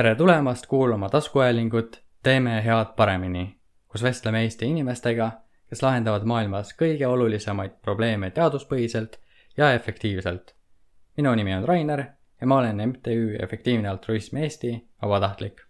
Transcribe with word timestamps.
tere 0.00 0.14
tulemast 0.14 0.66
kuulama 0.66 1.08
taskuhäälingut 1.08 2.02
Teeme 2.22 2.64
head 2.64 2.86
paremini, 2.96 3.56
kus 3.88 4.02
vestleme 4.02 4.40
Eesti 4.42 4.64
inimestega, 4.66 5.26
kes 5.68 5.82
lahendavad 5.82 6.24
maailmas 6.24 6.70
kõige 6.82 7.04
olulisemaid 7.06 7.74
probleeme 7.82 8.30
teaduspõhiselt 8.30 9.18
ja 9.56 9.72
efektiivselt. 9.72 10.54
minu 11.16 11.34
nimi 11.34 11.54
on 11.54 11.68
Rainer 11.68 12.04
ja 12.40 12.46
ma 12.46 12.58
olen 12.58 12.88
MTÜ 12.88 13.36
Efektiivne 13.42 13.88
Altruism 13.88 14.36
Eesti 14.36 14.88
vabatahtlik. 15.02 15.60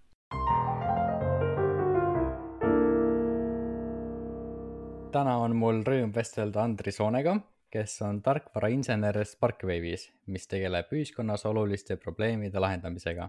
täna 5.13 5.37
on 5.37 5.57
mul 5.57 5.83
rõõm 5.83 6.15
vestelda 6.15 6.63
Andri 6.63 6.93
Soonega, 6.93 7.37
kes 7.71 8.03
on 8.03 8.23
tarkvarainsener 8.23 9.25
Sparkwave'is, 9.25 10.13
mis 10.27 10.47
tegeleb 10.47 10.87
ühiskonnas 10.93 11.47
oluliste 11.47 11.97
probleemide 11.97 12.59
lahendamisega. 12.59 13.29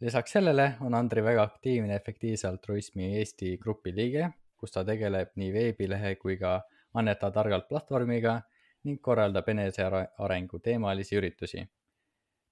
Lisaks 0.00 0.32
sellele 0.32 0.72
on 0.80 0.94
Andri 0.94 1.24
väga 1.24 1.42
aktiivne 1.42 1.96
Efektiivse 1.96 2.48
Altruismi 2.48 3.16
Eesti 3.18 3.56
grupi 3.58 3.94
liige, 3.94 4.30
kus 4.56 4.72
ta 4.72 4.84
tegeleb 4.84 5.34
nii 5.36 5.52
veebilehe 5.52 6.14
kui 6.16 6.36
ka 6.36 6.60
Anneta 6.94 7.30
targalt 7.30 7.68
platvormiga 7.68 8.40
ning 8.84 9.02
korraldab 9.02 9.48
enesearengu 9.48 10.58
teemalisi 10.58 11.16
üritusi 11.16 11.66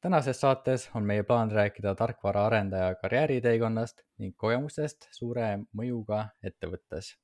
tänases 0.06 0.40
saates 0.40 0.90
on 0.95 1.02
meie 1.02 1.23
plaan 1.23 1.51
rääkida 1.51 1.95
tarkvaraarendaja 1.95 2.95
karjääriteekonnast 2.95 4.02
ning 4.23 4.37
kogemustest 4.37 5.09
suure 5.10 5.48
mõjuga 5.74 6.20
ettevõttes. 6.42 7.16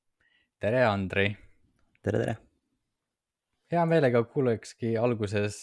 tere, 0.60 0.80
Andri! 0.84 1.28
tere, 2.02 2.18
tere! 2.18 2.36
hea 3.70 3.84
meelega 3.86 4.24
kuulekski 4.24 4.96
alguses, 4.98 5.60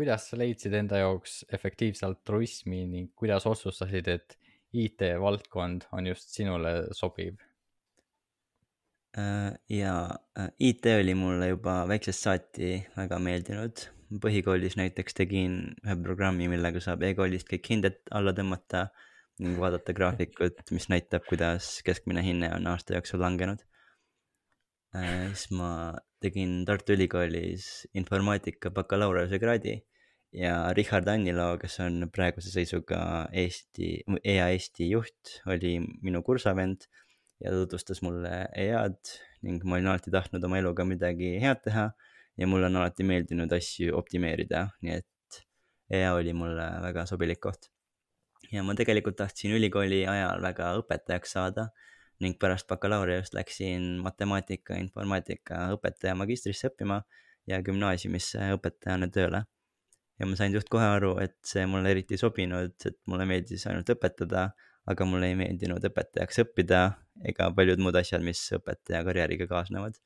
kuidas 0.00 0.30
sa 0.30 0.38
leidsid 0.40 0.72
enda 0.78 1.02
jaoks 1.02 1.42
efektiivse 1.52 2.06
altruismi 2.08 2.86
ning 2.88 3.10
kuidas 3.20 3.44
otsustasid, 3.50 4.08
et 4.08 4.38
IT-valdkond 4.72 5.84
on 5.92 6.06
just 6.08 6.32
sinule 6.32 6.72
sobiv? 6.96 7.36
Äh, 9.18 9.52
ja 9.68 9.94
äh, 10.38 10.48
IT 10.58 10.86
oli 10.94 11.14
mulle 11.18 11.50
juba 11.50 11.82
väiksest 11.90 12.24
saati 12.24 12.76
väga 12.96 13.18
meeldinud 13.20 13.82
põhikoolis 14.22 14.76
näiteks 14.78 15.18
tegin 15.18 15.56
ühe 15.84 15.96
programmi, 16.02 16.48
millega 16.50 16.80
saab 16.82 17.02
e-koolist 17.06 17.50
kõik 17.50 17.68
hinded 17.74 17.98
alla 18.14 18.32
tõmmata 18.34 18.86
ning 19.42 19.58
vaadata 19.60 19.94
graafikut, 19.96 20.62
mis 20.74 20.88
näitab, 20.92 21.26
kuidas 21.28 21.78
keskmine 21.86 22.24
hinne 22.24 22.50
on 22.56 22.66
aasta 22.70 22.96
jooksul 22.96 23.20
langenud 23.22 23.62
äh,. 24.96 25.28
siis 25.34 25.50
ma 25.58 25.70
tegin 26.24 26.64
Tartu 26.68 26.96
Ülikoolis 26.96 27.88
informaatika 27.94 28.72
bakalaureusekraadi 28.74 29.78
ja 30.32 30.72
Richard 30.76 31.08
Annilo, 31.08 31.56
kes 31.58 31.80
on 31.84 32.06
praeguse 32.14 32.52
seisuga 32.52 33.00
Eesti, 33.32 34.00
EA 34.22 34.50
Eesti 34.54 34.90
juht, 34.90 35.40
oli 35.50 35.78
minu 36.02 36.22
kursavend 36.26 36.86
ja 37.40 37.52
tutvustas 37.54 38.02
mulle 38.02 38.46
EA-d 38.56 39.16
ning 39.46 39.64
ma 39.64 39.78
olin 39.78 39.90
alati 39.92 40.12
tahtnud 40.12 40.44
oma 40.44 40.60
eluga 40.60 40.84
midagi 40.84 41.38
head 41.42 41.62
teha 41.64 41.90
ja 42.38 42.46
mulle 42.46 42.68
on 42.68 42.78
alati 42.80 43.06
meeldinud 43.06 43.52
asju 43.52 43.96
optimeerida, 43.96 44.66
nii 44.84 44.98
et 45.00 45.40
EA 45.90 46.14
oli 46.14 46.32
mulle 46.36 46.66
väga 46.84 47.06
sobilik 47.08 47.40
koht. 47.40 47.70
ja 48.52 48.62
ma 48.66 48.74
tegelikult 48.74 49.16
tahtsin 49.16 49.52
ülikooli 49.54 50.04
ajal 50.08 50.42
väga 50.42 50.72
õpetajaks 50.80 51.34
saada 51.36 51.68
ning 52.20 52.36
pärast 52.38 52.66
bakalaureust 52.68 53.34
läksin 53.34 53.98
matemaatika, 54.04 54.76
informaatika 54.76 55.68
õpetaja 55.74 56.14
magistrisse 56.18 56.68
õppima 56.68 57.00
ja 57.48 57.60
gümnaasiumisse 57.64 58.50
õpetajana 58.56 59.08
tööle. 59.12 59.44
Ja 60.20 60.28
ma 60.28 60.36
sain 60.36 60.52
suht 60.52 60.68
kohe 60.72 60.84
aru, 60.84 61.14
et 61.22 61.36
see 61.46 61.64
mulle 61.66 61.90
eriti 61.94 62.16
ei 62.16 62.20
sobinud, 62.20 62.76
et 62.86 62.98
mulle 63.08 63.26
meeldis 63.28 63.64
ainult 63.70 63.88
õpetada, 63.94 64.50
aga 64.90 65.06
mulle 65.08 65.30
ei 65.32 65.36
meeldinud 65.38 65.84
õpetajaks 65.90 66.42
õppida 66.44 66.80
ega 67.30 67.50
paljud 67.56 67.80
muud 67.82 67.96
asjad, 68.00 68.24
mis 68.24 68.40
õpetaja 68.56 69.02
karjääriga 69.06 69.48
kaasnevad 69.50 69.98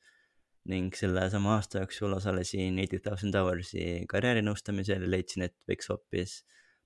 ning 0.71 0.95
sellesama 0.97 1.55
aasta 1.59 1.83
jooksul 1.83 2.15
osalesin 2.17 2.79
Eighty 2.81 2.99
Thousand 2.99 3.37
Hours'i 3.37 4.05
karjäärinõustamisel 4.09 5.03
ja 5.05 5.09
leidsin, 5.09 5.45
et 5.45 5.55
võiks 5.69 5.91
hoopis 5.91 6.39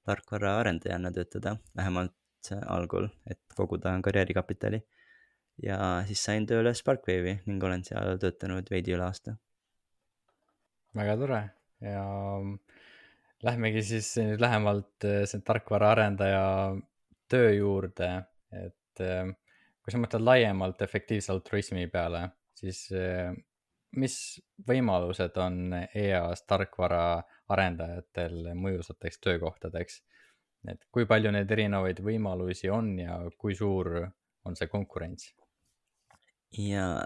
tarkvaraarendajana 0.10 1.12
töötada, 1.16 1.56
vähemalt 1.78 2.52
algul, 2.68 3.08
et 3.30 3.40
koguda 3.56 3.96
karjäärikapitali. 4.04 4.82
ja 5.64 5.78
siis 6.08 6.22
sain 6.24 6.46
tööle 6.48 6.72
Sparkwave'i 6.74 7.42
ning 7.46 7.64
olen 7.64 7.84
seal 7.84 8.20
töötanud 8.20 8.70
veidi 8.72 8.94
üle 8.96 9.04
aasta. 9.04 9.36
väga 10.96 11.18
tore 11.20 11.42
ja 11.84 12.06
lähmegi 13.46 13.84
siis 13.86 14.12
nüüd 14.20 14.42
lähemalt 14.42 15.06
äh, 15.08 15.24
see 15.30 15.44
tarkvaraarendaja 15.46 16.44
töö 17.32 17.52
juurde, 17.54 18.10
et 18.52 19.04
äh, 19.04 19.30
kui 19.84 19.94
sa 19.94 20.02
mõtled 20.02 20.26
laiemalt 20.26 20.82
efektiivse 20.86 21.32
altruismi 21.34 21.88
peale, 21.92 22.26
siis 22.60 22.88
äh, 22.96 23.32
mis 23.98 24.16
võimalused 24.68 25.38
on 25.42 25.74
EAS 25.80 26.46
tarkvaraarendajatel 26.50 28.54
mõjusateks 28.56 29.22
töökohtadeks? 29.26 30.04
et 30.68 30.82
kui 30.92 31.06
palju 31.08 31.32
neid 31.32 31.48
erinevaid 31.56 32.02
võimalusi 32.04 32.68
on 32.68 32.98
ja 33.00 33.14
kui 33.40 33.54
suur 33.56 33.94
on 34.44 34.58
see 34.60 34.68
konkurents? 34.68 35.30
ja 36.58 37.06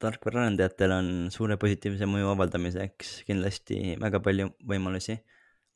tarkvaraarendajatel 0.00 0.94
on 0.94 1.10
suure 1.34 1.58
positiivse 1.60 2.08
mõju 2.08 2.30
avaldamiseks 2.32 3.10
kindlasti 3.28 3.98
väga 4.00 4.22
palju 4.24 4.48
võimalusi. 4.72 5.18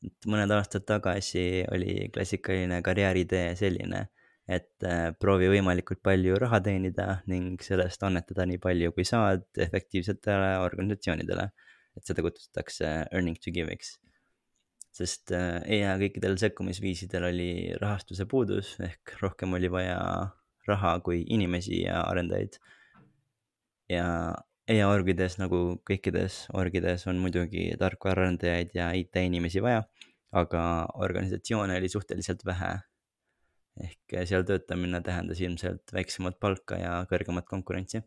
Et 0.05 0.29
mõned 0.29 0.51
aastad 0.51 0.85
tagasi 0.87 1.65
oli 1.73 2.09
klassikaline 2.13 2.81
karjääritee 2.85 3.55
selline 3.59 4.05
et 4.45 4.85
äh, 4.85 5.09
proovi 5.19 5.49
võimalikult 5.49 6.01
palju 6.05 6.37
raha 6.41 6.59
teenida 6.65 7.19
ning 7.29 7.61
sellest 7.65 8.03
annetada 8.05 8.45
nii 8.45 8.59
palju, 8.61 8.93
kui 8.93 9.05
saad 9.07 9.45
efektiivsetele 9.67 10.57
organisatsioonidele. 10.65 11.49
et 11.95 12.03
seda 12.03 12.21
kutsutakse 12.21 12.87
earning 13.11 13.37
to 13.39 13.51
give'iks. 13.55 13.95
sest 14.95 15.31
äh, 15.35 15.61
EA 15.65 15.95
kõikidel 15.99 16.37
sekkumisviisidel 16.37 17.29
oli 17.31 17.51
rahastuse 17.81 18.25
puudus 18.25 18.75
ehk 18.79 19.17
rohkem 19.21 19.53
oli 19.53 19.71
vaja 19.71 19.97
raha 20.67 20.99
kui 20.99 21.23
inimesi 21.29 21.81
ja 21.81 22.03
arendajaid. 22.05 22.59
ja 23.89 24.35
EA 24.71 24.87
orgides 24.89 25.37
nagu 25.37 25.59
kõikides 25.85 26.45
orgides 26.57 27.05
on 27.07 27.19
muidugi 27.21 27.67
tarkvaraarendajaid 27.79 28.73
ja 28.73 28.89
IT-inimesi 28.97 29.61
vaja, 29.61 29.83
aga 30.33 30.61
organisatsioone 31.05 31.77
oli 31.77 31.89
suhteliselt 31.91 32.45
vähe 32.45 32.71
ehk 33.83 34.15
seal 34.29 34.45
töötamine 34.47 35.01
tähendas 35.03 35.41
ilmselt 35.43 35.93
väiksemat 35.93 36.39
palka 36.39 36.79
ja 36.79 36.97
kõrgemat 37.11 37.47
konkurentsi. 37.49 38.01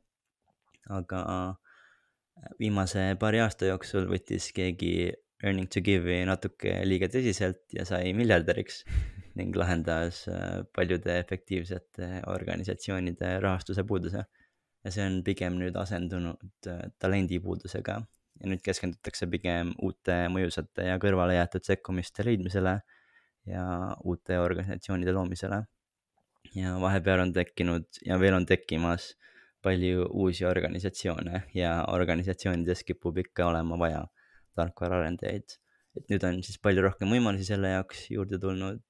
aga 0.88 1.22
viimase 2.58 3.02
paari 3.20 3.42
aasta 3.44 3.68
jooksul 3.68 4.06
võttis 4.08 4.46
keegi 4.56 4.92
earning 5.44 5.68
to 5.70 5.82
give'i 5.84 6.24
natuke 6.26 6.72
liiga 6.88 7.10
tõsiselt 7.12 7.60
ja 7.76 7.84
sai 7.88 8.14
miljardäriks 8.16 8.82
ning 9.38 9.56
lahendas 9.56 10.24
paljude 10.74 11.18
efektiivsete 11.20 12.22
organisatsioonide 12.26 13.36
rahastuse 13.44 13.84
puuduse. 13.84 14.24
Ja 14.84 14.92
see 14.94 15.06
on 15.06 15.22
pigem 15.26 15.58
nüüd 15.60 15.76
asendunud 15.80 16.70
äh, 16.70 16.84
talendipuudusega 17.02 17.98
ja 18.38 18.50
nüüd 18.52 18.62
keskendutakse 18.64 19.28
pigem 19.30 19.72
uute 19.82 20.20
mõjusate 20.32 20.86
ja 20.86 20.98
kõrvale 21.02 21.38
jäetud 21.38 21.66
sekkumiste 21.66 22.26
leidmisele 22.26 22.78
ja 23.48 23.64
uute 24.04 24.38
organisatsioonide 24.38 25.14
loomisele. 25.16 25.64
ja 26.54 26.76
vahepeal 26.80 27.20
on 27.26 27.32
tekkinud 27.32 27.86
ja 28.06 28.18
veel 28.20 28.34
on 28.34 28.46
tekkimas 28.46 29.12
palju 29.62 30.06
uusi 30.14 30.46
organisatsioone 30.46 31.42
ja 31.54 31.72
organisatsioonides 31.90 32.84
kipub 32.86 33.18
ikka 33.18 33.48
olema 33.50 33.78
vaja 33.78 34.04
tarkvaraarendajaid. 34.56 35.58
et 35.98 36.10
nüüd 36.12 36.24
on 36.24 36.42
siis 36.46 36.60
palju 36.62 36.84
rohkem 36.84 37.10
võimalusi 37.10 37.48
selle 37.48 37.72
jaoks 37.72 38.04
juurde 38.14 38.38
tulnud. 38.38 38.82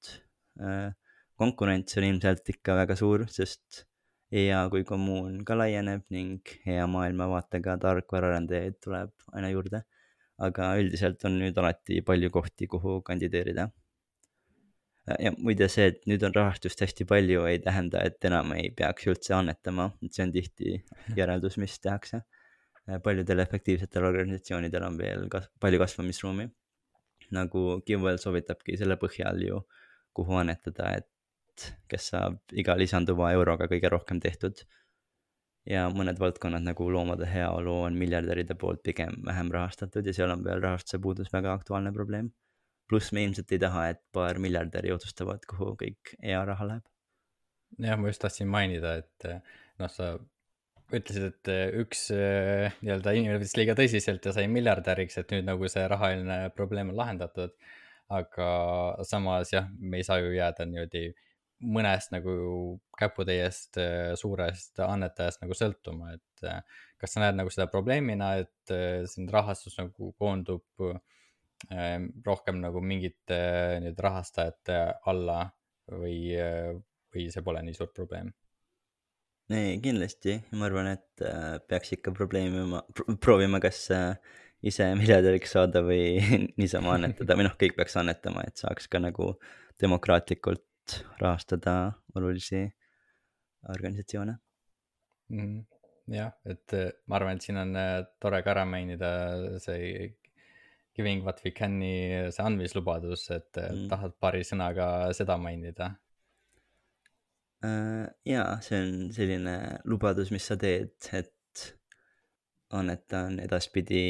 Äh, 0.61 0.91
konkurents 1.39 1.97
on 1.97 2.05
ilmselt 2.05 2.49
ikka 2.53 2.75
väga 2.83 2.97
suur, 2.99 3.25
sest 3.33 3.85
EA 4.31 4.61
kui 4.69 4.83
kommuun 4.85 5.43
ka 5.45 5.57
laieneb 5.57 6.03
ning 6.13 6.51
hea 6.65 6.85
maailmavaatega 6.95 7.77
tarkvaraarendajaid 7.85 8.77
tuleb 8.85 9.13
aina 9.33 9.49
juurde. 9.55 9.83
aga 10.47 10.65
üldiselt 10.79 11.25
on 11.27 11.33
nüüd 11.41 11.57
alati 11.59 12.01
palju 12.09 12.29
kohti, 12.31 12.67
kuhu 12.71 13.01
kandideerida 13.07 13.65
ja 15.19 15.31
muide 15.37 15.67
see, 15.71 15.87
et 15.91 16.05
nüüd 16.09 16.23
on 16.27 16.35
rahastust 16.35 16.81
hästi 16.83 17.05
palju, 17.09 17.43
ei 17.49 17.59
tähenda, 17.63 18.01
et 18.05 18.25
enam 18.29 18.53
ei 18.55 18.69
peaks 18.75 19.07
üldse 19.09 19.33
annetama, 19.37 19.89
et 20.05 20.15
see 20.15 20.25
on 20.25 20.33
tihti 20.35 20.75
järeldus, 21.19 21.57
mis 21.61 21.79
tehakse. 21.79 22.21
paljudel 23.03 23.39
efektiivsetel 23.43 24.05
organisatsioonidel 24.07 24.83
on 24.87 24.95
veel 24.97 25.27
kas-, 25.29 25.49
palju 25.61 25.79
kasvamisruumi. 25.81 26.47
nagu 27.35 27.61
Givewell 27.85 28.17
soovitabki 28.17 28.77
selle 28.77 28.97
põhjal 28.97 29.43
ju, 29.45 29.59
kuhu 30.17 30.39
annetada, 30.41 30.95
et 30.97 31.09
kes 31.91 32.11
saab 32.13 32.39
iga 32.63 32.75
lisanduva 32.79 33.31
euroga 33.37 33.69
kõige 33.71 33.91
rohkem 33.93 34.19
tehtud. 34.19 34.65
ja 35.69 35.89
mõned 35.93 36.17
valdkonnad 36.19 36.63
nagu 36.65 36.85
loomade 36.89 37.27
heaolu 37.29 37.73
on 37.85 37.97
miljardäride 37.99 38.55
poolt 38.55 38.83
pigem 38.83 39.19
vähem 39.25 39.51
rahastatud 39.51 40.05
ja 40.05 40.13
seal 40.13 40.31
on 40.33 40.43
veel 40.43 40.61
rahastuse 40.63 41.01
puudus 41.03 41.33
väga 41.33 41.53
aktuaalne 41.53 41.91
probleem 41.93 42.31
pluss 42.89 43.13
me 43.13 43.23
ilmselt 43.27 43.53
ei 43.53 43.61
taha, 43.61 43.85
et 43.93 44.01
paar 44.15 44.39
miljardäri 44.41 44.91
otsustavad, 44.95 45.45
kuhu 45.49 45.75
kõik 45.83 46.15
EA 46.19 46.41
raha 46.49 46.67
läheb. 46.71 46.85
jah, 47.85 47.99
ma 48.01 48.09
just 48.09 48.21
tahtsin 48.23 48.49
mainida, 48.49 48.95
et 49.03 49.27
noh, 49.79 49.91
sa 49.93 50.15
ütlesid, 50.89 51.27
et 51.29 51.51
üks 51.83 52.07
nii-öelda 52.09 53.13
inimene 53.13 53.37
võttis 53.37 53.57
liiga 53.59 53.75
tõsiselt 53.77 54.25
ja 54.25 54.33
sai 54.33 54.47
miljardäriks, 54.49 55.19
et 55.21 55.35
nüüd 55.35 55.45
nagu 55.51 55.69
see 55.69 55.85
rahaline 55.91 56.39
probleem 56.57 56.89
on 56.93 56.97
lahendatud. 57.03 57.53
aga 58.09 58.45
samas 59.05 59.51
jah, 59.53 59.67
me 59.77 59.99
ei 59.99 60.05
saa 60.05 60.17
ju 60.17 60.31
jääda 60.33 60.65
niimoodi 60.65 61.11
mõnest 61.59 62.13
nagu 62.13 62.33
käputäiest 62.99 63.79
suurest 64.19 64.79
annetajast 64.83 65.43
nagu 65.43 65.57
sõltuma, 65.57 66.13
et 66.15 66.43
kas 66.99 67.15
sa 67.15 67.23
näed 67.23 67.39
nagu 67.39 67.51
seda 67.51 67.67
probleemina, 67.71 68.33
et 68.43 68.73
siin 69.11 69.27
rahastus 69.31 69.75
nagu 69.79 70.13
koondub 70.19 70.63
rohkem 72.25 72.61
nagu 72.63 72.79
mingite 72.79 73.39
nüüd 73.83 73.99
rahastajate 73.99 74.77
alla 75.11 75.41
või, 75.91 76.31
või 77.11 77.27
see 77.33 77.43
pole 77.43 77.63
nii 77.65 77.75
suur 77.75 77.91
probleem? 77.95 78.31
ei, 79.49 79.79
kindlasti, 79.81 80.35
ma 80.57 80.67
arvan, 80.67 80.91
et 80.93 81.23
äh, 81.25 81.57
peaks 81.69 81.95
ikka 81.97 82.13
probleemima 82.13 82.83
pro,, 82.93 83.15
proovima, 83.21 83.61
kas 83.63 83.81
äh, 83.95 84.11
ise 84.61 84.91
miljardäriks 84.99 85.55
saada 85.57 85.81
või 85.85 86.19
niisama 86.59 86.95
annetada 86.97 87.37
või 87.37 87.47
noh, 87.47 87.55
kõik 87.59 87.77
peaks 87.79 87.97
annetama, 87.99 88.45
et 88.47 88.61
saaks 88.61 88.89
ka 88.91 89.01
nagu 89.01 89.33
demokraatlikult 89.81 90.63
rahastada 91.21 91.75
olulisi 92.15 92.63
organisatsioone 93.69 94.35
mm. 95.29 95.39
-hmm. 95.39 95.63
jah, 96.15 96.33
et 96.45 96.73
äh, 96.73 96.91
ma 97.07 97.19
arvan, 97.19 97.37
et 97.37 97.47
siin 97.47 97.57
on 97.63 97.77
tore 98.19 98.41
ka 98.43 98.55
ära 98.55 98.65
mainida 98.65 99.11
see 99.59 100.15
Giving 100.95 101.23
what 101.23 101.39
we 101.45 101.51
can'i 101.55 101.95
see 102.31 102.43
andmislubadus, 102.43 103.29
et 103.31 103.55
mm. 103.55 103.87
tahad 103.89 104.15
paari 104.19 104.41
sõnaga 104.43 104.87
seda 105.15 105.37
mainida 105.37 105.93
Äh, 107.59 108.07
jaa, 108.23 108.59
see 108.63 108.77
on 108.79 108.91
selline 109.11 109.55
lubadus, 109.91 110.29
mis 110.31 110.45
sa 110.47 110.55
teed, 110.59 110.93
et 111.11 111.63
annetan 112.71 113.35
edaspidi 113.43 114.03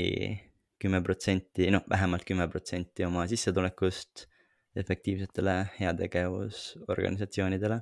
kümme 0.80 1.00
protsenti, 1.02 1.66
noh, 1.74 1.82
vähemalt 1.90 2.28
kümme 2.30 2.46
protsenti 2.52 3.08
oma 3.08 3.26
sissetulekust 3.32 4.28
efektiivsetele 4.76 5.70
heategevusorganisatsioonidele. 5.80 7.82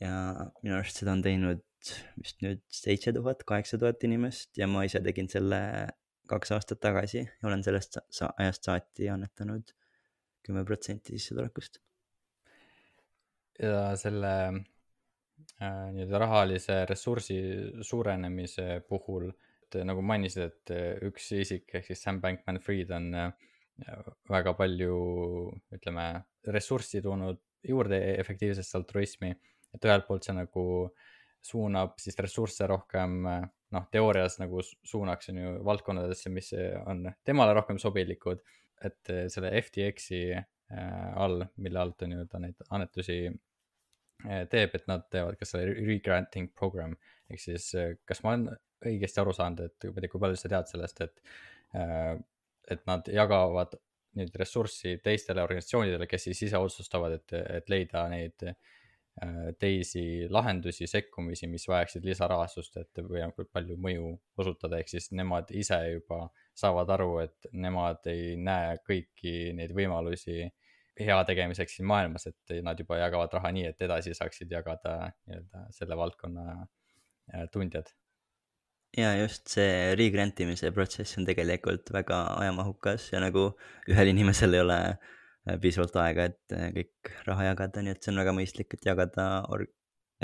ja 0.00 0.50
minu 0.62 0.76
arust 0.76 0.96
seda 1.00 1.12
on 1.14 1.22
teinud 1.22 1.62
vist 2.20 2.42
nüüd 2.44 2.60
seitse 2.72 3.12
tuhat, 3.14 3.44
kaheksa 3.46 3.78
tuhat 3.78 4.04
inimest 4.04 4.58
ja 4.58 4.66
ma 4.68 4.84
ise 4.84 5.00
tegin 5.04 5.28
selle 5.30 5.88
kaks 6.28 6.52
aastat 6.56 6.80
tagasi 6.80 7.18
ja 7.22 7.48
olen 7.48 7.62
sellest 7.64 7.98
sa 8.10 8.30
ajast 8.40 8.64
saati 8.68 9.08
annetanud 9.12 9.72
kümme 10.44 10.64
protsenti 10.68 11.18
sissetulekust 11.18 11.80
ja 13.62 13.96
selle 14.00 14.34
äh, 14.48 15.88
nii-öelda 15.94 16.18
rahalise 16.24 16.80
ressursi 16.90 17.38
suurenemise 17.86 18.80
puhul, 18.88 19.30
et 19.64 19.78
nagu 19.86 20.02
mainisid, 20.02 20.50
et 20.50 20.66
üks 21.08 21.30
isik 21.38 21.76
ehk 21.78 21.86
siis 21.90 22.02
Sam 22.02 22.20
Bankman-Fried 22.24 22.90
on 22.96 23.12
äh, 23.14 23.30
väga 24.30 24.54
palju, 24.58 24.94
ütleme, 25.74 26.06
ressurssi 26.54 27.02
toonud 27.02 27.40
juurde 27.64 27.98
efektiivsesse 28.20 28.78
altruismi, 28.78 29.32
et 29.74 29.86
ühelt 29.88 30.06
poolt 30.06 30.26
see 30.26 30.36
nagu 30.36 30.64
suunab 31.44 31.98
siis 32.00 32.16
ressursse 32.22 32.68
rohkem 32.70 33.16
noh, 33.24 33.86
teoorias 33.92 34.38
nagu 34.40 34.62
suunaks 34.62 35.32
on 35.32 35.40
ju 35.40 35.54
valdkondadesse, 35.66 36.30
mis 36.32 36.52
on 36.86 37.08
temale 37.26 37.56
rohkem 37.56 37.80
sobilikud, 37.82 38.40
et 38.84 39.12
selle 39.32 39.50
FTX-i 39.60 40.22
Äh, 40.72 41.16
all, 41.16 41.44
mille 41.56 41.78
alt 41.78 42.02
on 42.02 42.12
ju 42.12 42.26
ta 42.30 42.40
neid 42.40 42.62
annetusi 42.72 43.18
äh, 43.28 44.44
teeb, 44.50 44.76
et 44.78 44.86
nad 44.88 45.04
teevad 45.12 45.36
ka 45.38 45.46
selle 45.48 45.74
regranting 45.76 46.48
program. 46.56 46.96
ehk 47.28 47.40
siis, 47.40 47.68
äh, 47.78 47.96
kas 48.08 48.22
ma 48.24 48.32
olen 48.32 48.46
õigesti 48.84 49.20
aru 49.20 49.34
saanud, 49.36 49.60
et 49.68 49.86
ma 49.90 49.98
ei 49.98 50.06
tea, 50.06 50.12
kui 50.12 50.22
palju 50.22 50.40
sa 50.40 50.50
tead 50.52 50.70
sellest, 50.70 51.04
et, 51.04 51.20
et 52.70 52.86
nad 52.88 53.08
jagavad 53.10 53.74
nüüd 54.14 54.36
ressurssi 54.38 54.98
teistele 55.02 55.42
organisatsioonidele, 55.42 56.06
kes 56.06 56.28
siis 56.28 56.44
ise 56.48 56.60
otsustavad, 56.62 57.18
et, 57.18 57.34
et 57.58 57.70
leida 57.72 58.06
neid 58.12 58.46
teisi 59.58 60.26
lahendusi, 60.30 60.88
sekkumisi, 60.90 61.46
mis 61.46 61.68
vajaksid 61.70 62.04
lisarahastust, 62.06 62.80
et 62.80 62.98
võimalikult 62.98 63.50
palju 63.54 63.76
mõju 63.78 64.08
osutada, 64.42 64.80
ehk 64.82 64.90
siis 64.90 65.12
nemad 65.14 65.52
ise 65.54 65.78
juba 65.92 66.24
saavad 66.58 66.90
aru, 66.96 67.10
et 67.22 67.48
nemad 67.52 68.06
ei 68.10 68.34
näe 68.40 68.74
kõiki 68.86 69.52
neid 69.54 69.74
võimalusi 69.76 70.48
heategemiseks 71.00 71.78
siin 71.78 71.88
maailmas, 71.90 72.26
et 72.30 72.56
nad 72.62 72.78
juba 72.78 72.98
jagavad 72.98 73.32
raha 73.38 73.50
nii, 73.54 73.68
et 73.70 73.86
edasi 73.86 74.14
saaksid 74.14 74.50
jagada 74.50 75.12
nii-öelda 75.26 75.66
selle 75.74 75.98
valdkonna 75.98 76.46
äh, 76.62 77.46
tundjad. 77.52 77.90
Ja 78.98 79.14
just 79.18 79.50
see 79.54 79.94
regrant 79.98 80.40
imise 80.44 80.70
protsess 80.74 81.18
on 81.18 81.26
tegelikult 81.28 81.90
väga 81.94 82.20
ajamahukas 82.42 83.08
ja 83.12 83.22
nagu 83.24 83.48
ühel 83.90 84.12
inimesel 84.12 84.54
ei 84.54 84.62
ole 84.64 84.78
äh, 84.90 85.56
piisavalt 85.62 85.96
aega, 86.02 86.28
et 86.30 86.56
äh, 86.56 86.68
kõik 86.76 87.14
raha 87.28 87.50
jagada, 87.50 87.82
nii 87.82 87.94
et 87.94 88.04
see 88.04 88.14
on 88.14 88.22
väga 88.22 88.36
mõistlik, 88.36 88.76
et 88.76 88.86
jagada 88.86 89.26
or 89.52 89.66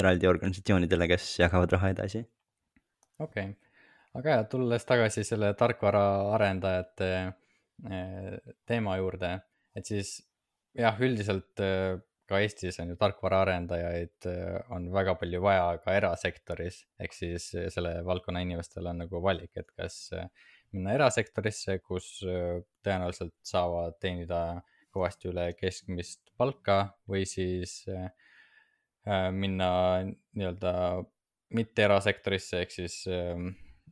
eraldi 0.01 0.31
organisatsioonidele, 0.31 1.11
kes 1.11 1.33
jagavad 1.43 1.77
raha 1.77 1.93
edasi. 1.97 2.25
okei 3.19 3.51
okay., 3.51 3.59
aga 4.21 4.39
ja 4.39 4.47
tulles 4.51 4.87
tagasi 4.87 5.23
selle 5.27 5.53
tarkvara 5.59 6.05
arendajate 6.35 7.11
teema 8.69 8.97
juurde, 8.99 9.31
et 9.79 9.87
siis 9.89 10.19
jah, 10.77 10.99
üldiselt 11.03 11.63
äh, 11.65 11.99
ka 12.31 12.41
Eestis 12.45 12.79
on 12.83 12.93
ju 12.93 12.97
tarkvaraarendajaid 13.01 14.29
äh, 14.31 14.57
on 14.75 14.89
väga 14.95 15.17
palju 15.21 15.43
vaja 15.45 15.67
ka 15.85 15.95
erasektoris, 15.99 16.85
ehk 17.03 17.17
siis 17.17 17.51
äh, 17.59 17.69
selle 17.75 17.97
valdkonna 18.07 18.43
inimestel 18.47 18.89
on 18.91 19.03
nagu 19.05 19.23
valik, 19.25 19.53
et 19.61 19.71
kas 19.77 20.13
minna 20.71 20.95
erasektorisse, 20.95 21.81
kus 21.83 22.21
tõenäoliselt 22.23 23.35
saavad 23.47 23.97
teenida 24.03 24.61
kõvasti 24.95 25.31
üle 25.31 25.49
keskmist 25.59 26.31
palka 26.39 26.77
või 27.11 27.25
siis 27.27 27.81
minna 29.35 29.71
nii-öelda 30.05 30.73
mitte 31.57 31.85
erasektorisse 31.87 32.63
ehk 32.63 32.75
siis 32.75 33.01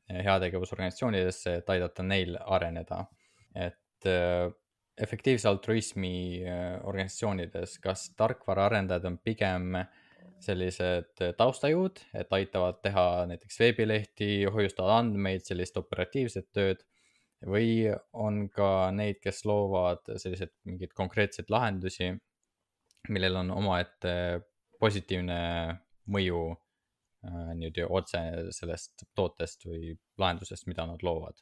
heategevusorganisatsioonidesse, 0.08 1.56
et 1.58 1.74
aidata 1.74 2.06
neil 2.06 2.38
areneda. 2.46 3.04
et 3.54 4.06
efektiivse 5.02 5.48
altruismi 5.48 6.42
äh, 6.42 6.78
organisatsioonides, 6.86 7.78
kas 7.84 8.10
tarkvaraarendajad 8.18 9.06
on 9.08 9.18
pigem 9.24 9.80
sellised 10.42 11.18
taustajõud, 11.38 11.98
et 12.14 12.30
aitavad 12.34 12.78
teha 12.84 13.04
näiteks 13.30 13.58
veebilehti, 13.58 14.28
hoiustavad 14.54 15.00
andmeid, 15.00 15.42
sellist 15.46 15.76
operatiivset 15.80 16.46
tööd 16.54 16.84
või 17.46 17.88
on 18.12 18.46
ka 18.54 18.90
neid, 18.94 19.18
kes 19.22 19.44
loovad 19.46 20.06
selliseid 20.18 20.54
mingeid 20.66 20.94
konkreetseid 20.98 21.50
lahendusi, 21.50 22.12
millel 23.10 23.38
on 23.42 23.52
omaette 23.54 24.14
positiivne 24.78 25.40
mõju 26.14 26.40
äh, 26.52 27.52
nii-öelda 27.58 27.90
otse 28.00 28.22
sellest 28.54 29.08
tootest 29.18 29.66
või 29.66 29.94
lahendusest, 30.18 30.70
mida 30.70 30.86
nad 30.86 31.02
loovad 31.06 31.38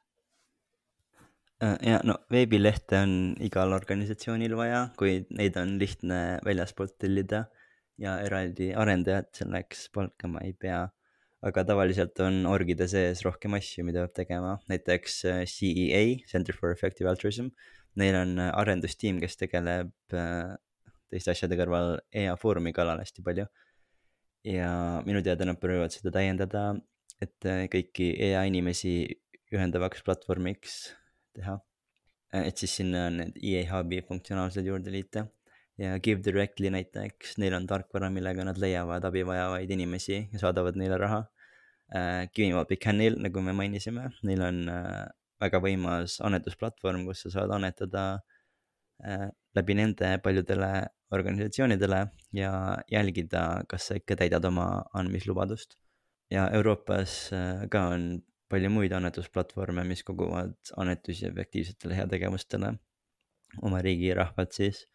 ja 1.61 2.01
no 2.05 2.19
veebilehte 2.33 2.99
on 3.01 3.13
igal 3.45 3.73
organisatsioonil 3.73 4.57
vaja, 4.59 4.83
kuid 5.01 5.31
neid 5.37 5.57
on 5.61 5.77
lihtne 5.81 6.19
väljaspoolt 6.45 6.99
tellida 7.01 7.47
ja 8.01 8.19
eraldi 8.25 8.73
arendajat 8.77 9.41
selleks 9.41 9.89
palkama 9.95 10.45
ei 10.45 10.53
pea. 10.53 10.87
aga 11.47 11.63
tavaliselt 11.69 12.19
on 12.25 12.41
orgide 12.49 12.89
sees 12.91 13.21
rohkem 13.23 13.55
asju, 13.55 13.85
mida 13.87 14.03
peab 14.03 14.15
tegema, 14.17 14.55
näiteks 14.73 15.19
äh, 15.31 15.43
CEA, 15.47 16.17
Center 16.27 16.57
for 16.57 16.73
Effective 16.73 17.07
Altruism. 17.07 17.53
Neil 18.01 18.17
on 18.19 18.33
äh, 18.41 18.49
arendustiim, 18.57 19.21
kes 19.23 19.37
tegeleb 19.39 19.93
teiste 20.11 21.31
asjade 21.31 21.59
kõrval 21.61 22.01
EA 22.11 22.35
Foorumi 22.41 22.73
kallal 22.75 23.05
hästi 23.05 23.23
palju. 23.23 23.47
ja 24.47 24.71
minu 25.07 25.23
teada 25.27 25.47
nad 25.47 25.61
proovivad 25.61 25.95
seda 25.95 26.11
täiendada, 26.15 26.69
et 27.23 27.49
kõiki 27.71 28.13
EA 28.29 28.45
inimesi 28.49 28.97
ühendavaks 29.55 30.03
platvormiks 30.07 30.81
teha. 31.37 31.57
Et 32.37 32.59
siis 32.59 32.75
sinna 32.81 33.07
need 33.13 33.37
EA 33.39 33.63
Hubi 33.71 34.03
funktsionaalsed 34.09 34.67
juurde 34.67 34.93
liita 34.93 35.27
ja 35.79 35.99
Give 36.03 36.25
Directly 36.25 36.71
näiteks, 36.73 37.37
neil 37.39 37.55
on 37.57 37.67
tarkvara, 37.69 38.11
millega 38.13 38.45
nad 38.49 38.59
leiavad 38.61 39.05
abi 39.05 39.23
vajavaid 39.29 39.71
inimesi 39.77 40.23
ja 40.33 40.41
saadavad 40.41 40.79
neile 40.81 40.99
raha. 41.01 41.23
We 41.95 42.79
Can'il, 42.83 43.21
nagu 43.23 43.43
me 43.45 43.53
mainisime, 43.55 44.09
neil 44.27 44.43
on 44.43 44.65
väga 45.41 45.61
võimas 45.63 46.17
annetusplatvorm, 46.25 47.05
kus 47.07 47.27
sa 47.27 47.35
saad 47.37 47.53
annetada 47.55 48.07
läbi 49.57 49.77
nende 49.77 50.17
paljudele 50.25 50.71
organisatsioonidele 51.15 52.01
ja 52.35 52.53
jälgida, 52.91 53.63
kas 53.69 53.89
sa 53.89 53.99
ikka 54.01 54.17
täidad 54.17 54.45
oma 54.45 54.85
andmislubadust. 54.95 55.77
ja 56.31 56.49
Euroopas 56.51 57.31
ka 57.71 57.83
on 57.95 58.23
palju 58.49 58.71
muid 58.71 58.93
annetusplatvorme, 58.97 59.85
mis 59.85 60.05
koguvad 60.07 60.55
annetusi 60.77 61.27
efektiivsetele 61.31 61.97
heategevustele. 62.01 62.75
oma 63.63 63.81
riigi 63.83 64.15
rahvalt 64.15 64.53
siis. 64.53 64.87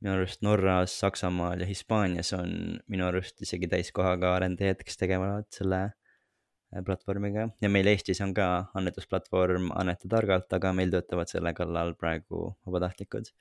minu 0.00 0.14
arust 0.14 0.42
Norras, 0.42 0.92
Saksamaal 1.00 1.60
ja 1.60 1.66
Hispaanias 1.66 2.32
on 2.32 2.80
minu 2.88 3.06
arust 3.06 3.42
isegi 3.42 3.68
täiskohaga 3.68 4.34
arendajad, 4.34 4.80
kes 4.84 4.96
tegelevad 4.96 5.48
selle 5.52 5.80
äh, 5.84 6.82
platvormiga 6.86 7.48
ja 7.60 7.68
meil 7.68 7.86
Eestis 7.92 8.20
on 8.24 8.32
ka 8.34 8.46
annetusplatvorm 8.74 9.70
Anneta 9.76 10.08
targalt, 10.08 10.52
aga 10.52 10.72
meil 10.72 10.92
töötavad 10.94 11.28
selle 11.28 11.52
kallal 11.54 11.94
praegu 12.00 12.54
vabatahtlikud. 12.66 13.32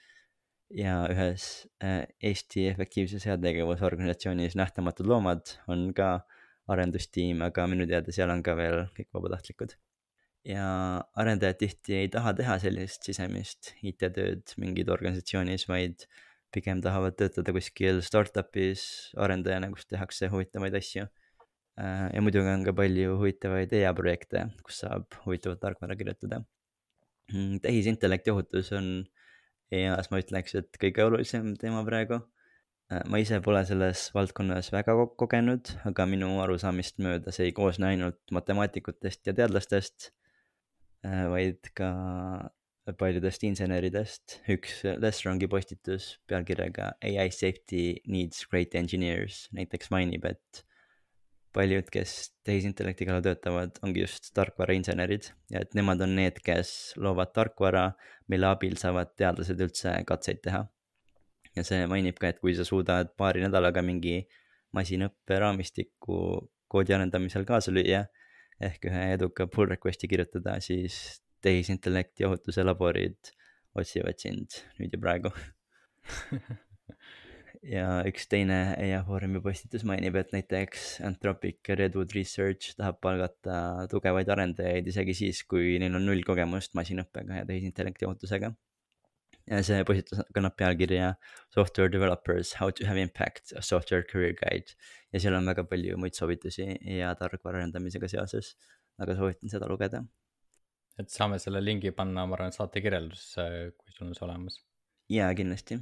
ja 0.69 0.99
ühes 1.09 1.67
äh, 1.83 2.03
Eesti 2.21 2.67
efektiivse 2.69 3.23
heategevusorganisatsioonis 3.25 4.55
Nähtamatud 4.55 5.07
Loomad 5.07 5.55
on 5.67 5.93
ka 5.93 6.19
arendustiim, 6.69 7.41
aga 7.45 7.67
minu 7.71 7.87
teada 7.89 8.13
seal 8.15 8.31
on 8.33 8.43
ka 8.45 8.55
veel 8.59 8.85
kõik 8.97 9.09
vabatahtlikud 9.15 9.75
ja 10.47 10.65
arendajad 11.19 11.59
tihti 11.59 11.95
ei 12.03 12.09
taha 12.11 12.33
teha 12.37 12.57
sellist 12.63 13.05
sisemist 13.07 13.73
IT-tööd 13.83 14.55
mingid 14.61 14.91
organisatsioonis, 14.91 15.67
vaid 15.69 16.05
pigem 16.53 16.81
tahavad 16.81 17.17
töötada 17.19 17.53
kuskil 17.53 18.01
startup'is 18.05 18.83
arendajana, 19.19 19.69
kus 19.73 19.85
tehakse 19.89 20.29
huvitavaid 20.31 20.77
asju. 20.79 21.05
Äh, 21.79 22.07
ja 22.15 22.23
muidugi 22.23 22.49
on 22.51 22.65
ka 22.65 22.73
palju 22.75 23.19
huvitavaid 23.19 23.75
EA 23.75 23.91
projekte, 23.95 24.47
kus 24.65 24.81
saab 24.83 25.19
huvitavat 25.25 25.61
tarkvara 25.61 25.97
kirjutada. 25.99 26.41
Mm, 27.33 27.59
tehisintellekti 27.63 28.33
ohutus 28.33 28.71
on 28.75 28.89
EA-s, 29.69 30.09
ma 30.09 30.19
ütleks, 30.23 30.55
et 30.57 30.81
kõige 30.81 31.05
olulisem 31.05 31.53
teema 31.61 31.83
praegu. 31.85 32.23
Äh, 32.89 33.03
ma 33.09 33.19
ise 33.21 33.41
pole 33.45 33.65
selles 33.69 34.07
valdkonnas 34.15 34.71
väga 34.73 34.95
kogenud, 35.19 35.75
aga 35.89 36.05
minu 36.09 36.35
arusaamist 36.43 36.97
mööda 37.03 37.33
see 37.35 37.49
ei 37.49 37.57
koosne 37.57 37.91
ainult 37.93 38.21
matemaatikutest 38.33 39.29
ja 39.29 39.35
teadlastest 39.37 40.11
Äh, 41.05 41.27
vaid 41.31 41.69
ka 41.77 41.89
paljudest 42.99 43.43
inseneridest. 43.47 44.39
üks 44.51 44.81
Lessrongi 44.99 45.47
postitus 45.47 46.17
pealkirjaga 46.27 46.89
ai 47.05 47.29
safety 47.31 48.01
needs 48.09 48.43
great 48.51 48.75
engineers 48.75 49.45
näiteks 49.55 49.91
mainib, 49.93 50.25
et 50.25 50.63
paljud, 51.55 51.87
kes 51.93 52.33
tehisintellekti 52.45 53.07
kallal 53.07 53.23
töötavad, 53.25 53.79
ongi 53.85 54.03
just 54.03 54.31
tarkvarainsenerid 54.35 55.29
ja 55.53 55.63
et 55.63 55.77
nemad 55.77 56.01
on 56.03 56.17
need, 56.17 56.41
kes 56.43 56.73
loovad 56.99 57.31
tarkvara, 57.37 57.85
mille 58.27 58.49
abil 58.49 58.75
saavad 58.81 59.15
teadlased 59.17 59.63
üldse 59.63 59.95
katseid 60.09 60.43
teha. 60.43 60.65
Ja 61.59 61.65
see 61.67 61.87
mainib 61.91 62.19
ka, 62.21 62.31
et 62.31 62.39
kui 62.41 62.55
sa 62.57 62.65
suudad 62.67 63.11
paari 63.19 63.43
nädalaga 63.43 63.83
mingi 63.85 64.21
masinõppe 64.75 65.39
raamistiku 65.41 66.19
koodi 66.69 66.95
arendamisel 66.95 67.45
kaasa 67.49 67.73
lüüa 67.73 68.05
ehk 68.63 68.89
ühe 68.89 69.03
eduka 69.15 69.47
pull 69.51 69.69
request'i 69.71 70.09
kirjutada, 70.11 70.57
siis 70.63 71.19
tehisintellekti 71.43 72.27
ohutuse 72.27 72.65
laborid 72.65 73.31
otsivad 73.79 74.19
sind 74.19 74.61
nüüd 74.79 74.95
ja 74.95 75.03
praegu. 75.05 75.33
Ja 77.59 77.99
üks 78.07 78.23
teine 78.31 78.55
EIA 78.79 79.01
Foorumi 79.03 79.41
postitus 79.43 79.81
mainib, 79.83 80.15
et 80.15 80.29
näiteks 80.31 81.01
Anthropic 81.03 81.67
ja 81.67 81.75
Redwood 81.75 82.13
Research 82.15 82.77
tahab 82.79 83.01
palgata 83.03 83.57
tugevaid 83.91 84.31
arendajaid 84.31 84.87
isegi 84.87 85.15
siis, 85.17 85.41
kui 85.43 85.75
neil 85.83 85.97
on 85.99 86.07
null 86.07 86.23
kogemust 86.23 86.77
masinõppega 86.79 87.41
ja 87.41 87.47
tehisintellekti 87.49 88.07
ohutusega 88.07 88.53
ja 89.49 89.59
see 89.65 89.83
postitus 89.87 90.21
kannab 90.35 90.55
pealkirja 90.59 91.13
Software 91.55 91.91
developers 91.91 92.53
how 92.59 92.69
to 92.69 92.85
have 92.87 93.01
impact 93.01 93.53
a 93.57 93.61
software 93.65 94.05
career 94.11 94.35
guide. 94.37 94.75
ja 95.13 95.21
seal 95.23 95.37
on 95.37 95.49
väga 95.49 95.65
palju 95.69 95.97
muid 95.97 96.17
soovitusi 96.17 96.67
ja 96.99 97.13
tarkvara 97.17 97.61
arendamisega 97.61 98.09
seoses, 98.11 98.53
aga 99.01 99.15
soovitan 99.17 99.53
seda 99.53 99.69
lugeda. 99.71 100.03
et 100.99 101.09
saame 101.09 101.39
selle 101.39 101.61
lingi 101.63 101.91
panna, 101.95 102.25
ma 102.27 102.37
arvan, 102.37 102.53
saate 102.53 102.83
kirjeldusse, 102.83 103.45
kui 103.77 103.95
sul 103.95 104.09
on 104.09 104.17
see 104.17 104.27
olemas. 104.27 104.59
jaa, 105.09 105.31
kindlasti. 105.37 105.79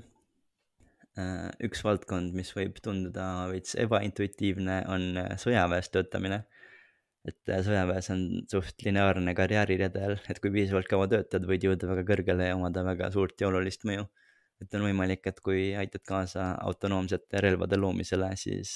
Äh, 1.18 1.50
üks 1.66 1.82
valdkond, 1.84 2.36
mis 2.38 2.54
võib 2.54 2.78
tunduda 2.86 3.26
veits 3.52 3.76
ebaintuitiivne, 3.82 4.84
on 4.94 5.24
sõjaväes 5.42 5.90
töötamine 5.90 6.44
et 7.28 7.52
äh, 7.52 7.64
sõjaväes 7.66 8.10
on 8.14 8.24
suht 8.52 8.86
lineaarne 8.86 9.34
karjääriredel, 9.38 10.18
et 10.32 10.40
kui 10.44 10.54
piisavalt 10.54 10.90
kaua 10.92 11.10
töötad, 11.12 11.46
võid 11.50 11.68
jõuda 11.68 11.90
väga 11.92 12.06
kõrgele 12.08 12.50
ja 12.50 12.56
omada 12.58 12.84
väga 12.88 13.12
suurt 13.14 13.42
ja 13.42 13.52
olulist 13.52 13.86
mõju. 13.88 14.08
et 14.62 14.74
on 14.74 14.88
võimalik, 14.88 15.28
et 15.30 15.40
kui 15.46 15.76
aitad 15.78 16.02
kaasa 16.08 16.56
autonoomsete 16.66 17.44
relvade 17.44 17.78
loomisele, 17.78 18.32
siis 18.42 18.72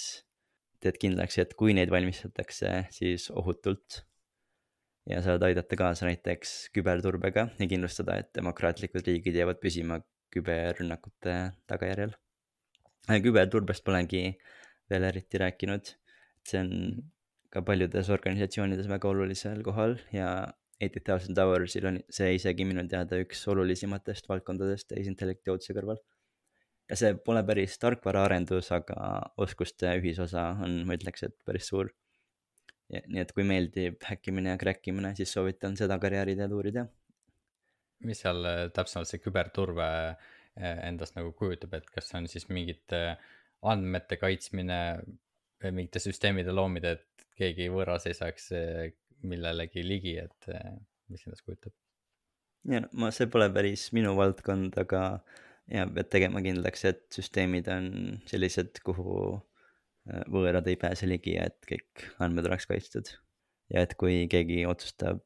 teed 0.81 0.99
kindlaks, 1.01 1.39
et 1.41 1.55
kui 1.57 1.73
neid 1.73 1.89
valmistatakse, 1.89 2.85
siis 2.93 3.29
ohutult. 3.31 4.03
ja 5.09 5.17
saad 5.25 5.41
aidata 5.41 5.75
kaasa 5.75 6.05
näiteks 6.05 6.69
küberturbega 6.75 7.47
ja 7.57 7.67
kindlustada, 7.67 8.19
et 8.21 8.29
demokraatlikud 8.37 9.07
riigid 9.07 9.39
jäävad 9.39 9.57
püsima 9.63 9.97
küberrünnakute 10.31 11.37
tagajärjel. 11.67 12.13
Küberturbest 13.09 13.83
polengi 13.83 14.37
veel 14.91 15.07
eriti 15.07 15.41
rääkinud, 15.41 15.89
see 16.45 16.61
on 16.61 16.69
ka 17.51 17.61
paljudes 17.67 18.09
organisatsioonides 18.13 18.87
väga 18.91 19.09
olulisel 19.11 19.61
kohal 19.65 19.97
ja 20.15 20.31
Eighty 20.81 21.01
Thousand 21.05 21.37
Hoursil 21.37 21.85
on 21.89 21.99
see 22.09 22.31
isegi 22.37 22.65
minu 22.65 22.83
teada 22.89 23.19
üks 23.21 23.43
olulisematest 23.51 24.29
valdkondadest 24.31 24.89
tehisintellekti 24.93 25.53
ohutuse 25.53 25.75
kõrval. 25.77 25.99
ja 26.89 26.97
see 26.99 27.13
pole 27.25 27.43
päris 27.47 27.77
tarkvaraarendus, 27.79 28.71
aga 28.75 28.95
oskuste 29.45 29.93
ühisosa 29.99 30.47
on, 30.65 30.81
ma 30.87 30.97
ütleks, 30.97 31.27
et 31.27 31.35
päris 31.47 31.69
suur. 31.71 31.91
nii 32.91 33.21
et 33.23 33.31
kui 33.35 33.45
meeldib 33.47 34.01
häkkimine 34.03 34.55
ja 34.55 34.59
crack 34.59 34.87
imine, 34.91 35.13
siis 35.15 35.31
soovitan 35.35 35.77
seda 35.79 35.99
karjääriteed 35.99 36.55
uurida. 36.57 36.87
mis 38.07 38.23
seal 38.23 38.47
äh, 38.47 38.63
täpsemalt 38.73 39.11
see 39.11 39.21
küberturve 39.21 39.89
äh, 40.09 40.79
endast 40.87 41.19
nagu 41.19 41.35
kujutab, 41.37 41.75
et 41.77 41.91
kas 41.93 42.09
see 42.09 42.23
on 42.23 42.31
siis 42.31 42.47
mingite 42.49 43.03
andmete 43.61 44.17
kaitsmine 44.17 44.79
mingite 45.69 46.01
süsteemide 46.01 46.53
loomine, 46.55 46.95
et 46.97 47.05
keegi 47.41 47.69
võõras 47.73 48.07
ei 48.09 48.17
saaks 48.17 48.51
eh, 48.57 48.91
millelegi 49.27 49.83
ligi, 49.85 50.15
et 50.21 50.49
eh, 50.53 50.73
mis 51.11 51.23
endast 51.27 51.45
kujutab? 51.45 51.75
ja 52.71 52.83
ma, 52.93 53.09
see 53.13 53.29
pole 53.31 53.47
päris 53.53 53.87
minu 53.95 54.13
valdkond, 54.17 54.75
aga 54.83 55.03
ja 55.71 55.87
pead 55.89 56.11
tegema 56.13 56.43
kindlaks, 56.45 56.85
et 56.89 57.05
süsteemid 57.15 57.69
on 57.73 57.87
sellised, 58.29 58.81
kuhu 58.85 59.15
eh, 59.33 60.23
võõrad 60.33 60.69
ei 60.69 60.79
pääse 60.81 61.09
ligi 61.09 61.37
ja 61.37 61.49
et 61.49 61.59
kõik 61.69 62.05
andmed 62.21 62.49
oleks 62.49 62.69
kaitstud. 62.69 63.13
ja 63.73 63.85
et 63.87 63.95
kui 63.99 64.25
keegi 64.31 64.65
otsustab 64.69 65.23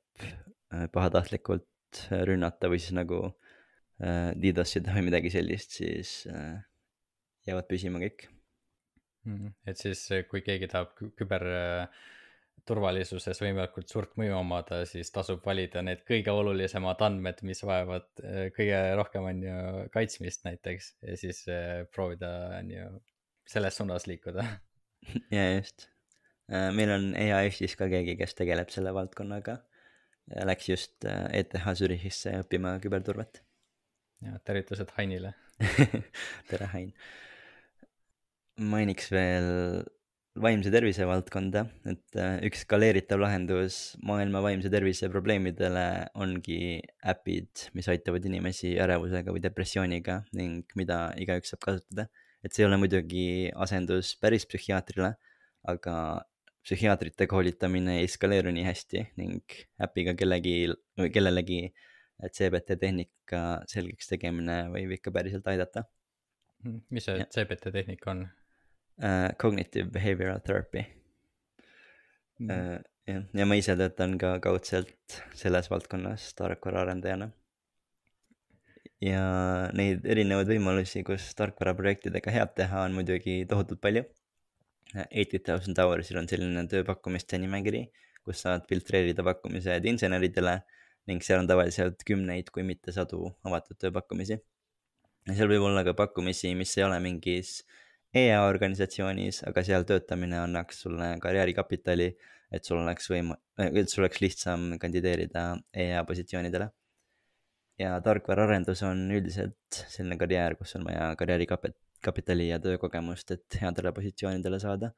pahatahtlikult 0.93 2.01
rünnata 2.27 2.67
või 2.67 2.81
siis 2.81 2.95
nagu 2.98 3.19
DDoS 3.95 4.75
ida 4.81 4.91
või 4.91 5.05
midagi 5.07 5.31
sellist, 5.31 5.77
siis 5.77 6.25
jäävad 7.48 7.67
püsima 7.69 8.01
kõik. 8.01 8.25
Et 9.65 9.79
siis, 9.79 10.01
kui 10.29 10.41
keegi 10.46 10.67
tahab 10.72 10.91
küberturvalisuses 11.20 13.41
võimalikult 13.41 13.89
suurt 13.91 14.13
mõju 14.20 14.34
omada, 14.38 14.86
siis 14.89 15.12
tasub 15.13 15.39
valida 15.46 15.82
need 15.86 16.01
kõige 16.08 16.32
olulisemad 16.34 17.01
andmed, 17.05 17.38
mis 17.48 17.63
vajavad 17.65 18.08
äh, 18.24 18.46
kõige 18.55 18.79
rohkem, 19.00 19.24
on 19.32 19.38
ju, 19.46 19.58
kaitsmist 19.96 20.39
näiteks 20.48 20.84
ja 21.10 21.15
siis 21.20 21.39
äh, 21.50 21.58
proovida, 21.96 22.29
on 22.60 22.67
ju, 22.74 22.86
selles 23.50 23.74
suunas 23.79 24.03
liikuda. 24.10 24.44
ja 25.38 25.44
just, 25.55 25.77
äh, 26.51 26.70
meil 26.75 26.91
on 26.96 27.03
EAS-is 27.20 27.74
ka 27.79 27.86
keegi, 27.91 28.13
kes 28.22 28.34
tegeleb 28.38 28.70
selle 28.74 28.91
valdkonnaga. 28.96 29.55
Läks 30.25 30.65
just 30.72 31.05
ETH 31.05 31.67
Zürichisse 31.77 32.32
õppima 32.41 32.79
küberturvet. 32.82 33.44
ja 34.25 34.32
tervitused 34.41 34.89
Hainile 34.96 35.36
tere, 36.50 36.65
Hain 36.72 36.89
mainiks 38.60 39.12
veel 39.12 39.84
vaimse 40.36 40.72
tervise 40.72 41.06
valdkonda, 41.08 41.64
et 41.88 42.18
äh, 42.20 42.42
üks 42.48 42.66
skaleeritav 42.66 43.22
lahendus 43.22 43.96
maailma 44.04 44.42
vaimse 44.44 44.68
tervise 44.72 45.08
probleemidele 45.12 45.86
ongi 46.20 46.82
äpid, 47.08 47.70
mis 47.78 47.88
aitavad 47.92 48.26
inimesi 48.28 48.74
ärevusega 48.84 49.32
või 49.32 49.44
depressiooniga 49.46 50.20
ning 50.36 50.68
mida 50.76 51.08
igaüks 51.22 51.54
saab 51.54 51.64
kasutada. 51.70 52.10
et 52.44 52.54
see 52.54 52.62
ei 52.62 52.68
ole 52.68 52.78
muidugi 52.78 53.50
asendus 53.56 54.12
päris 54.22 54.44
psühhiaatrile, 54.46 55.16
aga 55.72 55.96
psühhiaatrite 56.66 57.26
koolitamine 57.32 58.00
ei 58.02 58.12
skaleeru 58.12 58.52
nii 58.54 58.68
hästi 58.68 59.02
ning 59.22 59.56
äpiga 59.82 60.14
kellegi 60.20 60.56
või 61.00 61.12
kellelegi 61.16 61.62
CBT 62.36 62.78
tehnika 62.82 63.42
selgeks 63.72 64.12
tegemine 64.12 64.66
võib 64.74 64.98
ikka 65.00 65.16
päriselt 65.16 65.48
aidata. 65.48 65.88
mis 66.92 67.08
see 67.08 67.22
ja. 67.24 67.30
CBT 67.32 67.72
tehnika 67.72 68.12
on? 68.12 68.28
Uh, 69.02 69.32
cognitive 69.42 69.92
behavioral 69.92 70.42
therapy 70.44 70.86
mm.. 72.40 72.50
Uh, 72.50 72.78
jah, 73.08 73.24
ja 73.34 73.48
ma 73.48 73.58
ise 73.60 73.75
töötan 73.80 74.18
ka 74.22 74.36
kaudselt 74.44 75.18
selles 75.38 75.70
valdkonnas 75.72 76.28
tarkvaraarendajana. 76.40 77.30
ja 79.06 79.25
neid 79.78 80.06
erinevaid 80.08 80.50
võimalusi, 80.50 81.04
kus 81.06 81.28
tarkvaraprojektidega 81.38 82.32
head 82.34 82.56
teha, 82.58 82.86
on 82.88 82.96
muidugi 82.98 83.44
tohutult 83.50 83.82
palju. 83.84 84.06
Eighty 85.12 85.42
thousand 85.44 85.78
hours'il 85.82 86.18
on 86.22 86.30
selline 86.32 86.64
tööpakkumiste 86.72 87.38
nimekiri, 87.42 87.84
kus 88.24 88.46
saad 88.46 88.64
filtreerida 88.70 89.25
pakkumised 89.28 89.86
inseneridele 89.92 90.60
ning 91.10 91.22
seal 91.25 91.42
on 91.44 91.50
tavaliselt 91.50 92.02
kümneid, 92.08 92.50
kui 92.54 92.64
mitte 92.66 92.94
sadu 92.96 93.28
avatud 93.46 93.78
tööpakkumisi 93.82 94.38
ja 95.25 95.34
seal 95.34 95.50
võib 95.50 95.66
olla 95.68 95.84
ka 95.86 95.94
pakkumisi, 95.98 96.54
mis 96.58 96.74
ei 96.78 96.86
ole 96.86 97.00
mingis 97.04 97.60
EA 98.15 98.41
organisatsioonis, 98.48 99.41
aga 99.50 99.63
seal 99.67 99.84
töötamine 99.88 100.38
annaks 100.39 100.81
sulle 100.86 101.10
karjäärikapitali, 101.24 102.10
et 102.51 102.67
sul 102.67 102.79
oleks 102.79 103.10
võim-, 103.12 103.34
et 103.65 103.91
sul 103.91 104.05
oleks 104.05 104.22
lihtsam 104.24 104.75
kandideerida 104.81 105.48
EA 105.86 106.03
positsioonidele. 106.07 106.69
ja 107.79 107.98
tarkvaraarendus 108.00 108.86
on 108.88 109.01
üldiselt 109.12 109.81
selline 109.91 110.15
karjäär, 110.17 110.55
kus 110.55 110.77
on 110.77 110.86
vaja 110.88 111.10
karjäärikapitali 111.19 112.48
ja 112.48 112.60
töökogemust, 112.63 113.31
et 113.36 113.57
headele 113.62 113.91
positsioonidele 113.91 114.60
saada 114.63 114.93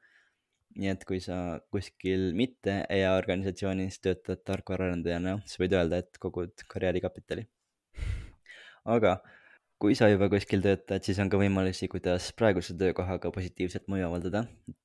nii 0.78 0.90
et 0.92 1.04
kui 1.08 1.18
sa 1.22 1.58
kuskil 1.74 2.32
mitte 2.38 2.74
EA 2.92 3.14
organisatsioonis 3.18 3.98
töötad 4.04 4.44
tarkvaraarendajana, 4.46 5.38
siis 5.46 5.60
võid 5.62 5.74
öelda, 5.74 6.02
et 6.02 6.20
kogud 6.22 6.64
karjäärikapitali. 6.70 7.46
aga 8.96 9.18
kui 9.78 9.94
sa 9.94 10.08
juba 10.10 10.26
kuskil 10.26 10.58
töötad, 10.58 11.04
siis 11.06 11.20
on 11.22 11.28
ka 11.30 11.38
võimalusi, 11.38 11.86
kuidas 11.90 12.24
praeguse 12.38 12.74
töökohaga 12.78 13.30
positiivset 13.34 13.84
mõju 13.90 14.08
avaldada. 14.08 14.40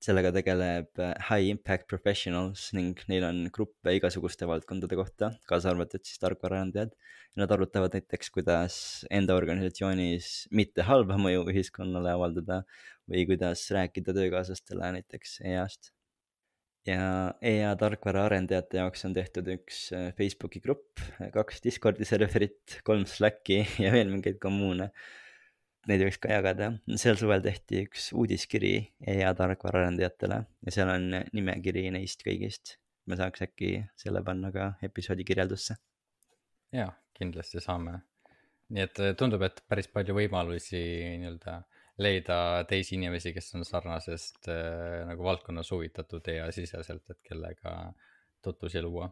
sellega 0.06 0.30
tegeleb 0.36 1.02
äh, 1.02 1.16
High 1.30 1.50
Impact 1.56 1.88
Professionals 1.90 2.68
ning 2.78 3.02
neil 3.10 3.26
on 3.26 3.40
gruppe 3.56 3.96
igasuguste 3.98 4.46
valdkondade 4.46 5.00
kohta, 5.00 5.32
kaasa 5.50 5.72
arvatud 5.72 6.06
siis 6.06 6.22
tarkvaraarendajad. 6.22 6.94
Nad 7.42 7.56
arutavad 7.56 7.98
näiteks, 7.98 8.30
kuidas 8.36 8.76
enda 9.10 9.34
organisatsioonis 9.40 10.30
mitte 10.54 10.86
halba 10.86 11.18
mõju 11.18 11.48
ühiskonnale 11.50 12.14
avaldada 12.14 12.62
või 13.10 13.26
kuidas 13.32 13.66
rääkida 13.74 14.14
töökaaslastele 14.14 14.94
näiteks 15.00 15.40
EA-st 15.42 15.90
ja 16.88 17.34
EA 17.42 17.74
tarkvaraarendajate 17.80 18.80
jaoks 18.82 19.06
on 19.08 19.16
tehtud 19.16 19.48
üks 19.56 19.86
äh, 19.96 20.10
Facebooki 20.18 20.62
grupp, 20.64 21.02
kaks 21.34 21.64
Discordi 21.64 22.08
serverit, 22.08 22.80
kolm 22.88 23.06
Slacki 23.10 23.62
ja 23.84 23.92
veel 23.96 24.12
mingeid 24.12 24.40
kommuune. 24.44 24.92
Neid 25.88 26.00
võiks 26.06 26.20
ka 26.24 26.32
jagada, 26.32 26.70
sel 27.00 27.18
suvel 27.20 27.42
tehti 27.44 27.82
üks 27.84 28.08
uudiskiri 28.16 28.76
EA 29.14 29.34
tarkvaraarendajatele 29.36 30.38
ja 30.40 30.76
seal 30.76 30.92
on 30.94 31.10
nimekiri 31.36 31.90
neist 31.92 32.24
kõigist. 32.24 32.78
me 33.04 33.18
saaks 33.20 33.44
äkki 33.44 33.82
selle 34.00 34.22
panna 34.24 34.48
ka 34.52 34.70
episoodi 34.82 35.26
kirjeldusse. 35.28 35.76
ja, 36.72 36.88
kindlasti 37.20 37.60
saame. 37.60 38.00
nii 38.70 38.84
et 38.86 39.02
tundub, 39.20 39.44
et 39.44 39.60
päris 39.68 39.92
palju 39.92 40.16
võimalusi 40.16 40.80
nii-öelda 41.20 41.60
leida 42.02 42.38
teisi 42.70 42.96
inimesi, 42.98 43.34
kes 43.36 43.52
on 43.58 43.66
sarnasest 43.68 44.50
äh, 44.50 45.04
nagu 45.08 45.26
valdkonnas 45.26 45.70
huvitatud 45.74 46.26
EA-siseselt, 46.34 47.04
et 47.14 47.20
kellega 47.28 47.76
tutvusi 48.44 48.82
luua. 48.82 49.10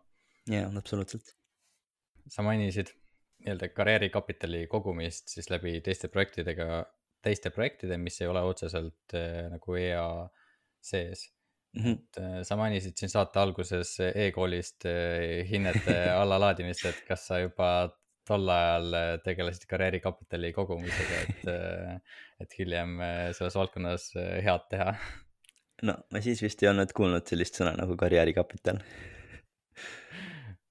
jaa, 0.49 0.71
absoluutselt. 0.77 1.35
sa 2.27 2.43
mainisid 2.45 2.89
nii-öelda 3.41 3.69
karjäärikapitali 3.73 4.65
kogumist 4.69 5.29
siis 5.33 5.49
läbi 5.49 5.79
teiste 5.81 6.07
projektidega, 6.07 6.83
teiste 7.21 7.49
projektide, 7.53 7.97
mis 7.97 8.19
ei 8.21 8.29
ole 8.29 8.41
otseselt 8.45 9.15
äh, 9.17 9.45
nagu 9.53 9.77
EA 9.77 10.07
sees 10.81 11.27
mm. 11.73 11.83
-hmm. 11.83 11.91
et 11.93 12.17
äh, 12.17 12.41
sa 12.43 12.57
mainisid 12.57 12.97
siin 12.97 13.09
saate 13.09 13.39
alguses 13.39 13.97
e-koolist 14.15 14.89
hinnete 15.49 15.97
allalaadimist, 16.21 16.85
et 16.85 17.05
kas 17.07 17.27
sa 17.27 17.39
juba 17.39 17.71
tol 18.27 18.49
ajal 18.53 18.93
äh, 18.93 19.09
tegelesid 19.25 19.65
karjäärikapitali 19.69 20.51
kogumisega, 20.53 21.21
et, 21.25 21.43
äh, 21.49 22.21
et 22.43 22.55
hiljem 22.59 22.99
äh, 23.01 23.25
selles 23.37 23.57
valdkonnas 23.57 24.11
head 24.45 24.67
teha? 24.73 24.93
no 25.87 25.97
ma 26.13 26.21
siis 26.21 26.43
vist 26.43 26.61
ei 26.61 26.69
olnud 26.69 26.93
kuulnud 26.93 27.25
sellist 27.25 27.57
sõna 27.57 27.73
nagu 27.79 27.97
karjäärikapital. 27.97 28.81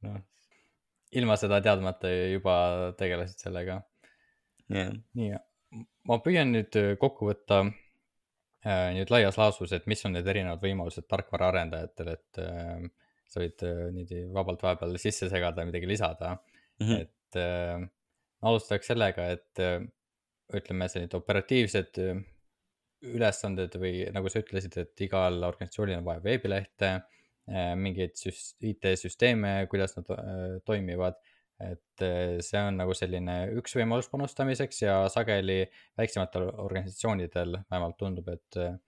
noh, 0.06 0.20
ilma 1.18 1.36
seda 1.40 1.58
teadmata 1.64 2.12
juba 2.30 2.56
tegelesid 2.98 3.42
sellega 3.42 3.80
yeah.. 4.70 4.94
nii, 5.18 5.34
ma 6.06 6.20
püüan 6.22 6.54
nüüd 6.54 6.78
kokku 7.02 7.32
võtta 7.32 7.64
nüüd 8.94 9.10
laias 9.10 9.38
laastus, 9.40 9.72
et 9.72 9.86
mis 9.90 10.04
on 10.04 10.12
need 10.14 10.26
erinevad 10.28 10.60
võimalused 10.62 11.06
tarkvaraarendajatel, 11.08 12.10
et 12.12 12.40
sa 13.30 13.40
võid 13.40 13.62
niimoodi 13.64 14.26
vabalt 14.34 14.62
vahepeal 14.62 14.98
sisse 15.00 15.30
segada 15.32 15.64
ja 15.64 15.70
midagi 15.70 15.88
lisada 15.88 16.34
mm. 16.36 16.86
-hmm. 16.86 17.00
et 17.00 17.14
et 17.30 17.40
äh, 17.40 17.88
alustaks 18.42 18.90
sellega, 18.90 19.30
et 19.36 19.62
äh, 19.62 19.80
ütleme, 20.56 20.88
sellised 20.90 21.14
operatiivsed 21.18 22.00
äh, 22.02 22.20
ülesanded 23.00 23.76
või 23.80 24.04
nagu 24.12 24.30
sa 24.30 24.42
ütlesid, 24.42 24.76
et 24.82 25.04
igal 25.06 25.40
organisatsioonil 25.46 26.00
on 26.00 26.06
vaja 26.08 26.24
veebilehte 26.24 26.90
äh,, 26.92 27.72
mingeid 27.80 28.16
süst-, 28.20 28.58
IT-süsteeme, 28.60 29.54
kuidas 29.72 29.96
nad 29.98 30.10
äh, 30.16 30.58
toimivad. 30.68 31.20
et 31.60 32.02
äh, 32.04 32.38
see 32.40 32.60
on 32.64 32.78
nagu 32.80 32.94
selline 32.96 33.34
üks 33.60 33.74
võimalus 33.76 34.06
panustamiseks 34.08 34.78
ja 34.80 34.94
sageli 35.12 35.66
väiksematel 36.00 36.46
organisatsioonidel 36.48 37.58
vähemalt 37.58 37.98
tundub, 38.00 38.30
et 38.32 38.56
äh, 38.56 38.78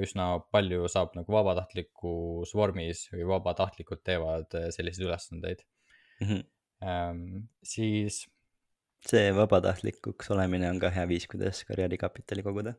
üsna 0.00 0.38
palju 0.52 0.88
saab 0.92 1.12
nagu 1.16 1.32
vabatahtlikus 1.32 2.54
vormis 2.56 3.06
või 3.12 3.28
vabatahtlikud 3.28 4.00
teevad 4.04 4.56
selliseid 4.72 5.08
ülesandeid 5.08 5.64
mm. 6.20 6.26
-hmm 6.26 6.44
siis. 7.62 8.26
see 9.06 9.30
vabatahtlikuks 9.30 10.30
olemine 10.34 10.66
on 10.70 10.80
ka 10.82 10.90
hea 10.90 11.04
viis, 11.08 11.28
kuidas 11.30 11.62
karjäärikapitali 11.64 12.42
koguda. 12.42 12.74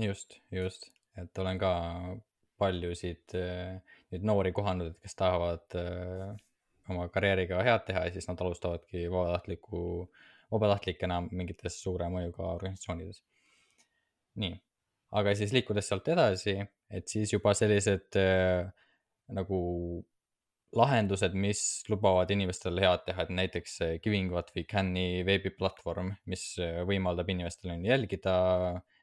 just, 0.00 0.38
just, 0.50 0.88
et 1.16 1.38
olen 1.38 1.58
ka 1.58 1.72
paljusid 2.58 3.34
äh, 3.38 3.78
nüüd 4.12 4.24
noori 4.26 4.52
kohanud, 4.56 4.92
et 4.92 5.02
kes 5.04 5.18
tahavad 5.18 5.76
äh, 5.78 6.30
oma 6.88 7.08
karjääriga 7.12 7.60
head 7.66 7.84
teha 7.86 8.06
ja 8.06 8.14
siis 8.14 8.28
nad 8.28 8.40
alustavadki 8.40 9.04
vabatahtliku, 9.12 9.80
vabatahtlikena 10.52 11.20
mingites 11.28 11.80
suure 11.82 12.08
mõjuga 12.12 12.46
organisatsioonides. 12.54 13.22
nii, 14.38 14.54
aga 15.18 15.34
siis 15.34 15.52
liikudes 15.54 15.88
sealt 15.90 16.08
edasi, 16.08 16.56
et 16.90 17.08
siis 17.10 17.32
juba 17.32 17.54
sellised 17.58 18.18
äh, 18.20 18.70
nagu 19.34 19.58
lahendused, 20.76 21.32
mis 21.38 21.60
lubavad 21.88 22.30
inimestel 22.32 22.80
head 22.82 23.06
teha, 23.06 23.24
et 23.24 23.32
näiteks 23.32 23.78
Giving 24.04 24.32
What 24.32 24.50
We 24.56 24.66
Can'i 24.68 25.24
veebiplatvorm, 25.24 26.12
mis 26.28 26.44
võimaldab 26.88 27.30
inimestel 27.32 27.72
jälgida 27.86 28.34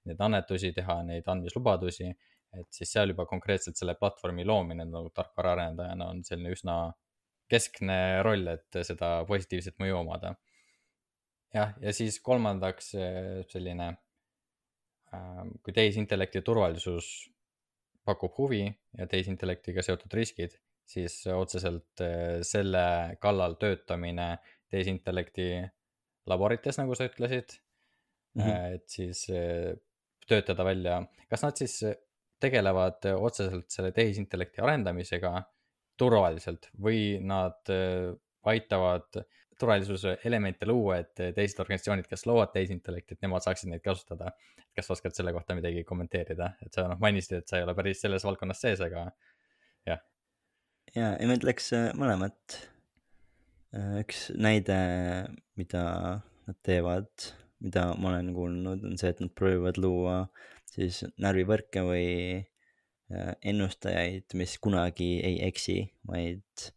neid 0.05 0.21
annetusi, 0.21 0.73
teha 0.75 1.01
neid 1.07 1.27
andmislubadusi. 1.31 2.13
et 2.55 2.71
siis 2.71 2.87
seal 2.93 3.09
juba 3.11 3.25
konkreetselt 3.27 3.75
selle 3.75 3.97
platvormi 3.99 4.45
loomine 4.47 4.85
nagu 4.87 5.09
tarkvaraarendajana 5.11 6.05
on 6.07 6.21
selline 6.23 6.53
üsna 6.55 6.75
keskne 7.51 8.21
roll, 8.23 8.47
et 8.47 8.77
seda 8.87 9.25
positiivset 9.27 9.75
mõju 9.81 9.97
omada. 9.97 10.35
jah, 11.53 11.73
ja 11.81 11.93
siis 11.93 12.19
kolmandaks 12.21 12.93
selline, 13.49 13.89
ähm, 15.15 15.55
kui 15.63 15.73
tehisintellekti 15.73 16.41
turvalisus 16.41 17.31
pakub 18.05 18.37
huvi 18.37 18.67
ja 18.97 19.07
tehisintellektiga 19.07 19.81
seotud 19.81 20.13
riskid 20.13 20.59
siis 20.89 21.17
otseselt 21.33 22.03
äh, 22.03 22.41
selle 22.45 23.17
kallal 23.21 23.57
töötamine 23.61 24.35
tehisintellekti 24.71 25.49
laborites, 26.29 26.79
nagu 26.81 26.95
sa 26.97 27.07
ütlesid 27.09 27.57
mm. 28.35 28.41
-hmm. 28.41 28.75
et 28.75 28.89
siis 28.89 29.27
äh, 29.29 29.75
töötada 30.27 30.65
välja, 30.65 31.03
kas 31.29 31.45
nad 31.45 31.57
siis 31.57 31.79
tegelevad 32.41 33.05
otseselt 33.15 33.69
selle 33.71 33.91
tehisintellekti 33.95 34.61
arendamisega 34.61 35.37
turvaliselt 35.97 36.67
või 36.81 37.21
nad 37.23 37.69
aitavad 38.43 39.21
turvalisuse 39.59 40.17
elemente 40.27 40.67
luua, 40.67 40.99
et 41.03 41.13
teised 41.35 41.59
organisatsioonid, 41.63 42.07
kes 42.09 42.25
loovad 42.27 42.51
tehisintellekti, 42.55 43.15
et 43.15 43.25
nemad 43.25 43.43
saaksid 43.45 43.71
neid 43.71 43.83
kasutada. 43.85 44.33
kas 44.75 44.91
oskad 44.91 45.13
selle 45.15 45.31
kohta 45.31 45.55
midagi 45.55 45.85
kommenteerida, 45.87 46.49
et 46.59 46.75
sa 46.75 46.83
noh 46.91 46.99
mainisid, 46.99 47.37
et 47.37 47.47
sa 47.47 47.55
ei 47.55 47.63
ole 47.63 47.71
päris 47.77 48.01
selles 48.03 48.25
valdkonnas 48.27 48.59
sees, 48.59 48.81
aga 48.83 49.05
ja, 50.95 51.13
ja 51.19 51.27
ma 51.27 51.37
ütleks 51.37 51.71
äh, 51.75 51.89
mõlemat. 51.99 52.59
Äh, 53.75 53.99
üks 54.03 54.29
näide, 54.39 54.77
mida 55.59 55.83
nad 56.45 56.59
teevad, 56.65 57.09
mida 57.63 57.89
ma 57.99 58.13
olen 58.13 58.31
kuulnud, 58.35 58.85
on 58.87 58.99
see, 58.99 59.11
et 59.11 59.21
nad 59.23 59.33
proovivad 59.35 59.79
luua 59.81 60.17
siis 60.71 61.03
närvivõrke 61.21 61.83
või 61.85 62.07
äh, 62.39 63.33
ennustajaid, 63.51 64.35
mis 64.39 64.57
kunagi 64.63 65.15
ei 65.25 65.39
eksi, 65.47 65.81
vaid 66.09 66.69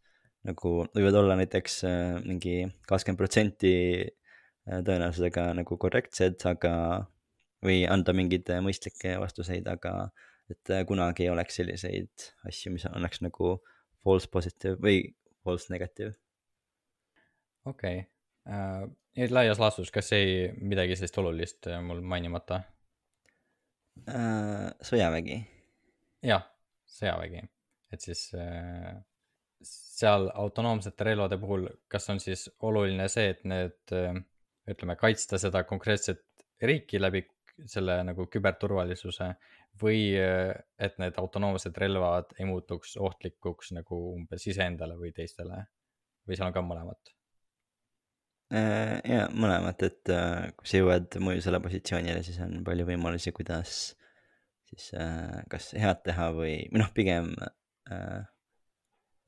nagu 0.47 0.73
võivad 0.95 1.17
olla 1.19 1.35
näiteks 1.35 1.81
mingi 2.23 2.61
kakskümmend 2.87 3.19
protsenti 3.19 3.71
tõenäosusega 4.63 5.49
nagu 5.57 5.75
korrektsed, 5.81 6.39
aga 6.47 6.71
või 7.65 7.81
anda 7.91 8.15
mingeid 8.15 8.47
mõistlikke 8.63 9.17
vastuseid, 9.19 9.67
aga 9.67 10.07
et 10.49 10.71
kunagi 10.87 11.25
ei 11.25 11.33
oleks 11.33 11.59
selliseid 11.59 12.29
asju, 12.47 12.71
mis 12.71 12.87
annaks 12.87 13.19
nagu 13.25 13.57
false 14.03 14.29
positive 14.31 14.77
või 14.81 15.01
false 15.43 15.71
negative. 15.73 16.13
okei 17.65 18.01
okay. 18.01 18.07
uh,, 18.47 18.85
nüüd 19.19 19.33
laias 19.35 19.59
laastus, 19.61 19.91
kas 19.91 20.11
jäi 20.13 20.49
midagi 20.61 20.97
sellist 20.97 21.17
olulist 21.21 21.67
äh, 21.67 21.81
mul 21.83 22.01
mainimata 22.01 22.61
uh,? 24.07 24.69
sõjavägi. 24.91 25.41
jah, 26.25 26.47
sõjavägi, 26.99 27.45
et 27.93 28.07
siis 28.07 28.27
uh, 28.37 28.95
seal 29.63 30.29
autonoomsete 30.31 31.03
relvade 31.03 31.37
puhul, 31.41 31.67
kas 31.91 32.07
on 32.13 32.21
siis 32.23 32.47
oluline 32.63 33.09
see, 33.11 33.33
et 33.33 33.41
need 33.43 33.95
ütleme, 34.69 34.95
kaitsta 34.95 35.39
seda 35.41 35.65
konkreetset 35.67 36.23
riiki 36.63 37.01
läbi 37.01 37.25
selle 37.67 37.99
nagu 38.07 38.25
küberturvalisuse 38.31 39.33
või 39.81 40.01
et 40.15 40.97
need 41.01 41.19
autonoomsed 41.21 41.77
relvad 41.77 42.33
ei 42.39 42.47
muutuks 42.49 42.95
ohtlikuks 42.99 43.73
nagu 43.77 43.99
umbes 44.15 44.47
iseendale 44.49 44.97
või 44.99 45.13
teistele 45.15 45.63
või 46.27 46.37
seal 46.37 46.49
on 46.49 46.55
ka 46.55 46.63
mõlemat? 46.65 47.13
Äh, 48.49 48.97
ja 49.05 49.27
mõlemat, 49.29 49.83
et 49.85 50.09
äh, 50.09 50.47
kui 50.57 50.69
sa 50.69 50.79
jõuad 50.79 51.19
mõjusale 51.21 51.59
positsioonile, 51.61 52.23
siis 52.25 52.39
on 52.41 52.63
palju 52.65 52.87
võimalusi, 52.87 53.33
kuidas 53.35 53.73
siis 54.71 54.87
äh, 54.97 55.43
kas 55.51 55.69
head 55.77 56.01
teha 56.05 56.31
või, 56.33 56.55
või 56.71 56.81
noh, 56.81 56.89
pigem 56.95 57.33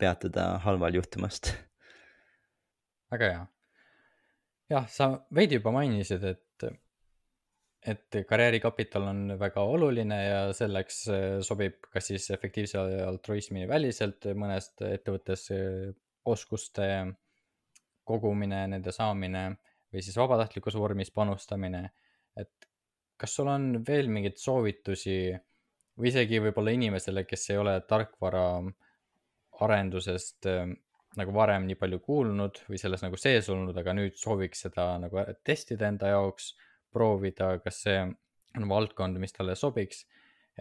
peatuda 0.02 0.44
halval 0.62 0.94
juhtumast. 0.98 1.50
väga 3.14 3.30
hea. 3.30 3.46
jah, 4.70 4.86
sa 4.90 5.08
veidi 5.34 5.58
juba 5.58 5.74
mainisid, 5.74 6.26
et, 6.30 6.44
et 7.82 8.18
karjäärikapital 8.30 9.08
on 9.10 9.22
väga 9.40 9.64
oluline 9.66 10.18
ja 10.22 10.42
selleks 10.54 11.00
sobib 11.42 11.88
kas 11.90 12.12
siis 12.12 12.28
efektiivse 12.36 12.78
altruismi 13.08 13.66
väliselt 13.68 14.28
mõnest 14.38 14.84
ettevõttes 14.86 15.48
oskuste 16.30 16.88
kogumine, 18.06 18.68
nende 18.70 18.94
saamine 18.94 19.48
või 19.92 20.04
siis 20.06 20.18
vabatahtlikus 20.18 20.78
vormis 20.78 21.12
panustamine. 21.12 21.90
et 22.38 22.70
kas 23.18 23.36
sul 23.36 23.50
on 23.52 23.84
veel 23.88 24.10
mingeid 24.10 24.38
soovitusi 24.42 25.34
või 26.00 26.10
isegi 26.10 26.40
võib-olla 26.42 26.74
inimesele, 26.74 27.26
kes 27.28 27.50
ei 27.52 27.60
ole 27.62 27.76
tarkvara 27.88 28.46
arendusest 29.62 30.48
äh, 30.50 30.72
nagu 31.20 31.34
varem 31.36 31.68
nii 31.68 31.78
palju 31.78 32.00
kuulnud 32.06 32.62
või 32.70 32.80
selles 32.82 33.04
nagu 33.04 33.20
sees 33.20 33.50
olnud, 33.52 33.78
aga 33.78 33.94
nüüd 33.98 34.16
sooviks 34.18 34.66
seda 34.66 34.94
nagu 35.02 35.26
testida 35.44 35.90
enda 35.92 36.14
jaoks, 36.16 36.54
proovida, 36.94 37.54
kas 37.64 37.84
see 37.86 38.02
on 38.58 38.68
valdkond, 38.70 39.20
mis 39.22 39.34
talle 39.36 39.56
sobiks. 39.56 40.06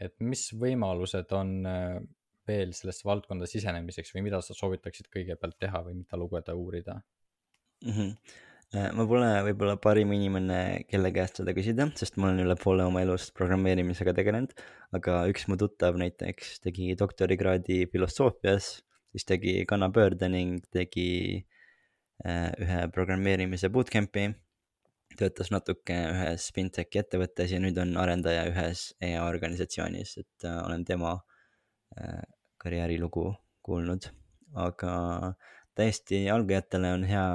et 0.01 0.15
mis 0.23 0.45
võimalused 0.55 1.33
on 1.35 1.49
äh, 1.67 1.97
veel 2.51 2.75
sellesse 2.77 3.07
valdkonda 3.09 3.49
sisenemiseks 3.51 4.15
või 4.15 4.29
mida 4.29 4.41
sa 4.45 4.57
soovitaksid 4.57 5.11
kõigepealt 5.13 5.59
teha 5.61 5.83
või 5.87 5.99
mida 6.03 6.21
lugeda, 6.21 6.55
uurida? 6.55 7.01
mm. 7.85 7.93
-hmm. 7.97 8.93
ma 8.97 9.07
pole 9.11 9.31
võib-olla 9.49 9.77
parim 9.83 10.13
inimene, 10.15 10.61
kelle 10.91 11.13
käest 11.17 11.41
seda 11.41 11.55
küsida, 11.57 11.89
sest 11.99 12.17
ma 12.17 12.31
olen 12.31 12.45
üle 12.47 12.57
poole 12.61 12.87
oma 12.87 13.03
elust 13.03 13.35
programmeerimisega 13.39 14.15
tegelenud, 14.17 14.55
aga 14.97 15.25
üks 15.33 15.49
mu 15.51 15.59
tuttav 15.61 15.99
näiteks 16.01 16.61
tegi 16.67 16.93
doktorikraadi 17.03 17.83
filosoofias, 17.93 18.77
siis 19.11 19.27
tegi 19.27 19.57
kannapöörde 19.67 20.31
ning 20.31 20.63
tegi 20.71 21.11
äh, 22.25 22.51
ühe 22.63 22.87
programmeerimise 22.95 23.73
bootcamp'i, 23.75 24.31
töötas 25.19 25.51
natuke 25.51 25.97
ühes 26.13 26.51
fintechi 26.55 27.03
ettevõttes 27.03 27.53
ja 27.53 27.61
nüüd 27.63 27.79
on 27.83 27.97
arendaja 28.01 28.47
ühes 28.51 28.91
EA 29.03 29.25
organisatsioonis, 29.27 30.17
et 30.23 30.47
äh, 30.47 30.61
olen 30.65 30.85
tema 30.87 31.19
karjäärilugu 32.63 33.25
kuulnud, 33.67 34.07
aga 34.55 34.93
täiesti 35.75 36.23
algajatele 36.31 36.93
on 36.95 37.05
hea 37.09 37.27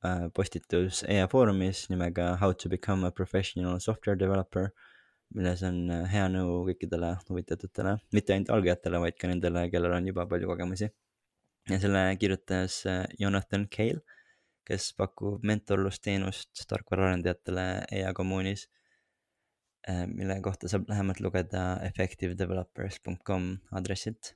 Äh, 0.00 0.30
postitus 0.32 1.02
EA 1.04 1.26
Foorumis 1.28 1.82
nimega 1.90 2.38
How 2.40 2.52
to 2.52 2.68
become 2.70 3.04
a 3.04 3.10
professional 3.10 3.78
software 3.80 4.16
developer, 4.16 4.70
milles 5.36 5.60
on 5.68 5.90
äh, 5.92 6.06
hea 6.08 6.22
nõu 6.32 6.62
kõikidele 6.70 7.10
huvitatutele, 7.28 7.98
mitte 8.16 8.32
ainult 8.32 8.52
algajatele, 8.54 9.00
vaid 9.02 9.18
ka 9.20 9.28
nendele, 9.28 9.66
kellel 9.68 9.98
on 9.98 10.08
juba 10.08 10.24
palju 10.30 10.48
kogemusi. 10.48 10.88
ja 11.68 11.78
selle 11.82 12.06
kirjutas 12.16 12.78
äh, 12.88 13.02
Jonathan 13.20 13.68
Cale, 13.68 14.00
kes 14.68 14.92
pakub 14.98 15.44
mentorlusteenust 15.46 16.64
tarkvaraarendajatele 16.68 17.66
EA 18.00 18.12
kommuunis, 18.16 18.66
mille 19.88 20.36
kohta 20.44 20.68
saab 20.68 20.88
lähemalt 20.88 21.20
lugeda 21.24 21.62
effectivedevelopers.com 21.88 23.56
aadressilt. 23.72 24.34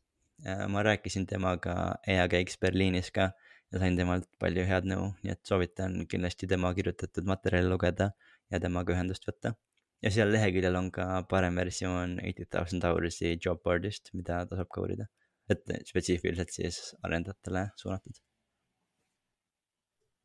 ma 0.69 0.83
rääkisin 0.83 1.27
temaga 1.31 1.75
EA 2.11 2.25
käiks 2.29 2.59
Berliinis 2.59 3.11
ka 3.15 3.31
ja 3.73 3.79
sain 3.79 3.97
temalt 3.97 4.27
palju 4.43 4.65
head 4.67 4.89
nõu, 4.91 5.13
nii 5.23 5.33
et 5.35 5.41
soovitan 5.47 5.95
kindlasti 6.11 6.49
tema 6.51 6.73
kirjutatud 6.75 7.29
materjali 7.31 7.71
lugeda 7.71 8.11
ja 8.51 8.61
temaga 8.61 8.97
ühendust 8.97 9.27
võtta. 9.31 9.55
ja 10.03 10.11
seal 10.11 10.33
leheküljel 10.35 10.77
on 10.77 10.91
ka 10.93 11.07
parem 11.31 11.57
versioon 11.57 12.19
Eighty 12.21 12.45
Thousand 12.45 12.85
Hours'i 12.85 13.39
job 13.47 13.63
board'ist, 13.65 14.11
mida 14.13 14.43
tasub 14.51 14.69
ka 14.75 14.83
uurida, 14.85 15.07
et 15.49 15.65
spetsiifiliselt 15.89 16.53
siis 16.53 16.81
arendajatele 17.03 17.69
suunatud. 17.81 18.21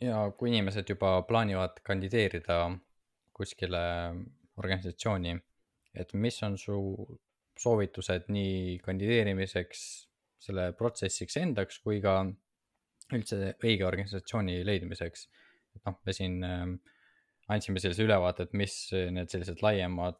Ja 0.04 0.20
kui 0.38 0.52
inimesed 0.52 0.90
juba 0.90 1.20
plaanivad 1.28 1.82
kandideerida 1.86 2.60
kuskile 3.36 3.82
organisatsiooni, 4.60 5.34
et 5.96 6.14
mis 6.14 6.38
on 6.44 6.58
su 6.60 6.78
soovitused 7.60 8.30
nii 8.32 8.78
kandideerimiseks, 8.84 9.82
selle 10.40 10.70
protsessiks 10.80 11.36
endaks 11.40 11.82
kui 11.84 12.00
ka 12.04 12.22
üldse 13.16 13.56
õige 13.66 13.88
organisatsiooni 13.88 14.62
leidmiseks. 14.68 15.28
et 15.76 15.86
noh, 15.86 16.00
me 16.06 16.14
siin 16.16 16.44
äh, 16.44 16.68
andsime 17.50 17.82
sellise 17.82 18.06
ülevaate, 18.06 18.48
et 18.48 18.54
mis 18.58 18.76
need 18.94 19.32
sellised 19.32 19.64
laiemad 19.66 20.20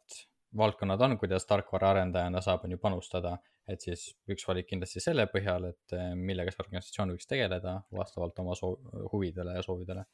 valdkonnad 0.56 1.00
on, 1.06 1.16
kuidas 1.18 1.46
tarkvaraarendajana 1.46 2.42
saab, 2.42 2.64
on 2.66 2.74
ju 2.74 2.78
panustada. 2.82 3.36
Et 3.72 3.84
siis 3.86 4.06
üks 4.30 4.46
valik 4.48 4.68
kindlasti 4.70 5.02
selle 5.02 5.26
põhjal, 5.32 5.70
et 5.72 5.94
äh, 5.96 6.12
millega 6.18 6.52
see 6.54 6.64
organisatsioon 6.64 7.14
võiks 7.14 7.30
tegeleda 7.30 7.76
vastavalt 7.94 8.38
oma 8.42 8.56
soov, 8.58 8.78
huvidele 9.12 9.56
ja 9.58 9.64
soovidele. 9.66 10.04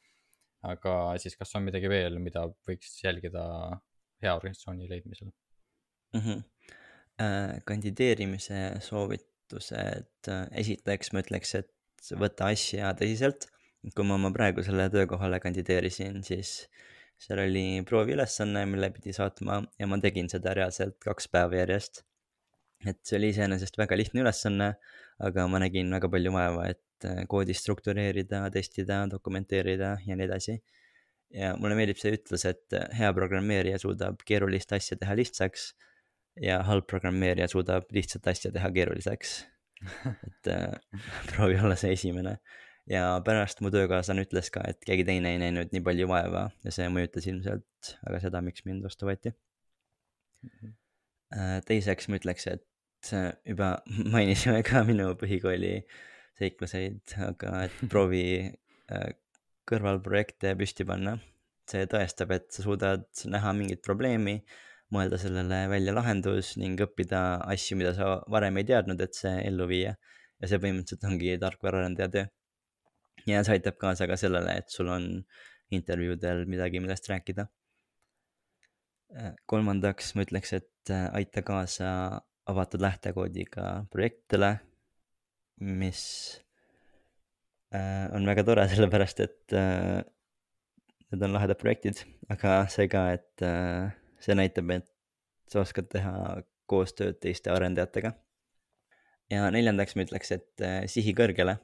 aga 0.67 0.93
siis, 1.21 1.35
kas 1.37 1.53
on 1.55 1.67
midagi 1.67 1.89
veel, 1.89 2.17
mida 2.19 2.47
võiks 2.67 2.97
jälgida 3.03 3.43
hea 4.23 4.33
organisatsiooni 4.35 4.89
leidmisel 4.89 5.29
mm? 6.13 6.21
-hmm. 6.21 6.43
Kandideerimise 7.65 8.57
soovitused, 8.85 10.29
esiteks 10.61 11.13
ma 11.13 11.23
ütleks, 11.23 11.55
et 11.57 12.11
võtta 12.21 12.51
asja 12.53 12.91
tõsiselt. 12.97 13.47
kui 13.95 14.03
ma 14.05 14.17
oma 14.17 14.29
praegusele 14.33 14.89
töökohale 14.91 15.39
kandideerisin, 15.39 16.23
siis 16.25 16.67
seal 17.17 17.39
oli 17.39 17.83
prooviülesanne, 17.87 18.65
mille 18.69 18.89
pidi 18.91 19.13
saatma 19.15 19.61
ja 19.79 19.87
ma 19.87 19.99
tegin 20.03 20.29
seda 20.29 20.53
reaalselt 20.57 20.97
kaks 21.03 21.29
päeva 21.31 21.61
järjest. 21.61 22.03
Et 22.85 22.99
see 23.07 23.17
oli 23.17 23.31
iseenesest 23.33 23.77
väga 23.79 23.97
lihtne 23.97 24.21
ülesanne, 24.23 24.73
aga 25.23 25.47
ma 25.49 25.61
nägin 25.63 25.89
väga 25.93 26.09
palju 26.13 26.33
vaeva, 26.35 26.67
et 26.75 27.07
äh, 27.09 27.23
koodi 27.29 27.55
struktureerida, 27.57 28.43
testida, 28.53 29.03
dokumenteerida 29.11 29.97
ja 30.05 30.17
nii 30.17 30.27
edasi. 30.29 30.61
ja 31.33 31.55
mulle 31.59 31.75
meeldib 31.75 31.97
see 31.99 32.13
ütlus, 32.15 32.45
et 32.47 32.73
äh, 32.77 32.87
hea 32.99 33.11
programmeerija 33.13 33.79
suudab 33.83 34.21
keerulist 34.25 34.71
asja 34.73 34.95
teha 34.97 35.17
lihtsaks 35.19 35.73
ja 36.41 36.61
halb 36.63 36.87
programmeerija 36.87 37.49
suudab 37.51 37.91
lihtsat 37.91 38.27
asja 38.31 38.51
teha 38.53 38.71
keeruliseks 38.71 39.41
et 40.27 40.47
äh, 40.47 40.71
proovi 41.31 41.59
olla 41.59 41.75
see 41.75 41.91
esimene. 41.97 42.37
ja 42.87 43.21
pärast 43.25 43.59
mu 43.61 43.71
töökaaslane 43.73 44.23
ütles 44.23 44.49
ka, 44.53 44.63
et 44.63 44.79
keegi 44.87 45.03
teine 45.07 45.33
ei 45.33 45.41
näinud 45.41 45.73
nii 45.75 45.83
palju 45.83 46.07
vaeva 46.07 46.47
ja 46.63 46.71
see 46.73 46.87
mõjutas 46.93 47.27
ilmselt 47.27 47.93
väga 48.05 48.21
seda, 48.23 48.41
miks 48.45 48.63
mind 48.65 48.85
vastu 48.87 49.09
võeti 49.09 49.33
mm. 49.33 50.49
-hmm. 50.49 50.75
Teiseks 51.67 52.07
ma 52.07 52.19
ütleks, 52.19 52.47
et 52.47 53.13
äh, 53.13 53.31
juba 53.45 53.77
mainisime 54.13 54.61
ka 54.67 54.83
minu 54.87 55.11
põhikooli 55.19 55.81
seikluseid, 56.39 57.01
aga 57.27 57.65
et 57.67 57.81
proovi 57.91 58.27
äh, 58.47 59.09
kõrvalprojekte 59.67 60.55
püsti 60.59 60.87
panna. 60.87 61.17
see 61.67 61.83
tõestab, 61.91 62.31
et 62.31 62.45
sa 62.55 62.63
suudad 62.63 63.03
näha 63.27 63.51
mingit 63.51 63.81
probleemi 63.83 64.37
mõelda 64.95 65.17
sellele 65.19 65.65
välja 65.67 65.91
lahendus 65.91 66.53
ning 66.55 66.79
õppida 66.79 67.41
asju, 67.43 67.75
mida 67.75 67.91
sa 67.97 68.21
varem 68.31 68.55
ei 68.61 68.67
teadnud, 68.69 69.01
et 69.03 69.17
see 69.19 69.33
ellu 69.49 69.67
viia. 69.67 69.97
ja 70.39 70.47
see 70.47 70.61
põhimõtteliselt 70.61 71.03
ongi 71.09 71.35
tarkvaraarendaja 71.41 72.09
töö. 72.13 72.25
ja 73.27 73.43
see 73.43 73.57
aitab 73.57 73.77
kaasa 73.81 74.07
ka 74.07 74.15
sellele, 74.15 74.55
et 74.61 74.71
sul 74.71 74.87
on 74.87 75.09
intervjuudel 75.75 76.45
midagi, 76.47 76.79
millest 76.79 77.09
rääkida. 77.11 77.49
Äh, 79.15 79.31
kolmandaks 79.47 80.11
ma 80.17 80.25
ütleks, 80.25 80.51
et 80.57 80.91
äh, 80.91 81.05
aita 81.15 81.43
kaasa 81.45 81.89
avatud 82.47 82.83
lähtekoodiga 82.83 83.85
projektidele, 83.91 84.57
mis 85.63 86.01
äh, 87.71 88.07
on 88.15 88.27
väga 88.27 88.43
tore, 88.47 88.67
sellepärast 88.73 89.23
et 89.23 89.55
need 91.07 91.23
on 91.23 91.35
lahedad 91.37 91.59
projektid, 91.61 92.03
aga 92.33 92.59
see 92.71 92.89
ka, 92.91 93.05
et 93.15 93.47
see 94.23 94.35
näitab, 94.35 94.75
et 94.75 94.89
sa 95.47 95.63
oskad 95.63 95.87
teha 95.93 96.13
koostööd 96.67 97.21
teiste 97.23 97.53
arendajatega. 97.53 98.11
ja 99.31 99.47
neljandaks 99.55 99.95
ma 99.95 100.03
ütleks, 100.03 100.33
et 100.35 100.67
sihi 100.91 101.15
kõrgele. 101.15 101.55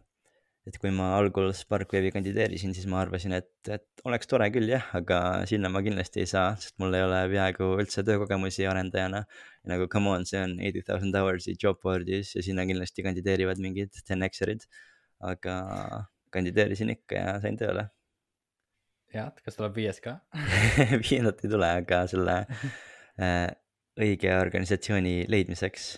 Et 0.69 0.78
kui 0.80 0.91
ma 0.95 1.10
algul 1.17 1.49
SparkWebi 1.56 2.13
kandideerisin, 2.15 2.71
siis 2.76 2.86
ma 2.91 3.02
arvasin, 3.04 3.36
et, 3.36 3.49
et 3.67 4.06
oleks 4.08 4.30
tore 4.32 4.47
küll 4.56 4.69
jah, 4.71 4.86
aga 4.95 5.17
sinna 5.49 5.71
ma 5.73 5.82
kindlasti 5.84 6.23
ei 6.23 6.30
saa, 6.32 6.54
sest 6.60 6.78
mul 6.80 6.95
ei 6.95 7.04
ole 7.04 7.19
peaaegu 7.34 7.73
üldse 7.84 8.06
töökogemusi 8.08 8.67
arendajana. 8.71 9.26
nagu 9.67 9.89
come 9.91 10.13
on, 10.13 10.28
see 10.30 10.39
on 10.43 10.56
eighty 10.60 10.84
thousand 10.88 11.15
hours'i 11.19 11.58
job 11.60 11.82
board'is 11.84 12.36
ja 12.38 12.45
sinna 12.45 12.67
kindlasti 12.69 13.04
kandideerivad 13.04 13.60
mingid 13.63 13.91
10X-erid. 14.08 14.63
aga 15.23 15.58
kandideerisin 16.34 16.95
ikka 16.95 17.19
ja 17.19 17.36
sain 17.43 17.60
tööle 17.60 17.89
jah, 19.13 19.30
kas 19.45 19.60
tuleb 19.60 19.76
viies 19.78 19.99
ka? 20.04 20.17
viiendat 21.06 21.43
ei 21.43 21.52
tule, 21.52 21.69
aga 21.84 22.04
selle 22.12 22.39
äh, 23.23 23.52
õige 23.99 24.34
organisatsiooni 24.39 25.23
leidmiseks 25.30 25.91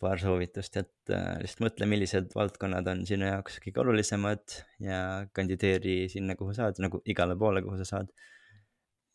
paar 0.00 0.20
soovitust, 0.22 0.76
et 0.80 1.12
äh, 1.12 1.38
lihtsalt 1.42 1.64
mõtle, 1.66 1.88
millised 1.90 2.32
valdkonnad 2.36 2.86
on 2.90 3.02
sinu 3.08 3.26
jaoks 3.28 3.58
kõige 3.64 3.82
olulisemad 3.82 4.56
ja 4.82 4.98
kandideeri 5.36 6.04
sinna, 6.12 6.36
kuhu 6.38 6.54
saad, 6.56 6.80
nagu 6.82 7.02
igale 7.10 7.36
poole, 7.38 7.62
kuhu 7.64 7.80
sa 7.82 7.88
saad. 7.96 8.12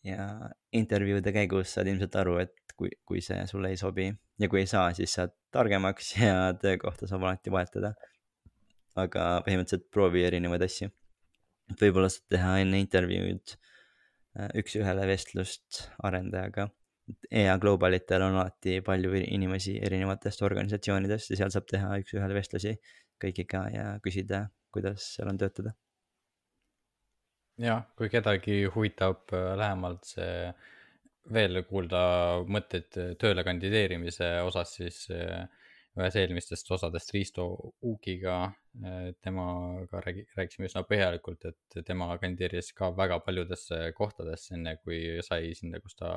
ja 0.08 0.26
intervjuude 0.72 1.34
käigus 1.36 1.74
saad 1.76 1.90
ilmselt 1.92 2.14
aru, 2.16 2.38
et 2.40 2.74
kui, 2.80 2.92
kui 3.04 3.20
see 3.24 3.42
sulle 3.50 3.74
ei 3.74 3.80
sobi 3.80 4.06
ja 4.40 4.48
kui 4.48 4.62
ei 4.62 4.70
saa, 4.70 4.94
siis 4.96 5.12
saad 5.18 5.34
targemaks 5.52 6.14
ja 6.28 6.54
töökohta 6.62 7.10
saab 7.10 7.26
alati 7.28 7.52
vahetada. 7.52 7.94
aga 9.00 9.26
põhimõtteliselt 9.46 9.90
proovi 9.94 10.24
erinevaid 10.28 10.64
asju. 10.66 10.90
et 11.72 11.84
võib-olla 11.84 12.10
saad 12.12 12.28
teha 12.36 12.56
enne 12.64 12.80
intervjuud 12.86 13.56
äh, 13.56 14.50
üks-ühele 14.62 15.08
vestlust 15.08 15.86
arendajaga. 16.04 16.70
EA 17.32 17.58
Globalitel 17.62 18.24
on 18.26 18.38
alati 18.40 18.80
palju 18.86 19.14
inimesi 19.22 19.76
erinevatest 19.86 20.42
organisatsioonidest 20.46 21.34
ja 21.34 21.40
seal 21.42 21.54
saab 21.54 21.68
teha 21.70 21.92
üks-ühele 22.02 22.38
vestlusi 22.38 22.76
kõigiga 23.20 23.66
ja 23.74 23.86
küsida, 24.04 24.48
kuidas 24.74 25.14
seal 25.16 25.32
on 25.32 25.40
töötada. 25.40 25.76
jah, 27.60 27.84
kui 28.00 28.08
kedagi 28.08 28.62
huvitab 28.72 29.34
äh, 29.36 29.54
lähemalt 29.60 30.06
see 30.08 30.52
veel 31.34 31.60
kuulda 31.68 32.02
mõtteid 32.48 33.00
äh, 33.02 33.10
tööle 33.20 33.44
kandideerimise 33.44 34.30
osas, 34.48 34.78
siis 34.78 35.02
äh, 35.12 35.44
ühes 36.00 36.16
eelmistest 36.16 36.72
osadest 36.72 37.12
Risto 37.12 37.46
Uukiga, 37.84 38.54
temaga 39.26 40.00
räägi-, 40.06 40.28
rääkisime 40.38 40.70
üsna 40.70 40.86
põhjalikult, 40.88 41.50
et 41.50 41.80
tema 41.84 42.08
kandideeris 42.22 42.70
ka 42.78 42.92
väga 42.96 43.18
paljudesse 43.26 43.90
kohtadesse, 43.98 44.54
enne 44.56 44.78
kui 44.80 45.18
sai 45.26 45.50
sinna, 45.58 45.82
kus 45.84 45.98
ta 46.00 46.14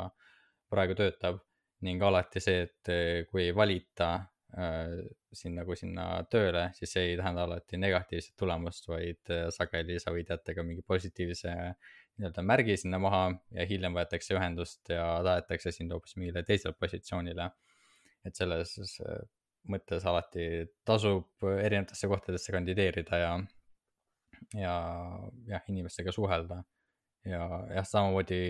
praegu 0.72 0.98
töötab. 0.98 1.40
ning 1.82 2.02
alati 2.06 2.38
see, 2.38 2.60
et 2.62 2.88
äh, 2.94 3.24
kui 3.26 3.48
ei 3.48 3.54
valita 3.58 4.12
äh, 4.54 5.00
sinna 5.34 5.64
kui 5.66 5.74
sinna 5.74 6.04
tööle, 6.30 6.68
siis 6.76 6.92
see 6.94 7.08
ei 7.08 7.16
tähenda 7.18 7.42
alati 7.48 7.80
negatiivset 7.80 8.36
tulemust, 8.38 8.86
vaid 8.86 9.32
äh, 9.34 9.48
sageli 9.50 9.96
sa 9.98 10.12
võid 10.14 10.30
jätta 10.30 10.54
ka 10.54 10.62
mingi 10.66 10.84
positiivse 10.86 11.54
nii-öelda 12.20 12.44
märgi 12.46 12.76
sinna 12.78 13.00
maha 13.02 13.22
ja 13.56 13.66
hiljem 13.66 13.96
võetakse 13.96 14.36
ühendust 14.36 14.92
ja 14.92 15.06
tahetakse 15.26 15.72
sind 15.74 15.94
hoopis 15.94 16.14
mingile 16.20 16.44
teisele 16.46 16.76
positsioonile. 16.78 17.50
et 18.22 18.38
selles 18.38 18.76
äh, 19.02 19.24
mõttes 19.72 20.06
alati 20.06 20.46
tasub 20.86 21.46
erinevatesse 21.46 22.10
kohtadesse 22.10 22.54
kandideerida 22.54 23.18
ja, 23.18 23.32
ja 24.58 24.76
jah, 25.48 25.66
inimestega 25.68 26.14
suhelda. 26.14 26.62
ja 27.24 27.42
jah, 27.74 27.86
samamoodi 27.86 28.42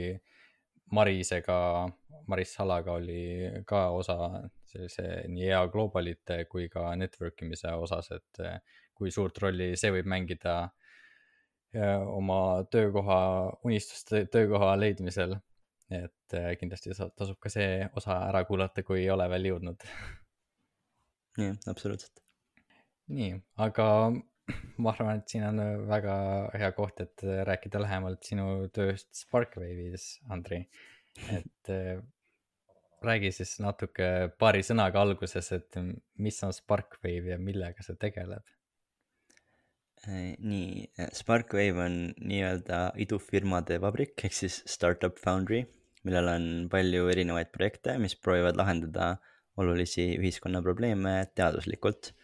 Marisega, 0.92 1.88
Maris 2.28 2.54
Salaga 2.54 2.92
oli 2.92 3.48
ka 3.66 3.88
osa 3.96 4.16
sellise 4.68 5.06
nii 5.32 5.48
hea 5.48 5.60
globalite 5.72 6.44
kui 6.50 6.68
ka 6.72 6.92
network 6.96 7.42
imise 7.44 7.72
osas, 7.76 8.10
et 8.16 8.42
eh, 8.44 8.58
kui 8.96 9.12
suurt 9.14 9.38
rolli 9.42 9.72
see 9.80 9.92
võib 9.94 10.08
mängida 10.12 10.56
ja 11.72 11.92
oma 12.04 12.38
töökoha, 12.72 13.20
unistuste 13.64 14.26
töökoha 14.32 14.74
leidmisel. 14.80 15.38
et 15.92 16.34
eh, 16.38 16.52
kindlasti 16.56 16.94
tasub 16.96 17.36
ka 17.40 17.50
see 17.52 17.88
osa 17.96 18.16
ära 18.30 18.44
kuulata, 18.48 18.84
kui 18.84 19.02
ei 19.02 19.10
ole 19.10 19.28
veel 19.28 19.48
jõudnud. 19.50 19.88
jah, 21.38 21.56
absoluutselt. 21.72 22.22
nii, 23.12 23.34
aga 23.66 23.88
ma 24.82 24.92
arvan, 24.92 25.20
et 25.20 25.34
siin 25.34 25.44
on 25.46 25.86
väga 25.88 26.14
hea 26.58 26.72
koht, 26.76 27.04
et 27.04 27.26
rääkida 27.48 27.82
lähemalt 27.82 28.24
sinu 28.26 28.66
tööst 28.74 29.12
Sparkwave'is, 29.14 30.08
Andri. 30.34 30.64
et 31.30 31.70
eh, 31.70 32.00
räägi 33.02 33.32
siis 33.34 33.56
natuke 33.62 34.08
paari 34.38 34.62
sõnaga 34.66 35.02
alguses, 35.02 35.50
et 35.54 35.78
mis 36.22 36.38
on 36.46 36.54
Sparkwave 36.54 37.34
ja 37.34 37.38
millega 37.40 37.84
see 37.84 37.98
tegeleb? 38.00 38.44
Äh, 40.08 40.32
nii, 40.42 40.88
Sparkwave 41.14 41.84
on 41.84 41.98
nii-öelda 42.18 42.84
idufirmade 43.02 43.78
vabrik 43.82 44.24
ehk 44.26 44.34
siis 44.34 44.62
startup 44.70 45.20
foundry, 45.22 45.64
millel 46.06 46.30
on 46.32 46.48
palju 46.72 47.10
erinevaid 47.12 47.52
projekte, 47.54 47.98
mis 48.02 48.16
proovivad 48.18 48.58
lahendada 48.58 49.14
olulisi 49.60 50.14
ühiskonna 50.16 50.62
probleeme 50.64 51.20
teaduslikult. 51.36 52.14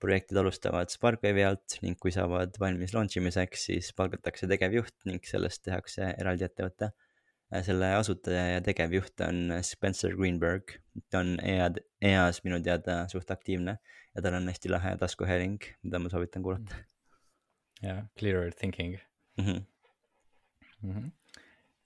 Projektid 0.00 0.38
alustavad 0.40 0.92
Sparkwave'i 0.92 1.44
alt 1.46 1.78
ning 1.84 1.98
kui 2.00 2.12
saavad 2.14 2.56
valmis 2.60 2.94
launch 2.96 3.20
imiseks, 3.20 3.68
siis 3.70 3.92
palgatakse 3.96 4.48
tegevjuht 4.50 4.94
ning 5.08 5.24
sellest 5.26 5.64
tehakse 5.68 6.14
eraldi 6.16 6.48
ettevõte. 6.48 6.92
selle 7.66 7.88
asutaja 7.98 8.44
ja 8.46 8.60
tegevjuht 8.62 9.20
on 9.26 9.56
Spencer 9.66 10.12
Greenberg, 10.14 10.76
ta 11.10 11.18
on 11.24 11.32
EA-d, 11.42 11.82
EA-s 12.00 12.44
minu 12.44 12.60
teada 12.62 13.02
suht 13.10 13.30
aktiivne 13.30 13.74
ja 14.14 14.22
tal 14.22 14.38
on 14.38 14.46
hästi 14.48 14.70
lahe 14.70 14.94
taskuhääling, 15.00 15.58
mida 15.82 15.98
ma 15.98 16.12
soovitan 16.12 16.46
kuulata 16.46 16.78
jah, 17.82 18.04
clearer 18.18 18.52
thinking 18.52 18.98
mm. 19.36 19.44
-hmm. 19.44 19.64
mm. 20.82 20.92
-hmm. 20.92 21.10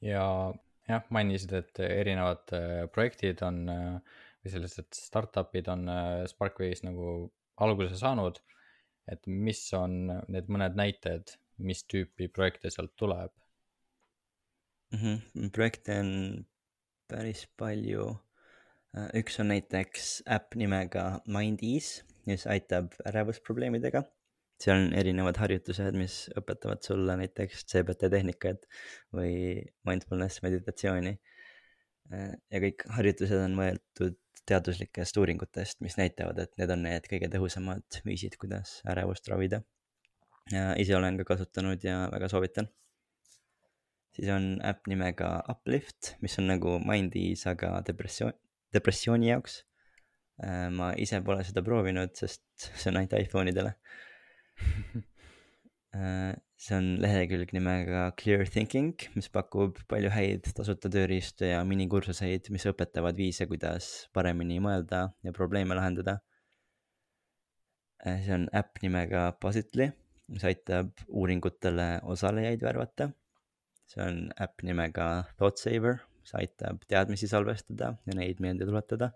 ja 0.00 0.54
jah, 0.88 1.02
mainisid, 1.08 1.52
et 1.52 1.80
erinevad 1.80 2.52
äh, 2.52 2.86
projektid 2.92 3.42
on 3.42 3.68
äh, 3.68 4.00
või 4.44 4.52
sellised 4.52 4.92
startup'id 4.92 5.68
on 5.72 5.88
äh, 5.88 6.24
Sparkwave'is 6.28 6.84
nagu 6.84 7.32
alguse 7.56 7.98
saanud. 8.00 8.40
et 9.04 9.26
mis 9.28 9.60
on 9.76 10.06
need 10.32 10.46
mõned 10.48 10.78
näited, 10.80 11.34
mis 11.60 11.82
tüüpi 11.84 12.30
projekte 12.32 12.70
sealt 12.72 12.94
tuleb? 12.96 13.30
Mm 14.94 15.00
-hmm. 15.00 15.50
projekte 15.52 15.98
on 16.00 16.46
päris 17.08 17.46
palju. 17.60 18.16
üks 19.18 19.40
on 19.42 19.48
näiteks 19.50 20.22
äpp 20.30 20.54
nimega 20.54 21.20
Mindease, 21.26 22.04
mis 22.26 22.46
aitab 22.46 22.94
ärevusprobleemidega. 23.06 24.04
seal 24.62 24.76
on 24.78 24.92
erinevad 24.94 25.36
harjutused, 25.36 25.96
mis 25.98 26.30
õpetavad 26.40 26.80
sulle 26.86 27.16
näiteks 27.16 27.64
CBT 27.66 28.10
tehnikaid 28.10 28.66
või 29.12 29.34
mindfulness 29.84 30.42
meditatsiooni. 30.42 31.18
ja 32.50 32.60
kõik 32.60 32.86
harjutused 32.96 33.40
on 33.44 33.56
võetud 33.56 34.23
teaduslikest 34.48 35.16
uuringutest, 35.16 35.80
mis 35.80 35.96
näitavad, 36.00 36.38
et 36.42 36.52
need 36.60 36.70
on 36.70 36.82
need 36.84 37.06
kõige 37.10 37.30
tõhusamad 37.32 38.00
viisid, 38.04 38.36
kuidas 38.40 38.80
ärevust 38.90 39.28
ravida. 39.32 39.62
ise 40.78 40.96
olen 40.96 41.16
ka 41.18 41.24
kasutanud 41.24 41.84
ja 41.84 42.08
väga 42.12 42.28
soovitan 42.28 42.68
siis 44.14 44.30
on 44.30 44.58
äpp 44.64 44.88
nimega 44.90 45.36
Uplift, 45.50 46.14
mis 46.22 46.38
on 46.38 46.48
nagu 46.52 46.78
Mindease, 46.86 47.50
aga 47.54 47.78
depressioon, 47.86 48.34
depressiooni 48.74 49.30
jaoks. 49.32 49.62
ma 50.74 50.88
ise 50.98 51.20
pole 51.22 51.44
seda 51.46 51.62
proovinud, 51.62 52.10
sest 52.18 52.42
see 52.58 52.88
on 52.90 52.96
ainult 52.98 53.12
iPhone 53.20 53.52
idele. 53.52 53.76
see 55.94 56.74
on 56.74 56.86
lehekülg 57.02 57.52
nimega 57.54 58.08
Clear 58.18 58.44
Thinking, 58.50 58.94
mis 59.14 59.30
pakub 59.30 59.78
palju 59.90 60.10
häid 60.10 60.48
tasuta 60.56 60.90
tööriistu 60.90 61.46
ja 61.46 61.60
minikursuseid, 61.66 62.50
mis 62.50 62.66
õpetavad 62.70 63.18
viise, 63.18 63.46
kuidas 63.50 64.08
paremini 64.16 64.58
mõelda 64.64 65.06
ja 65.22 65.34
probleeme 65.36 65.78
lahendada. 65.78 66.18
see 68.04 68.34
on 68.34 68.48
äpp 68.52 68.82
nimega 68.82 69.32
Positly, 69.40 69.92
mis 70.28 70.44
aitab 70.44 70.90
uuringutele 71.08 72.00
osalejaid 72.04 72.64
värvata 72.64 73.12
see 73.90 74.02
on 74.04 74.18
äpp 74.40 74.64
nimega 74.66 75.06
Thoughtsaver, 75.38 76.00
mis 76.22 76.34
aitab 76.38 76.82
teadmisi 76.90 77.28
salvestada 77.30 77.94
ja 78.08 78.18
neid 78.18 78.42
meelde 78.44 78.68
tuletada. 78.68 79.12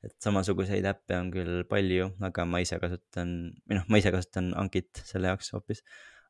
et 0.00 0.14
samasuguseid 0.24 0.86
äppe 0.88 1.12
on 1.12 1.26
küll 1.28 1.58
palju, 1.68 2.06
aga 2.24 2.46
ma 2.48 2.62
ise 2.64 2.78
kasutan, 2.80 3.34
või 3.68 3.76
noh, 3.76 3.82
ma 3.92 3.98
ise 4.00 4.08
kasutan 4.14 4.46
Ankit 4.56 5.02
selle 5.04 5.28
jaoks 5.28 5.52
hoopis. 5.52 5.82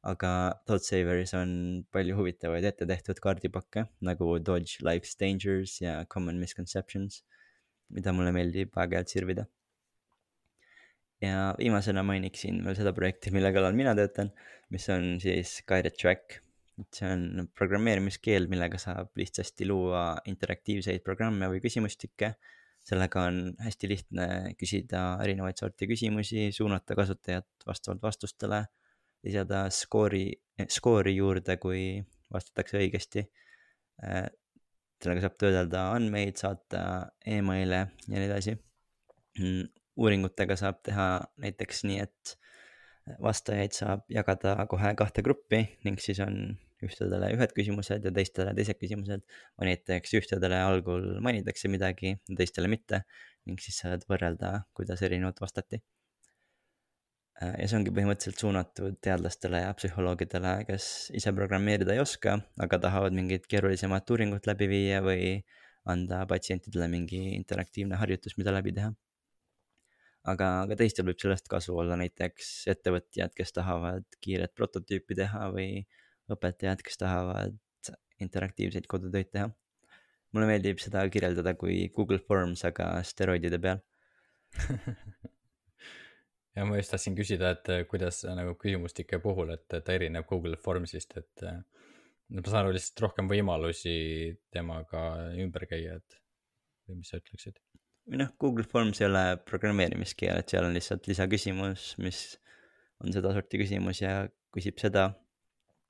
Aga 0.07 0.33
Thoughtsaveris 0.65 1.35
on 1.37 1.51
palju 1.93 2.17
huvitavaid 2.17 2.65
ette 2.65 2.87
tehtud 2.89 3.21
kaardipakke 3.21 3.85
nagu 4.07 4.33
Dodge 4.41 4.81
Life's 4.87 5.17
Dangers 5.21 5.81
ja 5.83 6.05
Common 6.09 6.41
Misconceptions, 6.41 7.23
mida 7.93 8.15
mulle 8.17 8.33
meeldib 8.33 8.77
aeg-ajalt 8.77 9.13
sirvida. 9.13 9.47
ja 11.21 11.51
viimasena 11.59 12.01
mainiksin 12.03 12.63
veel 12.65 12.79
seda 12.79 12.95
projekti, 12.97 13.33
mille 13.35 13.53
kallal 13.53 13.77
mina 13.77 13.93
töötan, 13.99 14.31
mis 14.73 14.89
on 14.89 15.19
siis 15.21 15.59
Guided 15.69 15.99
Track 16.01 16.41
see 16.95 17.09
on 17.11 17.49
programmeerimiskeel, 17.57 18.47
millega 18.51 18.79
saab 18.81 19.11
lihtsasti 19.19 19.67
luua 19.69 20.05
interaktiivseid 20.31 21.05
programme 21.05 21.51
või 21.53 21.63
küsimustikke. 21.65 22.35
sellega 22.81 23.27
on 23.29 23.41
hästi 23.61 23.89
lihtne 23.91 24.27
küsida 24.59 25.01
erinevaid 25.23 25.59
sorti 25.61 25.87
küsimusi, 25.87 26.47
suunata 26.57 26.97
kasutajat 26.97 27.67
vastavalt 27.69 28.01
vastustele, 28.03 28.63
lisada 29.27 29.65
skoori, 29.75 30.25
skoori 30.69 31.15
juurde, 31.17 31.57
kui 31.63 32.01
vastatakse 32.33 32.79
õigesti. 32.81 33.27
sellega 35.01 35.25
saab 35.25 35.37
töödelda 35.41 35.85
andmeid, 35.97 36.37
saata 36.41 36.83
email'e 37.27 37.81
ja 37.81 38.17
nii 38.17 38.27
edasi. 38.29 38.57
uuringutega 40.01 40.57
saab 40.57 40.81
teha 40.87 41.07
näiteks 41.43 41.85
nii, 41.89 42.01
et 42.07 42.37
vastajaid 43.21 43.75
saab 43.75 44.03
jagada 44.13 44.55
kohe 44.71 44.93
kahte 44.99 45.23
gruppi 45.27 45.63
ning 45.85 46.01
siis 46.01 46.21
on 46.25 46.37
ühtedele 46.85 47.31
ühed 47.35 47.53
küsimused 47.57 48.05
ja 48.07 48.13
teistele 48.15 48.55
teised 48.57 48.79
küsimused. 48.81 49.25
näiteks 49.61 50.15
ühtedele 50.21 50.61
algul 50.65 51.07
mainitakse 51.25 51.69
midagi, 51.69 52.17
teistele 52.37 52.71
mitte 52.73 53.03
ning 53.47 53.61
siis 53.61 53.81
saad 53.83 54.05
võrrelda, 54.09 54.65
kuidas 54.77 55.03
erinevalt 55.03 55.41
vastati. 55.41 55.83
Äh, 57.41 57.55
ja 57.63 57.69
see 57.71 57.79
ongi 57.79 57.93
põhimõtteliselt 57.97 58.43
suunatud 58.43 58.97
teadlastele 59.05 59.63
ja 59.63 59.73
psühholoogidele, 59.77 60.55
kes 60.69 60.87
ise 61.17 61.33
programmeerida 61.37 61.95
ei 61.95 62.03
oska, 62.03 62.37
aga 62.61 62.81
tahavad 62.85 63.17
mingit 63.17 63.47
keerulisemat 63.51 64.13
uuringut 64.13 64.49
läbi 64.51 64.69
viia 64.69 65.01
või 65.05 65.39
anda 65.89 66.21
patsientidele 66.29 66.91
mingi 66.93 67.23
interaktiivne 67.39 67.97
harjutus, 68.03 68.37
mida 68.37 68.53
läbi 68.53 68.75
teha. 68.77 68.93
aga, 70.31 70.51
aga 70.67 70.77
teistel 70.77 71.07
võib 71.09 71.23
sellest 71.23 71.49
kasu 71.49 71.79
olla, 71.81 71.97
näiteks 71.97 72.51
ettevõtjad, 72.75 73.33
kes 73.33 73.57
tahavad 73.57 74.05
kiiret 74.21 74.53
prototüüpi 74.55 75.17
teha 75.23 75.49
või 75.55 75.87
õpetajad, 76.31 76.85
kes 76.85 77.01
tahavad 77.01 77.57
interaktiivseid 78.21 78.85
kodutöid 78.87 79.33
teha. 79.33 79.49
mulle 80.33 80.47
meeldib 80.47 80.79
seda 80.79 81.09
kirjeldada 81.09 81.57
kui 81.57 81.89
Google 81.97 82.21
Forms, 82.21 82.69
aga 82.69 82.93
steroidide 83.03 83.59
peal 83.59 83.81
ja 86.57 86.67
ma 86.67 86.79
just 86.79 86.93
tahtsin 86.95 87.17
küsida, 87.19 87.53
et 87.55 87.71
äh, 87.73 87.85
kuidas 87.91 88.23
äh, 88.27 88.35
nagu 88.39 88.57
küsimustike 88.59 89.21
puhul, 89.23 89.55
et 89.55 89.67
ta 89.71 89.95
erineb 89.95 90.27
Google 90.31 90.59
Formsist, 90.61 91.15
et 91.21 91.47
äh, 91.47 91.61
ma 92.31 92.45
saan 92.47 92.65
aru 92.65 92.75
lihtsalt 92.77 93.05
rohkem 93.07 93.31
võimalusi 93.31 93.95
temaga 94.55 95.05
ümber 95.39 95.67
käia, 95.71 95.99
et 96.01 96.21
või 96.89 97.01
mis 97.01 97.13
sa 97.13 97.21
ütleksid? 97.23 97.59
või 98.11 98.23
noh, 98.25 98.31
Google 98.43 98.67
Forms 98.67 98.99
ei 99.03 99.07
ole 99.07 99.25
programmeerimiskeel, 99.47 100.41
et 100.41 100.51
seal 100.51 100.67
on 100.67 100.75
lihtsalt 100.75 101.07
lisaküsimus, 101.07 101.93
mis 102.03 102.23
on 103.05 103.15
sedasorti 103.15 103.61
küsimus 103.61 104.01
ja 104.03 104.15
küsib 104.55 104.81
seda. 104.83 105.13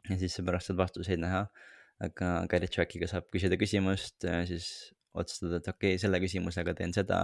ja 0.09 0.17
siis 0.21 0.35
sa 0.37 0.45
pärast 0.45 0.69
saad 0.69 0.81
vastuseid 0.81 1.21
näha. 1.23 1.47
aga 2.01 2.29
Guided 2.49 2.73
Trackiga 2.73 3.07
saab 3.09 3.27
küsida 3.33 3.57
küsimust, 3.61 4.25
siis 4.49 4.69
otsustada, 5.13 5.59
et 5.61 5.69
okei 5.69 5.95
okay,, 5.95 6.01
selle 6.01 6.21
küsimusega 6.23 6.73
teen 6.77 6.95
seda 6.97 7.19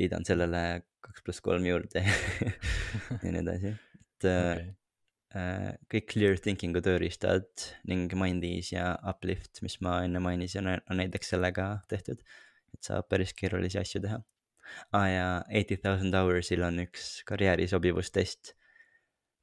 liidan 0.00 0.26
sellele 0.26 0.84
kaks 1.04 1.24
pluss 1.24 1.44
kolm 1.44 1.66
juurde 1.68 2.02
ja 3.24 3.30
nii 3.30 3.42
edasi, 3.42 3.74
et 3.74 4.26
okay. 4.28 4.66
äh, 5.36 5.68
kõik 5.92 6.08
clear 6.14 6.40
thinking'u 6.40 6.82
tööriistad 6.84 7.66
ning 7.90 8.12
Mindease 8.18 8.76
ja 8.76 8.94
Uplift, 9.10 9.62
mis 9.66 9.78
ma 9.84 10.00
enne 10.06 10.22
mainisin, 10.24 10.70
on 10.70 11.00
näiteks 11.00 11.34
sellega 11.34 11.70
tehtud. 11.90 12.22
et 12.74 12.82
saab 12.82 13.08
päris 13.10 13.34
keerulisi 13.38 13.78
asju 13.78 14.02
teha 14.02 14.18
ah,. 14.18 15.08
ja 15.10 15.26
eighty 15.50 15.78
thousand 15.78 16.16
hours'il 16.18 16.64
on 16.66 16.82
üks 16.86 17.22
karjääri 17.28 17.68
sobivustest, 17.70 18.54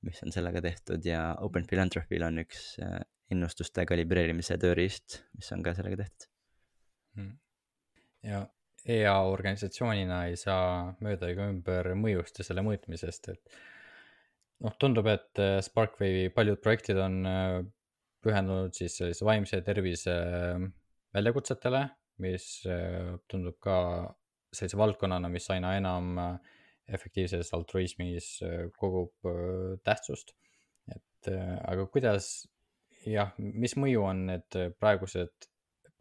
mis 0.08 0.22
on 0.26 0.34
sellega 0.36 0.62
tehtud 0.62 1.06
ja 1.06 1.36
Open 1.40 1.68
Philanthropy'l 1.70 2.28
on 2.28 2.44
üks 2.44 2.74
äh, 2.84 3.00
ennustuste 3.32 3.86
kalibreerimise 3.88 4.58
tööriist, 4.60 5.22
mis 5.38 5.52
on 5.56 5.64
ka 5.64 5.76
sellega 5.78 6.04
tehtud 6.04 6.28
hmm.. 7.16 7.38
ja 8.28 8.44
EA 8.90 9.18
organisatsioonina 9.30 10.24
ei 10.30 10.38
saa 10.40 10.96
mööda 11.06 11.30
ega 11.30 11.46
ümber 11.52 11.92
mõjust 11.98 12.40
ja 12.42 12.46
selle 12.48 12.64
mõõtmisest, 12.66 13.30
et 13.34 13.60
noh, 14.66 14.76
tundub, 14.82 15.10
et 15.12 15.42
äh, 15.42 15.60
Sparkwave'i 15.66 16.32
paljud 16.34 16.62
projektid 16.64 17.00
on 17.02 17.20
äh, 17.28 17.58
pühendunud 18.22 18.74
siis 18.78 18.98
sellise 19.00 19.26
vaimse 19.26 19.62
tervise 19.66 20.16
äh, 20.16 20.66
väljakutsetele, 21.16 21.86
mis 22.22 22.46
tundub 23.32 23.56
ka 23.64 23.76
sellise 24.54 24.78
valdkonnana, 24.78 25.30
mis 25.34 25.48
aina 25.50 25.72
enam 25.80 26.20
efektiivses 26.86 27.50
altruismis 27.58 28.28
kogub 28.78 29.26
tähtsust. 29.82 30.36
et 30.94 31.32
aga 31.32 31.88
kuidas, 31.92 32.30
jah, 33.10 33.34
mis 33.42 33.74
mõju 33.74 34.06
on 34.06 34.22
need 34.30 34.60
praegused 34.78 35.50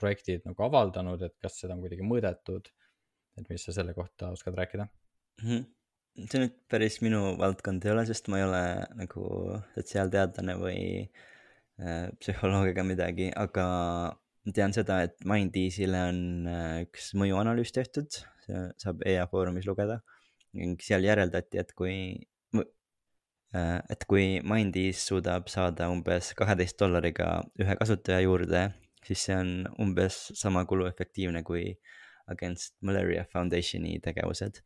projektid 0.01 0.47
nagu 0.49 0.67
avaldanud, 0.67 1.23
et 1.27 1.37
kas 1.43 1.61
seda 1.63 1.77
on 1.77 1.85
kuidagi 1.85 2.07
mõõdetud? 2.07 2.73
et 3.39 3.47
mis 3.49 3.63
sa 3.65 3.73
selle 3.73 3.93
kohta 3.97 4.33
oskad 4.35 4.57
rääkida 4.59 4.85
mm? 4.85 5.45
-hmm 5.45 5.69
see 6.29 6.41
nüüd 6.43 6.57
päris 6.71 6.99
minu 7.05 7.21
valdkond 7.41 7.85
ei 7.87 7.93
ole, 7.95 8.05
sest 8.09 8.29
ma 8.29 8.41
ei 8.41 8.47
ole 8.47 8.63
nagu 8.99 9.27
sotsiaalteadlane 9.77 10.57
või 10.59 10.81
äh, 11.07 12.09
psühholoog 12.21 12.73
ega 12.73 12.85
midagi, 12.85 13.31
aga 13.45 13.67
tean 14.57 14.75
seda, 14.77 15.03
et 15.07 15.17
Mindease'ile 15.29 16.03
on 16.11 16.21
äh, 16.51 16.75
üks 16.87 17.13
mõjuanalüüs 17.21 17.73
tehtud, 17.77 18.23
saab 18.83 19.05
EA 19.07 19.29
Foorumis 19.31 19.69
lugeda 19.69 20.01
ning 20.59 20.81
seal 20.83 21.05
järeldati, 21.07 21.61
et 21.63 21.71
kui 21.79 21.95
äh,, 23.55 23.79
et 23.93 24.07
kui 24.11 24.41
Mindease 24.43 25.05
suudab 25.05 25.51
saada 25.53 25.91
umbes 25.93 26.33
kaheteist 26.39 26.79
dollariga 26.81 27.37
ühe 27.63 27.77
kasutaja 27.79 28.25
juurde 28.27 28.67
siis 29.07 29.25
see 29.27 29.37
on 29.37 29.51
umbes 29.81 30.19
sama 30.39 30.65
kuluefektiivne 30.69 31.43
kui 31.47 31.65
Against 32.31 32.77
Malaria 32.81 33.25
Foundationi 33.33 33.99
tegevused. 34.05 34.63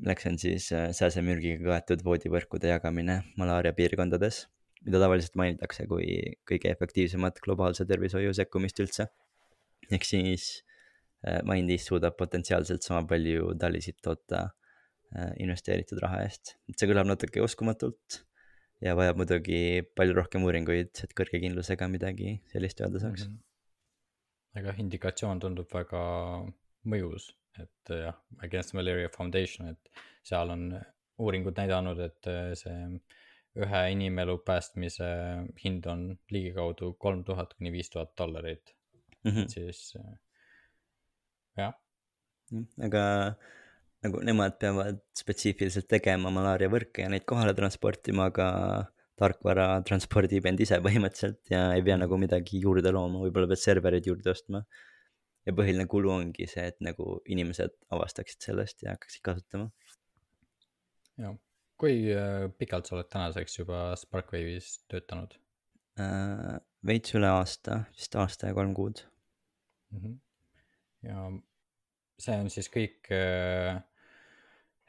milleks 0.00 0.26
on 0.26 0.38
siis 0.40 0.70
äh, 0.72 0.88
sääsemürgiga 0.96 1.66
kaetud 1.66 2.00
voodivõrkude 2.06 2.70
jagamine 2.70 3.18
malaaria 3.36 3.74
piirkondades, 3.76 4.46
mida 4.86 5.02
tavaliselt 5.02 5.34
mainitakse 5.36 5.84
kui 5.90 6.06
kõige 6.48 6.70
efektiivsemat 6.72 7.42
globaalse 7.44 7.84
tervishoiu 7.84 8.32
sekkumist 8.32 8.80
üldse. 8.80 9.08
ehk 9.90 10.08
siis 10.08 10.64
äh, 11.26 11.42
Mindis 11.44 11.84
suudab 11.90 12.16
potentsiaalselt 12.16 12.82
sama 12.82 13.04
palju 13.06 13.52
talisid 13.60 14.00
toota 14.02 14.46
äh, 14.48 15.32
investeeritud 15.44 16.00
raha 16.00 16.22
eest, 16.24 16.56
et 16.70 16.78
see 16.78 16.88
kõlab 16.88 17.12
natuke 17.12 17.44
uskumatult 17.44 18.22
ja 18.82 18.94
vajab 18.98 19.20
muidugi 19.20 19.60
palju 19.96 20.16
rohkem 20.18 20.46
uuringuid, 20.46 20.92
et 21.04 21.14
kõrge 21.18 21.40
kindlusega 21.42 21.88
midagi 21.90 22.36
sellist 22.52 22.82
öelda 22.82 23.02
saaks 23.02 23.26
mm. 23.28 23.36
-hmm. 23.36 24.62
aga 24.62 24.76
indikatsioon 24.84 25.42
tundub 25.42 25.70
väga 25.74 26.02
mõjus, 26.92 27.30
et 27.62 27.94
jah, 27.94 28.18
Against 28.42 28.74
Malaria 28.74 29.10
Foundation, 29.16 29.68
et 29.74 30.02
seal 30.26 30.50
on 30.50 30.70
uuringud 31.22 31.58
näidanud, 31.58 32.00
et 32.02 32.30
see 32.58 32.78
ühe 33.62 33.80
inimelu 33.92 34.38
päästmise 34.46 35.08
hind 35.62 35.86
on 35.86 36.04
ligikaudu 36.32 36.94
kolm 37.04 37.24
tuhat 37.24 37.52
kuni 37.54 37.72
viis 37.74 37.90
tuhat 37.92 38.14
dollarit 38.18 38.72
mm, 39.24 39.30
-hmm. 39.30 39.48
siis 39.48 39.96
jah. 41.56 41.74
aga 42.86 43.02
nagu 44.02 44.22
nemad 44.26 44.56
peavad 44.62 44.98
spetsiifiliselt 45.16 45.86
tegema 45.90 46.30
malaariavõrke 46.34 47.04
ja 47.04 47.10
neid 47.12 47.26
kohale 47.28 47.54
transportima, 47.54 48.28
aga 48.32 48.48
tarkvara 49.20 49.66
transpordib 49.86 50.46
end 50.48 50.62
ise 50.64 50.78
põhimõtteliselt 50.82 51.52
ja 51.52 51.68
ei 51.76 51.84
pea 51.86 51.98
nagu 52.00 52.18
midagi 52.18 52.62
juurde 52.62 52.90
looma, 52.94 53.20
võib-olla 53.22 53.50
pead 53.52 53.62
servereid 53.62 54.08
juurde 54.08 54.32
ostma. 54.32 54.64
ja 55.46 55.52
põhiline 55.58 55.88
kulu 55.90 56.10
ongi 56.14 56.46
see, 56.46 56.68
et 56.70 56.76
nagu 56.86 57.16
inimesed 57.26 57.72
avastaksid 57.94 58.44
sellest 58.46 58.84
ja 58.84 58.96
hakkaksid 58.96 59.22
kasutama. 59.26 59.70
jah, 61.22 61.38
kui 61.78 62.10
äh, 62.14 62.48
pikalt 62.58 62.88
sa 62.88 62.96
oled 62.96 63.10
tänaseks 63.12 63.58
juba 63.58 63.84
Sparkwave'is 63.98 64.74
töötanud 64.90 65.38
äh,? 66.00 66.58
veits 66.82 67.14
üle 67.14 67.30
aasta, 67.30 67.84
vist 67.94 68.16
aasta 68.18 68.50
ja 68.50 68.58
kolm 68.58 68.74
kuud 68.74 69.04
mm. 69.92 69.98
-hmm. 69.98 70.14
ja 71.06 71.30
see 72.18 72.38
on 72.38 72.50
siis 72.50 72.70
kõik 72.72 73.10
äh, 73.14 73.82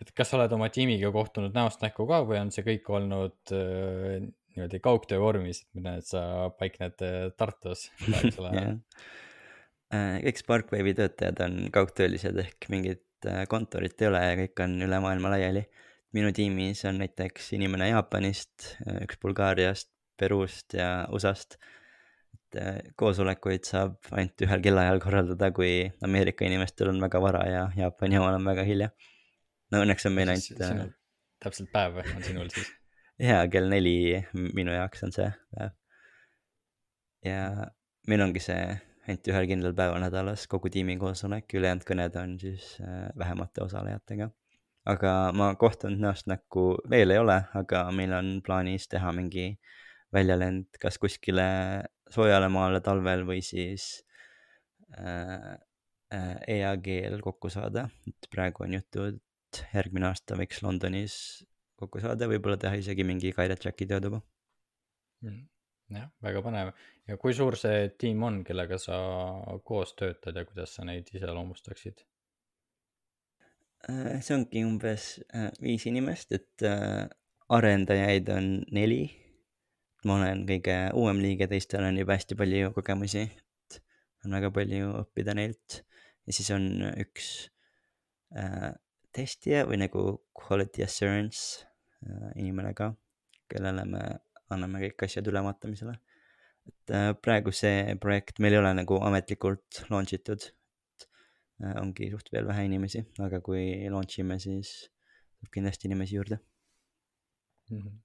et 0.03 0.13
kas 0.15 0.31
sa 0.31 0.37
oled 0.37 0.53
oma 0.55 0.67
tiimiga 0.73 1.11
kohtunud 1.15 1.55
näost 1.55 1.83
näkku 1.83 2.05
ka 2.09 2.23
või 2.27 2.41
on 2.43 2.51
see 2.51 2.65
kõik 2.67 2.89
olnud 2.91 3.55
äh, 3.55 4.23
niimoodi 4.55 4.79
kaugtöö 4.79 5.19
vormis, 5.19 5.63
et 5.75 5.87
et 5.97 6.07
sa 6.07 6.49
paikned 6.59 7.01
äh, 7.05 7.31
Tartus 7.37 7.87
praegusel 8.05 8.49
ajal 8.49 8.75
äh, 9.93 10.19
kõik 10.27 10.41
Sparkwave'i 10.41 10.95
töötajad 10.97 11.41
on 11.47 11.57
kaugtöölised 11.73 12.37
ehk 12.45 12.69
mingit 12.73 13.29
äh, 13.29 13.43
kontorit 13.49 14.01
ei 14.01 14.11
ole 14.11 14.23
ja 14.23 14.35
kõik 14.43 14.65
on 14.65 14.77
üle 14.87 14.99
maailma 15.03 15.33
laiali. 15.35 15.65
minu 16.13 16.29
tiimis 16.31 16.83
on 16.85 16.99
näiteks 17.01 17.53
inimene 17.57 17.87
Jaapanist, 17.89 18.75
üks 19.01 19.17
Bulgaariast, 19.21 19.89
Peruust 20.17 20.75
ja 20.77 21.07
USA-st. 21.09 21.57
et 22.53 22.91
koosolekuid 23.01 23.65
saab 23.65 23.95
ainult 24.11 24.43
ühel 24.45 24.61
kellaajal 24.61 24.99
korraldada, 25.01 25.49
kui 25.51 25.89
Ameerika 26.05 26.45
inimestel 26.45 26.91
on 26.91 27.01
väga 27.01 27.21
vara 27.21 27.41
ja 27.49 27.63
Jaapani 27.77 28.19
omal 28.19 28.37
on 28.37 28.45
väga 28.45 28.67
hilja 28.67 28.91
no 29.73 29.83
õnneks 29.83 30.07
on 30.09 30.15
meil 30.17 30.31
ainult. 30.33 30.63
Äh, 30.63 30.87
täpselt 31.43 31.71
päev 31.73 31.99
on 32.03 32.25
sinul 32.25 32.49
siis? 32.53 32.71
jaa, 33.29 33.45
kell 33.51 33.69
neli 33.71 34.23
minu 34.33 34.73
jaoks 34.75 35.05
on 35.07 35.13
see 35.15 35.29
päev. 35.53 35.75
ja 37.25 37.69
meil 38.09 38.25
ongi 38.25 38.41
see 38.43 38.63
ainult 39.07 39.27
ühel 39.31 39.49
kindlal 39.49 39.75
päeval 39.75 40.01
nädalas 40.03 40.45
kogu 40.51 40.71
tiimi 40.71 40.95
koosolek, 41.01 41.51
ülejäänud 41.57 41.85
kõned 41.87 42.15
on 42.19 42.37
siis 42.39 42.77
äh, 42.83 43.09
vähemate 43.19 43.63
osalejatega. 43.65 44.29
aga 44.85 45.11
ma 45.31 45.53
kohtunud 45.55 46.01
näost 46.03 46.27
näkku 46.27 46.73
veel 46.91 47.11
ei 47.15 47.19
ole, 47.19 47.37
aga 47.55 47.85
meil 47.95 48.13
on 48.15 48.33
plaanis 48.45 48.87
teha 48.91 49.11
mingi 49.15 49.53
väljalend 50.13 50.79
kas 50.79 50.99
kuskile 50.99 51.45
soojale 52.11 52.49
maale 52.51 52.81
talvel 52.83 53.23
või 53.27 53.41
siis 53.41 54.03
äh, 54.99 55.53
äh, 56.13 56.35
EAG-l 56.47 57.21
kokku 57.23 57.49
saada, 57.49 57.87
et 58.07 58.29
praegu 58.31 58.67
on 58.67 58.75
juttu, 58.77 59.07
et 59.53 59.75
järgmine 59.75 60.09
aasta 60.09 60.37
võiks 60.39 60.61
Londonis 60.65 61.15
kokku 61.79 62.01
saada, 62.01 62.29
võib-olla 62.31 62.57
teha 62.57 62.77
isegi 62.79 63.05
mingi 63.05 63.33
Guided 63.35 63.61
Tracki 63.61 63.87
töötuba 63.89 64.21
mm.. 65.23 65.43
jah, 65.93 66.09
väga 66.25 66.41
põnev 66.45 66.73
ja 67.09 67.19
kui 67.21 67.35
suur 67.37 67.57
see 67.59 67.89
tiim 67.99 68.23
on, 68.25 68.41
kellega 68.47 68.79
sa 68.81 68.97
koos 69.67 69.93
töötad 69.99 70.37
ja 70.37 70.45
kuidas 70.47 70.75
sa 70.77 70.85
neid 70.87 71.09
iseloomustaksid? 71.13 72.03
Äh, 73.91 74.21
see 74.23 74.37
ongi 74.37 74.63
umbes 74.63 75.17
äh, 75.35 75.49
viis 75.63 75.83
inimest, 75.89 76.31
et 76.37 76.63
äh, 76.67 77.03
arendajaid 77.51 78.31
on 78.31 78.53
neli. 78.71 79.03
ma 80.03 80.17
olen 80.17 80.41
kõige 80.47 80.75
uuem 80.99 81.21
liige, 81.23 81.47
teistel 81.47 81.85
on 81.87 81.95
juba 81.95 82.17
hästi 82.17 82.35
palju 82.35 82.73
kogemusi, 82.75 83.21
et 83.23 83.77
on 84.25 84.35
väga 84.35 84.49
palju 84.55 84.89
õppida 84.99 85.35
neilt. 85.35 85.83
ja 86.27 86.35
siis 86.35 86.49
on 86.55 86.65
üks 87.03 87.29
äh, 88.39 88.71
testija 89.13 89.63
või 89.69 89.79
nagu 89.83 90.03
quality 90.37 90.83
assurance 90.85 91.63
äh, 92.05 92.31
inimene 92.41 92.73
ka, 92.77 92.91
kellele 93.51 93.85
me 93.89 94.03
anname 94.53 94.83
kõik 94.85 95.05
asjad 95.07 95.27
ülevaatamisele. 95.31 95.95
et 96.69 96.93
äh, 96.95 97.11
praegu 97.19 97.51
see 97.51 97.95
projekt 98.01 98.39
meil 98.39 98.55
ei 98.55 98.61
ole 98.61 98.73
nagu 98.77 98.99
ametlikult 99.03 99.83
launch 99.91 100.15
itud. 100.15 100.47
Äh, 101.63 101.75
ongi 101.81 102.09
suht 102.13 102.31
veel 102.33 102.47
vähe 102.47 102.65
inimesi, 102.69 103.03
aga 103.19 103.41
kui 103.43 103.65
launch 103.91 104.19
ime, 104.19 104.39
siis 104.39 104.73
tuleb 105.37 105.53
kindlasti 105.57 105.89
inimesi 105.89 106.15
juurde 106.15 106.39
mm. 107.69 107.79
-hmm. 107.79 108.01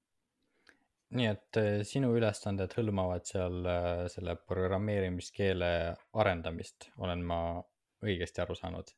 nii 1.18 1.26
et 1.30 1.58
sinu 1.88 2.10
ülesanded 2.16 2.74
hõlmavad 2.76 3.24
seal 3.24 3.68
selle 4.12 4.36
programmeerimiskeele 4.50 5.70
arendamist, 6.12 6.90
olen 6.98 7.24
ma 7.24 7.38
õigesti 8.04 8.42
aru 8.44 8.56
saanud? 8.58 8.92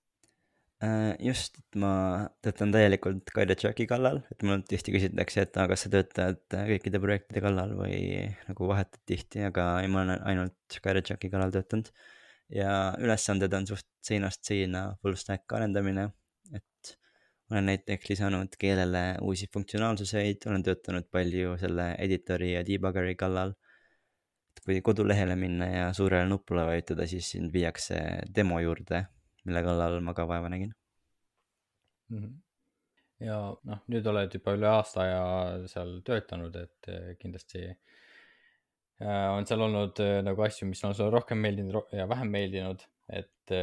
Äh, 0.81 1.13
just, 1.21 1.59
et 1.61 1.77
ma 1.77 1.91
töötan 2.41 2.71
täielikult 2.73 3.29
Guided 3.37 3.61
kallal, 3.89 4.23
et 4.33 4.45
mul 4.49 4.63
tihti 4.65 4.95
küsitakse, 4.95 5.43
et 5.45 5.59
aga 5.61 5.75
kas 5.75 5.85
sa 5.85 5.91
töötad 5.93 6.41
äh, 6.57 6.71
kõikide 6.71 7.01
projektide 7.03 7.43
kallal 7.45 7.75
või 7.77 7.99
nagu 8.47 8.69
vahetad 8.71 9.03
tihti, 9.11 9.43
aga 9.51 9.67
ei, 9.83 9.91
ma 9.93 10.07
olen 10.07 10.25
ainult 10.31 10.79
Guided 10.81 11.13
kallal 11.27 11.53
töötanud. 11.53 11.93
ja 12.49 12.71
ülesanded 12.99 13.53
on 13.55 13.69
suht 13.69 13.87
seinast 14.03 14.41
seina 14.49 14.87
full 15.03 15.21
stack 15.21 15.53
arendamine, 15.53 16.09
et 16.57 16.97
olen 17.53 17.69
näiteks 17.69 18.09
lisanud 18.15 18.57
keelele 18.65 19.05
uusi 19.21 19.53
funktsionaalsuseid, 19.53 20.49
olen 20.49 20.65
töötanud 20.65 21.13
palju 21.13 21.59
selle 21.61 21.93
editori 22.09 22.55
ja 22.55 22.65
debuggeri 22.65 23.21
kallal. 23.21 23.53
et 24.49 24.65
kui 24.65 24.81
kodulehele 24.81 25.37
minna 25.37 25.73
ja 25.75 25.93
suurele 25.93 26.25
nupule 26.33 26.65
vajutada, 26.73 27.07
siis 27.07 27.35
sind 27.37 27.53
viiakse 27.53 28.01
demo 28.33 28.65
juurde 28.65 29.05
mille 29.49 29.63
kallal 29.65 29.99
ma 30.05 30.15
ka 30.17 30.27
vaeva 30.29 30.51
nägin 30.53 30.73
mm. 32.11 32.19
-hmm. 32.19 32.33
ja 33.27 33.39
noh, 33.71 33.83
nüüd 33.93 34.07
oled 34.13 34.35
juba 34.37 34.55
üle 34.59 34.69
aasta 34.71 35.07
ja 35.07 35.23
seal 35.73 36.01
töötanud, 36.07 36.57
et 36.57 36.91
eh, 36.93 37.13
kindlasti 37.21 37.65
äh, 37.69 39.29
on 39.35 39.47
seal 39.49 39.67
olnud 39.69 40.03
äh, 40.05 40.19
nagu 40.27 40.47
asju, 40.47 40.69
mis 40.71 40.85
on 40.85 40.97
sulle 40.97 41.13
rohkem 41.15 41.41
meeldinud 41.47 41.95
ja 41.97 42.09
vähem 42.09 42.33
meeldinud, 42.37 42.85
et 43.09 43.57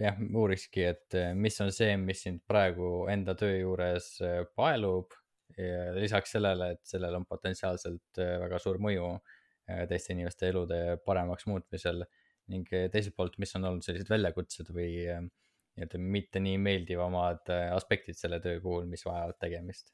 jah, 0.00 0.20
uurikski, 0.42 0.84
et 0.94 1.16
mis 1.36 1.58
on 1.60 1.72
see, 1.76 1.96
mis 2.00 2.22
sind 2.24 2.40
praegu 2.48 3.06
enda 3.12 3.34
töö 3.36 3.58
juures 3.58 4.06
paelub 4.56 5.12
ja 5.58 5.90
lisaks 5.92 6.32
sellele, 6.32 6.70
et 6.72 6.80
sellel 6.88 7.18
on 7.18 7.26
potentsiaalselt 7.28 8.20
väga 8.44 8.58
suur 8.64 8.78
mõju 8.80 9.10
teiste 9.90 10.14
inimeste 10.14 10.48
elude 10.48 10.96
paremaks 11.04 11.44
muutmisel 11.50 12.00
ning 12.50 12.66
eh, 12.74 12.88
teiselt 12.92 13.16
poolt, 13.16 13.38
mis 13.42 13.54
on 13.58 13.68
olnud 13.68 13.86
sellised 13.86 14.10
väljakutsed 14.10 14.72
või 14.74 14.90
eh, 15.04 15.22
nii-öelda 15.78 16.02
mitte 16.16 16.42
nii 16.42 16.58
meeldivamad 16.62 17.52
eh, 17.54 17.68
aspektid 17.74 18.18
selle 18.18 18.40
töö 18.44 18.60
puhul, 18.64 18.86
mis 18.90 19.04
vajavad 19.06 19.38
tegemist? 19.42 19.92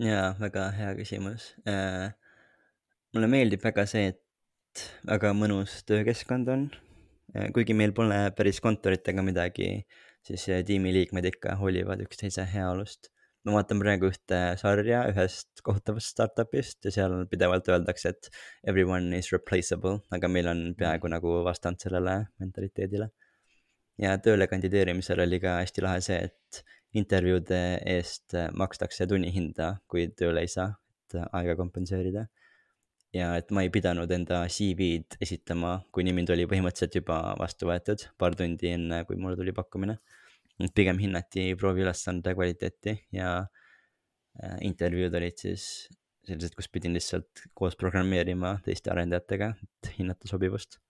jaa, 0.00 0.34
väga 0.36 0.68
hea 0.76 0.90
küsimus 0.98 1.54
mulle 3.16 3.28
meeldib 3.32 3.62
väga 3.64 3.86
see, 3.88 4.10
et 4.12 4.82
väga 5.08 5.30
mõnus 5.32 5.78
töökeskkond 5.88 6.50
on. 6.52 6.66
kuigi 7.56 7.72
meil 7.72 7.94
pole 7.96 8.18
päris 8.36 8.60
kontorit 8.60 9.08
ega 9.08 9.24
midagi, 9.24 9.70
siis 10.26 10.44
tiimiliikmed 10.68 11.30
ikka 11.32 11.56
hoolivad 11.62 12.04
üksteise 12.04 12.44
heaolust 12.52 13.08
ma 13.46 13.54
vaatan 13.54 13.78
praegu 13.78 14.08
ühte 14.10 14.38
sarja 14.58 15.04
ühest 15.12 15.62
kohutavast 15.66 16.10
startup'ist 16.14 16.88
ja 16.88 16.92
seal 16.96 17.12
pidevalt 17.30 17.68
öeldakse, 17.70 18.10
et 18.10 18.30
everyone 18.72 19.14
is 19.18 19.30
replaceable, 19.34 20.00
aga 20.16 20.30
meil 20.30 20.50
on 20.50 20.62
peaaegu 20.78 21.10
nagu 21.12 21.36
vastand 21.46 21.78
sellele 21.82 22.16
mentaliteedile. 22.42 23.12
ja 24.02 24.16
tööle 24.20 24.48
kandideerimisel 24.50 25.22
oli 25.24 25.38
ka 25.40 25.60
hästi 25.62 25.84
lahe 25.86 26.00
see, 26.04 26.18
et 26.26 26.64
intervjuude 27.00 27.60
eest 27.94 28.34
makstakse 28.62 29.06
tunnihinda, 29.08 29.76
kui 29.88 30.08
tööle 30.18 30.42
ei 30.44 30.50
saa, 30.50 30.74
et 31.06 31.20
aega 31.30 31.56
kompenseerida. 31.62 32.26
ja 33.14 33.30
et 33.38 33.54
ma 33.54 33.62
ei 33.62 33.70
pidanud 33.70 34.10
enda 34.10 34.42
CV-d 34.50 35.22
esitama, 35.22 35.78
kuni 35.94 36.12
mind 36.12 36.34
oli 36.34 36.50
põhimõtteliselt 36.50 36.98
juba 36.98 37.22
vastu 37.38 37.70
võetud, 37.70 38.08
paar 38.18 38.34
tundi 38.34 38.74
enne, 38.74 39.04
kui 39.06 39.16
mulle 39.16 39.38
tuli 39.38 39.54
pakkumine 39.54 40.00
pigem 40.76 40.98
hinnati 41.00 41.50
prooviülesande 41.60 42.32
kvaliteeti 42.36 42.96
ja 43.16 43.30
äh, 43.42 44.56
intervjuud 44.64 45.14
olid 45.18 45.38
siis 45.40 45.66
sellised, 46.26 46.56
kus 46.58 46.68
pidin 46.72 46.96
lihtsalt 46.96 47.44
koos 47.54 47.76
programmeerima 47.78 48.56
teiste 48.64 48.90
arendajatega, 48.90 49.52
et 49.62 49.92
hinnata 49.98 50.28
sobivust. 50.30 50.80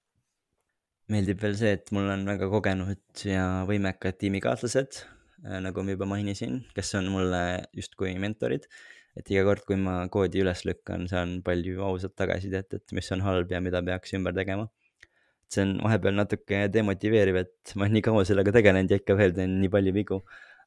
meeldib 1.12 1.38
veel 1.38 1.54
see, 1.54 1.74
et 1.76 1.90
mul 1.94 2.08
on 2.10 2.24
väga 2.26 2.48
kogenud 2.50 3.20
ja 3.28 3.42
võimekad 3.68 4.16
tiimikaaslased, 4.22 5.02
äh, 5.44 5.58
nagu 5.62 5.82
ma 5.82 5.94
juba 5.94 6.08
mainisin, 6.14 6.62
kes 6.74 6.94
on 6.98 7.10
mulle 7.14 7.42
justkui 7.76 8.14
mentorid. 8.22 8.70
et 9.16 9.30
iga 9.32 9.46
kord, 9.48 9.62
kui 9.64 9.78
ma 9.80 10.02
koodi 10.12 10.42
üles 10.42 10.66
lükkan, 10.68 11.06
saan 11.08 11.38
palju 11.42 11.80
ausat 11.80 12.12
tagasisidet, 12.20 12.74
et 12.76 12.92
mis 12.92 13.06
on 13.16 13.22
halb 13.24 13.50
ja 13.50 13.62
mida 13.64 13.80
peaks 13.82 14.12
ümber 14.12 14.34
tegema 14.36 14.66
see 15.52 15.62
on 15.62 15.76
vahepeal 15.84 16.16
natuke 16.18 16.66
demotiveeriv, 16.74 17.36
et 17.44 17.74
ma 17.76 17.86
olen 17.86 17.94
nii 17.96 18.04
kaua 18.08 18.22
sellega 18.28 18.54
tegelenud 18.56 18.90
ja 18.92 18.98
ikka 19.00 19.16
veel 19.18 19.32
teen 19.36 19.52
nii 19.62 19.70
palju 19.72 19.92
vigu. 19.96 20.18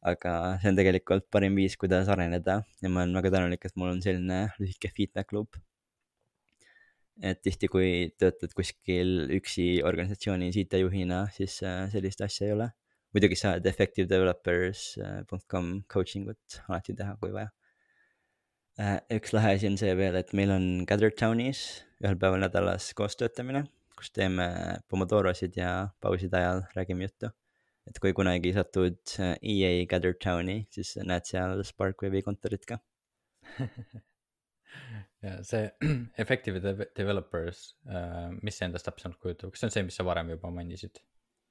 aga 0.10 0.32
see 0.62 0.70
on 0.72 0.78
tegelikult 0.78 1.26
parim 1.28 1.58
viis, 1.60 1.74
kuidas 1.76 2.08
areneda 2.08 2.54
ja 2.80 2.88
ma 2.88 3.02
olen 3.04 3.18
väga 3.20 3.30
tänulik, 3.34 3.66
et 3.68 3.76
mul 3.76 3.90
on 3.92 4.02
selline 4.06 4.38
lühike 4.62 4.90
feedback 4.96 5.34
loop. 5.36 5.58
et 7.22 7.42
tihti, 7.44 7.68
kui 7.68 7.90
töötad 8.16 8.54
kuskil 8.56 9.10
üksi 9.36 9.84
organisatsioonis 9.84 10.56
IT-juhina, 10.62 11.26
siis 11.36 11.60
äh, 11.68 11.92
sellist 11.92 12.22
asja 12.24 12.48
ei 12.48 12.54
ole. 12.56 12.68
muidugi 13.14 13.36
saad 13.36 13.66
effectivedevelopers.com 13.68 15.66
coaching 15.92 16.30
ut 16.32 16.62
alati 16.70 16.94
teha, 16.96 17.18
kui 17.20 17.32
vaja 17.36 17.50
äh, 18.80 19.00
üks 19.20 19.36
lahe 19.36 19.50
asi 19.58 19.68
on 19.68 19.78
see 19.82 19.92
veel, 20.00 20.16
et 20.16 20.32
meil 20.32 20.52
on 20.56 20.86
Gather 20.88 21.12
Townis 21.12 21.84
ühel 22.00 22.16
päeval 22.16 22.40
nädalas 22.46 22.94
koos 22.96 23.20
töötamine 23.20 23.68
kus 24.00 24.12
teeme 24.16 24.48
Pomodorosid 24.90 25.58
ja 25.60 25.90
pauside 26.02 26.40
ajal 26.40 26.64
räägime 26.76 27.08
juttu. 27.08 27.32
et 27.90 27.98
kui 28.00 28.14
kunagi 28.14 28.52
satud 28.54 29.16
EA 29.20 29.86
Gather 29.90 30.14
Towni, 30.24 30.62
siis 30.72 30.94
näed 31.02 31.26
seal 31.26 31.64
Sparkwave'i 31.66 32.22
kontorit 32.26 32.68
ka 32.70 32.78
ja 35.26 35.40
see 35.44 35.70
Effective 36.22 36.62
Developers, 36.98 37.64
äh, 37.90 38.30
mis 38.44 38.60
see 38.60 38.68
endast 38.70 38.88
täpsemalt 38.88 39.20
kujutab, 39.24 39.54
kas 39.54 39.64
see 39.64 39.70
on 39.70 39.76
see, 39.76 39.88
mis 39.88 39.98
sa 40.00 40.06
varem 40.08 40.30
juba 40.36 40.52
mainisid? 40.54 41.02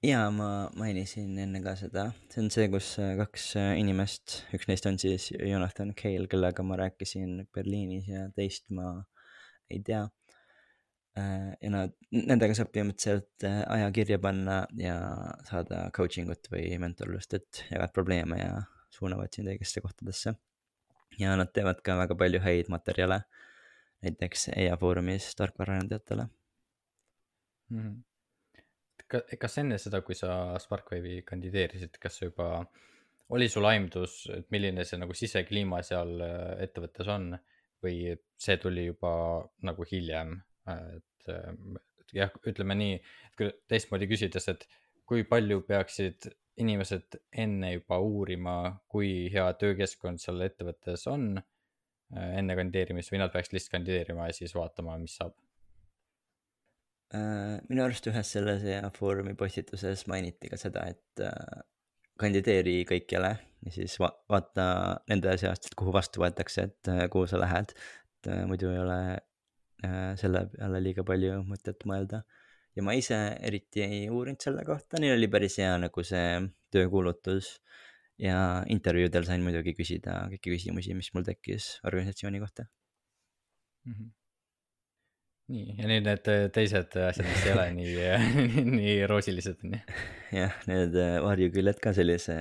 jaa, 0.07 0.29
ma 0.31 0.69
mainisin 0.79 1.35
enne 1.43 1.63
ka 1.65 1.75
seda, 1.81 2.11
see 2.33 2.45
on 2.45 2.53
see, 2.55 2.69
kus 2.73 2.93
äh, 3.03 3.17
kaks 3.19 3.51
äh, 3.59 3.73
inimest, 3.83 4.43
üks 4.57 4.71
neist 4.71 4.87
on 4.89 5.01
siis 5.03 5.33
Jonathan 5.35 5.91
Cale, 5.99 6.31
kellega 6.31 6.65
ma 6.65 6.79
rääkisin 6.81 7.43
Berliinis 7.55 8.09
ja 8.13 8.29
teist 8.37 8.71
ma 8.71 8.95
ei 9.69 9.83
tea 9.85 10.07
Äh, 10.07 10.18
ja 11.19 11.71
nad, 11.73 11.95
nendega 12.14 12.57
saab 12.57 12.71
põhimõtteliselt 12.75 13.47
äh, 13.47 13.61
aja 13.75 13.91
kirja 13.95 14.19
panna 14.23 14.61
ja 14.79 14.97
saada 15.49 15.89
coaching 15.97 16.31
ut 16.33 16.51
või 16.53 16.71
mentorlust, 16.83 17.35
et 17.39 17.62
jagad 17.71 17.95
probleeme 17.97 18.41
ja 18.41 18.53
suunavad 18.95 19.35
sind 19.35 19.51
õigesse 19.53 19.83
kohtadesse. 19.85 20.35
ja 21.19 21.37
nad 21.37 21.53
teevad 21.53 21.81
ka 21.85 21.97
väga 21.99 22.16
palju 22.19 22.41
häid 22.45 22.69
materjale, 22.73 23.23
näiteks 24.07 24.51
EIA 24.55 24.77
Foorumis 24.79 25.33
tarkvaraarendajatele 25.39 26.29
mm. 27.71 27.81
-hmm. 27.81 27.97
Ka, 29.09 29.23
kas 29.41 29.59
enne 29.59 29.79
seda, 29.79 30.03
kui 30.05 30.14
sa 30.14 30.59
Sparkwave'i 30.61 31.23
kandideerisid, 31.25 31.95
kas 31.99 32.21
juba 32.23 32.66
oli 33.29 33.49
sul 33.49 33.64
aimdus, 33.64 34.27
et 34.35 34.51
milline 34.51 34.85
see 34.85 34.99
nagu 35.01 35.14
sisekliima 35.16 35.81
seal 35.83 36.21
äh, 36.21 36.62
ettevõttes 36.64 37.09
on 37.09 37.33
või 37.85 38.16
see 38.37 38.57
tuli 38.61 38.85
juba 38.89 39.12
nagu 39.62 39.87
hiljem, 39.91 40.35
et 40.97 41.33
et 42.09 42.14
jah, 42.16 42.33
ütleme 42.49 42.77
nii, 42.79 42.99
küll 43.37 43.53
teistmoodi 43.71 44.09
küsides, 44.11 44.49
et 44.49 44.64
kui 45.09 45.25
palju 45.29 45.62
peaksid 45.69 46.29
inimesed 46.59 47.19
enne 47.45 47.73
juba 47.77 48.01
uurima, 48.03 48.57
kui 48.91 49.29
hea 49.33 49.47
töökeskkond 49.61 50.21
seal 50.23 50.43
ettevõttes 50.47 51.07
on 51.11 51.37
äh, 51.39 52.39
enne 52.41 52.57
kandideerimist 52.59 53.12
või 53.12 53.23
nad 53.23 53.33
peaks 53.35 53.53
lihtsalt 53.53 53.77
kandideerima 53.77 54.29
ja 54.29 54.37
siis 54.37 54.57
vaatama, 54.57 54.99
mis 55.01 55.14
saab? 55.21 55.37
Äh, 57.14 57.57
minu 57.71 57.87
arust 57.87 58.09
ühes 58.11 58.35
selles 58.35 58.64
Foorumi 58.99 59.37
postituses 59.39 60.05
mainiti 60.11 60.51
ka 60.51 60.59
seda, 60.61 60.89
et 60.91 61.25
äh, 61.25 61.62
kandideeri 62.21 62.83
kõikjale 62.89 63.37
ja 63.39 63.75
siis 63.75 63.95
va 64.03 64.11
vaata 64.31 64.66
nende 65.09 65.39
seast, 65.41 65.71
et 65.71 65.79
kuhu 65.79 65.95
vastu 65.95 66.25
võetakse, 66.25 66.69
et 66.69 66.93
kuhu 67.12 67.31
sa 67.31 67.41
lähed. 67.41 67.73
et 68.19 68.29
muidu 68.51 68.73
ei 68.75 68.83
ole 68.83 68.99
selle 69.83 70.49
peale 70.53 70.81
liiga 70.83 71.05
palju 71.07 71.43
mõtet 71.47 71.85
mõelda. 71.87 72.24
ja 72.76 72.83
ma 72.83 72.95
ise 72.95 73.16
eriti 73.43 73.83
ei 73.83 74.01
uurinud 74.11 74.43
selle 74.43 74.64
kohta, 74.66 75.01
neil 75.03 75.16
oli 75.16 75.29
päris 75.31 75.59
hea 75.59 75.76
nagu 75.79 76.03
see 76.07 76.41
töökuulutus 76.74 77.57
ja 78.18 78.64
intervjuudel 78.70 79.26
sain 79.26 79.43
muidugi 79.47 79.74
küsida 79.79 80.20
kõiki 80.33 80.55
küsimusi, 80.57 80.95
mis 80.99 81.11
mul 81.14 81.26
tekkis 81.26 81.79
organisatsiooni 81.87 82.41
kohta 82.43 82.66
mm. 83.87 83.93
-hmm. 83.93 84.09
nii, 85.55 85.66
ja 85.79 85.91
nüüd 85.91 86.07
need 86.09 86.31
teised 86.55 86.97
asjad, 87.09 87.26
mis 87.29 87.47
ei 87.47 87.55
ole 87.55 87.66
nii 87.79 87.93
nii, 88.39 88.64
nii 88.74 88.97
roosilised 89.11 89.62
on 89.64 89.79
ju. 89.79 89.83
jah, 90.41 90.57
need 90.70 90.99
varjuküljed 91.24 91.83
ka 91.83 91.95
sellise 91.97 92.39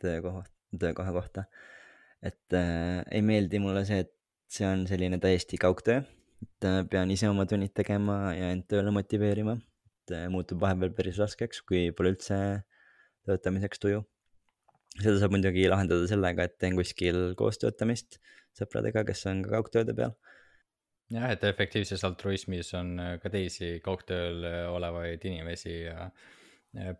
töökoha, 0.00 0.44
töökoha 0.80 1.12
kohta. 1.12 1.44
et 2.22 2.56
äh, 2.56 3.04
ei 3.10 3.22
meeldi 3.22 3.60
mulle 3.62 3.84
see, 3.84 4.00
et 4.06 4.14
see 4.48 4.66
on 4.66 4.86
selline 4.88 5.20
täiesti 5.20 5.60
kaugtöö, 5.60 6.00
et 6.44 6.68
äh, 6.68 6.82
pean 6.90 7.10
ise 7.10 7.28
oma 7.30 7.46
tunnid 7.50 7.74
tegema 7.76 8.32
ja 8.36 8.52
end 8.54 8.68
tööle 8.70 8.92
motiveerima, 8.94 9.56
et 9.58 10.14
äh, 10.14 10.28
muutub 10.32 10.62
vahepeal 10.62 10.94
päris 10.96 11.18
raskeks, 11.20 11.62
kui 11.66 11.88
pole 11.96 12.14
üldse 12.14 12.38
töötamiseks 13.28 13.82
tuju 13.82 14.04
seda 14.98 15.18
saab 15.20 15.34
muidugi 15.34 15.68
lahendada 15.70 16.06
sellega, 16.10 16.48
et 16.48 16.56
teen 16.62 16.78
kuskil 16.78 17.34
koostöötamist 17.38 18.18
sõpradega, 18.58 19.04
kes 19.06 19.26
on 19.30 19.44
ka 19.44 19.58
kaugtööde 19.58 19.94
peal. 19.98 20.16
jah, 21.12 21.30
et 21.32 21.44
efektiivses 21.48 22.02
altruismis 22.06 22.72
on 22.78 22.96
äh, 23.02 23.14
ka 23.22 23.30
teisi 23.34 23.78
kaugtööl 23.84 24.44
olevaid 24.72 25.24
inimesi 25.28 25.74
ja 25.86 26.10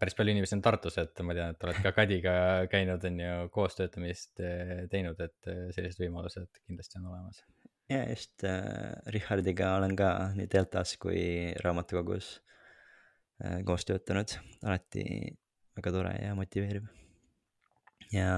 päris 0.01 0.17
palju 0.17 0.33
inimesi 0.33 0.57
on 0.57 0.63
Tartus, 0.65 0.97
et 0.99 1.21
ma 1.27 1.35
tean, 1.37 1.53
et 1.55 1.65
oled 1.67 1.83
ka 1.85 1.93
Kadiga 1.93 2.33
käinud, 2.73 3.05
on 3.05 3.21
ju, 3.21 3.35
koostöötamist 3.55 4.41
teinud, 4.91 5.21
et 5.21 5.51
sellised 5.77 6.01
võimalused 6.01 6.63
kindlasti 6.65 6.99
on 7.03 7.11
olemas. 7.13 7.45
Ja 7.89 8.03
just 8.11 8.45
äh,, 8.45 8.95
Richardiga 9.15 9.75
olen 9.79 9.97
ka 9.97 10.13
nii 10.37 10.49
Deltas 10.53 10.97
kui 11.01 11.55
raamatukogus 11.65 12.31
äh, 13.45 13.61
koos 13.65 13.89
töötanud, 13.89 14.37
alati 14.63 15.05
väga 15.79 15.95
tore 15.95 16.15
ja 16.23 16.35
motiveeriv 16.39 16.89
ja 18.13 18.31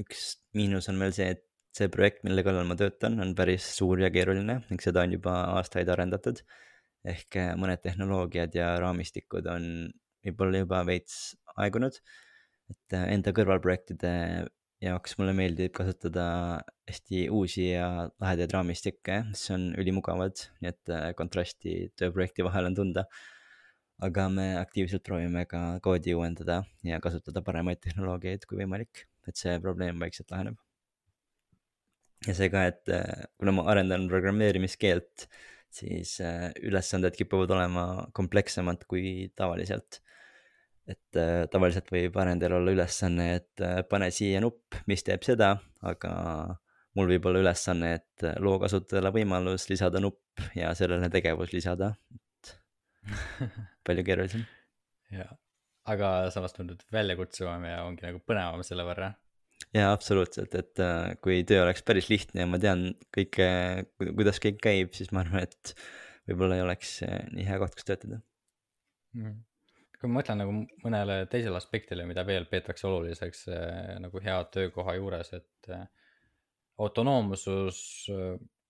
üks 0.00 0.26
miinus 0.56 0.88
on 0.90 1.00
veel 1.00 1.14
see, 1.16 1.34
et 1.36 1.44
see 1.74 1.90
projekt, 1.90 2.22
mille 2.26 2.44
kallal 2.46 2.66
ma 2.68 2.76
töötan, 2.78 3.18
on 3.22 3.34
päris 3.38 3.66
suur 3.78 4.00
ja 4.02 4.10
keeruline 4.14 4.60
ning 4.68 4.82
seda 4.82 5.02
on 5.04 5.14
juba 5.16 5.34
aastaid 5.58 5.90
arendatud. 5.90 6.42
ehk 7.04 7.36
eh, 7.36 7.50
mõned 7.60 7.82
tehnoloogiad 7.84 8.54
ja 8.56 8.68
raamistikud 8.80 9.44
on 9.52 9.64
võib-olla 10.24 10.62
juba 10.62 10.78
veits 10.88 11.34
aegunud. 11.60 11.98
et 12.70 12.96
eh, 12.96 13.08
enda 13.16 13.34
kõrvalprojektide 13.36 14.12
jaoks 14.84 15.16
mulle 15.18 15.32
meeldib 15.36 15.72
kasutada 15.76 16.24
hästi 16.88 17.28
uusi 17.32 17.70
ja 17.70 18.08
lahedaid 18.20 18.52
raamistikke, 18.52 19.22
mis 19.30 19.44
on 19.54 19.70
ülimugavad, 19.80 20.46
nii 20.60 20.72
et 20.72 20.92
eh, 20.92 21.06
kontrasti 21.18 21.78
tööprojekti 21.98 22.46
vahel 22.46 22.72
on 22.72 22.76
tunda 22.82 23.08
aga 24.02 24.26
me 24.32 24.46
aktiivselt 24.58 25.04
proovime 25.06 25.44
ka 25.46 25.78
koodi 25.84 26.14
uuendada 26.16 26.62
ja 26.86 27.00
kasutada 27.02 27.42
paremaid 27.46 27.80
tehnoloogiaid 27.84 28.46
kui 28.48 28.58
võimalik, 28.62 29.04
et 29.28 29.38
see 29.38 29.58
probleem 29.62 30.00
vaikselt 30.02 30.30
laheneb. 30.34 30.58
ja 32.26 32.34
see 32.34 32.48
ka, 32.50 32.64
et 32.72 32.88
äh, 32.88 33.26
kuna 33.38 33.52
ma 33.52 33.66
arendan 33.70 34.08
programmeerimiskeelt, 34.08 35.28
siis 35.74 36.16
äh, 36.24 36.50
ülesanded 36.64 37.16
kipuvad 37.18 37.52
olema 37.52 37.84
komplekssemad 38.16 38.86
kui 38.88 39.30
tavaliselt. 39.36 40.00
Et 40.90 41.18
äh, 41.20 41.44
tavaliselt 41.52 41.88
võib 41.92 42.16
arendajal 42.20 42.58
olla 42.58 42.74
ülesanne, 42.74 43.30
et 43.38 43.64
pane 43.90 44.10
siia 44.12 44.42
nupp, 44.44 44.76
mis 44.90 45.04
teeb 45.06 45.24
seda, 45.26 45.54
aga 45.84 46.12
mul 46.98 47.10
võib 47.10 47.28
olla 47.28 47.42
ülesanne, 47.42 47.94
et 47.98 48.26
loo 48.42 48.58
kasutajale 48.62 49.12
võimalus 49.14 49.68
lisada 49.70 50.02
nupp 50.02 50.44
ja 50.58 50.72
sellele 50.78 51.10
tegevus 51.12 51.54
lisada, 51.54 51.92
palju 53.86 54.04
keerulisem. 54.06 54.44
jah, 55.14 55.34
aga 55.90 56.14
samas 56.34 56.56
tundub 56.56 56.82
väljakutsuvam 56.94 57.66
ja 57.68 57.82
ongi 57.86 58.06
nagu 58.06 58.22
põnevam 58.26 58.64
selle 58.66 58.86
võrra. 58.86 59.12
jaa, 59.74 59.90
absoluutselt, 59.90 60.54
et 60.58 60.84
äh, 60.84 61.14
kui 61.24 61.42
töö 61.48 61.64
oleks 61.64 61.84
päris 61.86 62.10
lihtne 62.12 62.44
ja 62.44 62.50
ma 62.50 62.60
tean 62.62 62.92
kõike, 63.14 63.48
kuidas 64.04 64.40
kõik 64.42 64.60
käib, 64.62 64.94
siis 64.96 65.12
ma 65.12 65.24
arvan, 65.24 65.48
et 65.48 65.74
võib-olla 66.28 66.60
ei 66.60 66.66
oleks 66.68 67.00
äh, 67.08 67.24
nii 67.32 67.48
hea 67.48 67.58
koht, 67.62 67.76
kus 67.78 67.90
töötada. 67.90 68.22
Mm 69.14 69.42
kui 70.04 70.12
ma 70.12 70.20
mõtlen 70.20 70.40
nagu 70.42 70.54
mõnele 70.84 71.22
teisele 71.32 71.56
aspektile, 71.56 72.04
mida 72.04 72.26
veel 72.28 72.44
peetakse 72.50 72.84
oluliseks 72.90 73.46
äh, 73.48 73.94
nagu 74.04 74.20
hea 74.20 74.36
töökoha 74.52 74.98
juures, 74.98 75.32
et 75.32 75.70
autonoomsus 76.84 77.78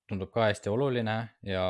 tundub 0.06 0.30
ka 0.30 0.46
hästi 0.50 0.70
oluline 0.70 1.16
ja 1.48 1.64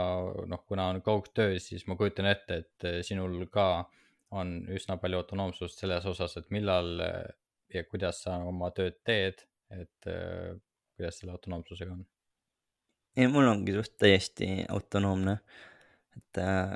noh, 0.50 0.64
kuna 0.68 0.90
on 0.92 1.00
kaugtöö, 1.06 1.56
siis 1.62 1.86
ma 1.88 1.96
kujutan 1.96 2.28
ette, 2.28 2.60
et 2.64 2.86
sinul 3.06 3.46
ka 3.52 3.86
on 4.34 4.56
üsna 4.74 4.98
palju 5.00 5.22
autonoomsust 5.22 5.80
selles 5.80 6.04
osas, 6.10 6.34
et 6.40 6.50
millal 6.52 6.98
ja 7.72 7.84
kuidas 7.86 8.24
sa 8.26 8.40
oma 8.44 8.72
tööd 8.74 8.98
teed, 9.06 9.46
et 9.72 10.10
kuidas 10.98 11.22
selle 11.22 11.36
autonoomsusega 11.36 11.94
on? 11.94 12.02
ei, 13.16 13.28
mul 13.30 13.46
ongi 13.46 13.76
suht 13.76 13.94
täiesti 14.02 14.48
autonoomne, 14.74 15.38
et 16.18 16.42
äh, 16.42 16.74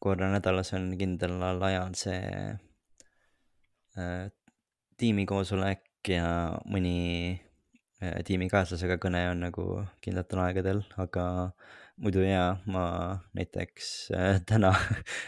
korra 0.00 0.30
nädalas 0.32 0.72
on 0.76 0.90
kindlal 0.98 1.62
ajal 1.68 1.94
see 1.98 2.22
äh, 4.00 4.26
tiimikoosolek 5.00 6.08
ja 6.08 6.26
mõni 6.64 6.98
Äh, 8.00 8.22
tiimikaaslasega 8.24 8.96
kõne 8.96 9.20
on 9.28 9.42
nagu 9.44 9.64
kindlatel 10.00 10.40
aegadel, 10.40 10.78
aga 11.02 11.24
muidu 12.00 12.22
jaa, 12.24 12.54
ma 12.72 12.84
näiteks 13.36 13.90
äh, 14.16 14.38
täna 14.48 14.70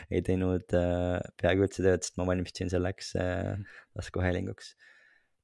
ei 0.08 0.22
teinud 0.24 0.72
äh, 0.78 1.18
peaaegu 1.42 1.66
üldse 1.66 1.84
tööd, 1.84 2.06
sest 2.06 2.16
ma 2.16 2.24
valmistusin 2.30 2.72
selleks 2.72 3.12
äh, 3.20 3.60
taskuhäälinguks. 3.98 4.72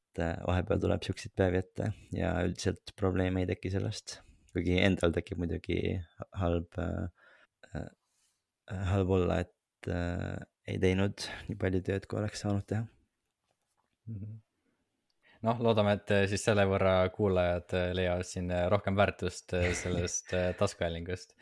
et 0.08 0.22
äh, 0.24 0.38
vahepeal 0.48 0.80
tuleb 0.86 1.04
siukseid 1.04 1.34
päevi 1.36 1.60
ette 1.60 1.90
ja 2.16 2.32
üldiselt 2.46 2.96
probleeme 2.96 3.44
ei 3.44 3.50
teki 3.52 3.74
sellest, 3.76 4.22
kuigi 4.56 4.80
endal 4.80 5.12
tekib 5.12 5.44
muidugi 5.44 5.98
halb 6.40 6.80
äh,, 6.80 7.12
äh, 7.76 7.90
halb 8.68 9.14
olla, 9.18 9.40
et 9.46 9.90
äh, 9.92 10.36
ei 10.68 10.80
teinud 10.82 11.24
nii 11.48 11.56
palju 11.60 11.80
tööd, 11.86 12.06
kui 12.08 12.20
oleks 12.20 12.44
saanud 12.44 12.66
teha 12.68 12.84
mm. 12.84 14.18
-hmm 14.18 14.36
noh, 15.46 15.58
loodame, 15.62 15.94
et 15.98 16.12
eh, 16.14 16.26
siis 16.30 16.44
selle 16.48 16.64
võrra 16.68 16.94
kuulajad 17.14 17.74
eh, 17.78 17.88
leiavad 17.96 18.26
siin 18.26 18.50
eh, 18.54 18.66
rohkem 18.72 18.98
väärtust 18.98 19.54
sellest 19.80 20.34
taskuhäälingust. 20.60 21.34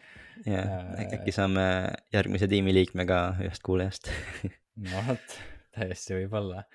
jah, 0.45 0.91
äkki 1.07 1.35
saame 1.35 1.67
järgmise 2.15 2.49
tiimiliikme 2.51 3.07
ka 3.09 3.21
ühest 3.45 3.65
kuulajast 3.67 4.11
no 4.91 5.05
vot, 5.09 5.39
täiesti 5.77 6.19
võib-olla. 6.19 6.67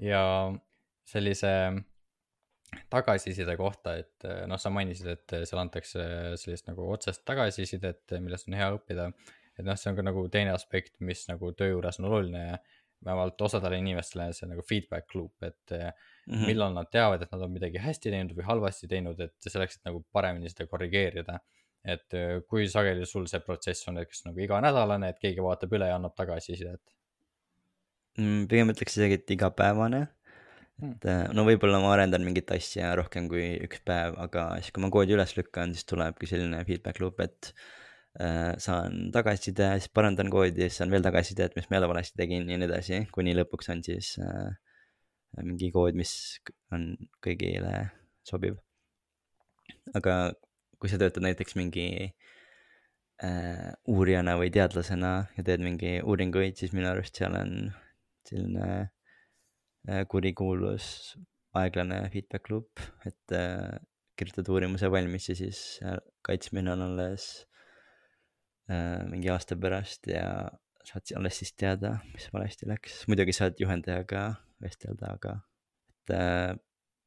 ja 0.00 0.22
sellise 1.08 1.52
tagasiside 2.90 3.54
kohta, 3.54 3.92
et 4.00 4.24
noh, 4.50 4.58
sa 4.58 4.72
mainisid, 4.72 5.06
et 5.12 5.34
seal 5.46 5.60
antakse 5.60 6.04
sellist 6.40 6.66
nagu 6.66 6.88
otsest 6.90 7.22
tagasisidet, 7.28 8.16
millest 8.18 8.48
on 8.48 8.56
hea 8.58 8.66
õppida. 8.74 9.04
Et 9.58 9.66
noh, 9.66 9.76
see 9.78 9.90
on 9.90 9.98
ka 9.98 10.04
nagu 10.06 10.24
teine 10.32 10.54
aspekt, 10.54 10.96
mis 11.00 11.26
nagu 11.30 11.52
töö 11.58 11.74
juures 11.74 12.00
on 12.00 12.08
oluline 12.10 12.46
ja 12.46 12.58
vähemalt 13.04 13.40
osadele 13.46 13.78
inimestele 13.82 14.30
see 14.32 14.48
nagu 14.48 14.62
feedback 14.68 15.14
loop, 15.14 15.42
et 15.42 15.74
mm 15.74 16.34
-hmm. 16.34 16.46
millal 16.46 16.72
nad 16.74 16.88
teavad, 16.90 17.22
et 17.22 17.32
nad 17.32 17.42
on 17.42 17.52
midagi 17.52 17.78
hästi 17.78 18.10
teinud 18.10 18.32
või 18.36 18.46
halvasti 18.48 18.88
teinud, 18.88 19.20
et 19.20 19.34
selleks, 19.48 19.76
et 19.76 19.90
nagu 19.90 20.04
paremini 20.12 20.50
seda 20.50 20.66
korrigeerida. 20.66 21.38
et 21.84 22.14
äh, 22.16 22.40
kui 22.48 22.64
sageli 22.68 23.04
sul 23.06 23.26
see 23.28 23.40
protsess 23.44 23.88
on 23.88 23.98
näiteks 23.98 24.22
nagu 24.24 24.40
iganädalane, 24.40 25.08
et 25.08 25.18
keegi 25.20 25.42
vaatab 25.44 25.72
üle 25.76 25.86
ja 25.90 25.96
annab 25.98 26.14
tagasisidet 26.16 26.80
mm,? 28.18 28.46
pigem 28.48 28.72
ütleks 28.72 28.96
isegi, 28.96 29.18
et 29.20 29.30
igapäevane. 29.36 30.06
Hmm. 30.80 30.94
et 30.96 31.04
mm. 31.04 31.34
no 31.38 31.44
võib-olla 31.46 31.78
ma 31.82 31.92
arendan 31.94 32.24
mingit 32.26 32.50
asja 32.50 32.94
rohkem 32.98 33.28
kui 33.30 33.44
üks 33.62 33.84
päev, 33.86 34.16
aga 34.18 34.48
siis, 34.62 34.72
kui 34.74 34.82
ma 34.82 34.90
koodi 34.90 35.14
üles 35.14 35.36
lükkan, 35.36 35.74
siis 35.76 35.86
tulebki 35.86 36.26
selline 36.26 36.64
feedback 36.66 36.98
loop, 37.04 37.20
et 37.20 37.52
saan 38.62 39.10
tagasiside, 39.14 39.72
siis 39.80 39.90
parandan 39.90 40.30
koodi, 40.30 40.68
siis 40.68 40.78
saan 40.78 40.92
veel 40.94 41.02
tagasisidet, 41.02 41.56
mis 41.56 41.66
ma 41.66 41.78
jälle 41.78 41.88
valesti 41.90 42.18
tegin 42.20 42.50
ja 42.50 42.58
nii 42.58 42.68
edasi, 42.68 43.00
kuni 43.14 43.34
lõpuks 43.34 43.70
on 43.74 43.80
siis 43.82 44.12
äh, 44.22 44.52
mingi 45.42 45.70
kood, 45.74 45.96
mis 45.98 46.12
on 46.74 46.92
kõigile 47.24 47.88
sobiv. 48.26 48.60
aga 49.98 50.34
kui 50.78 50.90
sa 50.90 50.98
töötad 51.00 51.24
näiteks 51.24 51.56
mingi 51.58 51.88
äh, 53.24 53.72
uurijana 53.90 54.36
või 54.38 54.52
teadlasena 54.54 55.14
ja 55.36 55.44
teed 55.46 55.64
mingi 55.64 55.96
uuringuid, 56.02 56.58
siis 56.60 56.74
minu 56.76 56.90
arust 56.92 57.18
seal 57.18 57.34
on 57.38 57.72
selline 58.28 58.68
äh, 59.88 60.04
kurikuulus 60.06 61.16
aeglane 61.54 61.98
feedback 62.12 62.50
loop, 62.50 62.82
et 63.06 63.34
äh, 63.34 63.74
kirjutad 64.14 64.48
uurimuse 64.54 64.90
valmis 64.90 65.28
ja 65.32 65.36
siis 65.38 65.80
äh, 65.82 65.98
kaitsmine 66.22 66.72
on 66.74 66.86
alles 66.86 67.26
äh, 67.42 67.53
mingi 68.68 69.28
aasta 69.28 69.56
pärast 69.60 70.06
ja 70.08 70.48
saad 70.88 71.12
alles 71.18 71.40
siis 71.40 71.52
teada, 71.56 71.96
mis 72.12 72.28
valesti 72.32 72.68
läks, 72.68 73.02
muidugi 73.10 73.34
saad 73.36 73.60
juhendajaga 73.60 74.24
vestelda, 74.62 75.14
aga 75.16 75.34
et 76.04 76.14
äh, 76.16 76.54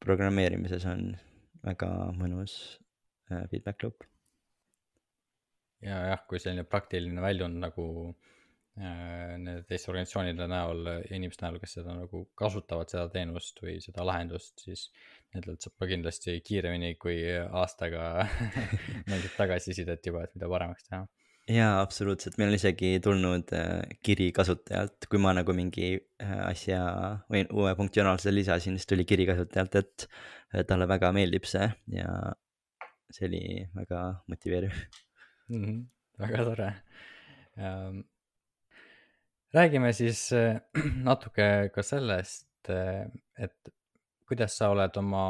programmeerimises 0.02 0.86
on 0.90 1.10
väga 1.64 1.90
mõnus 2.18 2.54
äh, 3.30 3.44
feedback 3.50 3.84
loop. 3.84 4.06
ja 5.84 6.00
jah, 6.12 6.24
kui 6.30 6.40
selline 6.42 6.66
praktiline 6.66 7.22
väljund 7.22 7.60
nagu 7.62 7.86
äh, 8.08 9.36
nende 9.36 9.62
teiste 9.68 9.92
organisatsioonide 9.92 10.48
näol, 10.50 10.90
inimeste 11.14 11.46
näol, 11.46 11.60
kes 11.62 11.78
seda 11.78 11.94
nagu 11.94 12.24
kasutavad, 12.38 12.90
seda 12.90 13.06
teenust 13.14 13.62
või 13.62 13.78
seda 13.84 14.06
lahendust, 14.06 14.58
siis 14.66 14.88
nendelt 15.34 15.62
saab 15.62 15.78
ka 15.78 15.90
kindlasti 15.90 16.40
kiiremini 16.42 16.96
kui 16.98 17.20
aastaga 17.36 18.26
mingit 19.10 19.38
tagasisidet 19.38 20.10
juba, 20.10 20.26
et 20.26 20.34
mida 20.34 20.50
paremaks 20.50 20.90
teha 20.90 21.06
jaa, 21.48 21.80
absoluutselt, 21.80 22.36
meil 22.38 22.52
on 22.52 22.58
isegi 22.58 22.90
tulnud 23.04 23.52
äh, 23.56 23.96
kiri 24.04 24.28
kasutajalt, 24.36 25.08
kui 25.10 25.20
ma 25.22 25.32
nagu 25.36 25.54
mingi 25.56 25.94
äh, 25.96 26.34
asja 26.48 26.80
või 27.32 27.46
uue 27.52 27.72
funktsionaalsuse 27.78 28.34
lisasin, 28.34 28.76
siis 28.76 28.88
tuli 28.90 29.06
kiri 29.08 29.26
kasutajalt, 29.28 29.78
et 29.80 30.06
äh, 30.08 30.64
talle 30.68 30.88
väga 30.90 31.12
meeldib 31.16 31.48
see 31.48 31.68
ja 31.96 32.12
see 33.14 33.28
oli 33.28 33.42
väga 33.76 34.02
motiveeriv 34.28 34.74
mm. 35.48 35.64
-hmm, 35.64 35.80
väga 36.20 36.44
tore 36.44 36.68
ähm,. 37.58 38.00
räägime 39.54 39.92
siis 39.92 40.32
äh, 40.32 40.60
natuke 41.10 41.70
ka 41.74 41.82
sellest, 41.82 42.68
äh, 42.68 43.08
et 43.38 43.72
kuidas 44.28 44.58
sa 44.58 44.68
oled 44.68 44.96
oma 44.96 45.24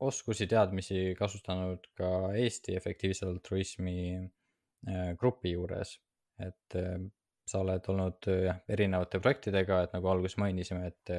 oskusi, 0.00 0.46
teadmisi 0.46 1.14
kasutanud 1.18 1.84
ka 1.96 2.32
Eesti 2.36 2.76
efektiivse 2.76 3.26
altruismi 3.26 4.30
grupi 5.18 5.52
juures, 5.54 5.96
et 6.42 6.78
äh, 6.78 6.96
sa 7.46 7.62
oled 7.62 7.92
olnud 7.92 8.28
äh, 8.32 8.42
jah, 8.48 8.58
erinevate 8.68 9.20
projektidega, 9.22 9.84
et 9.86 9.94
nagu 9.96 10.10
alguses 10.12 10.38
mainisime, 10.42 10.90
et 10.92 11.14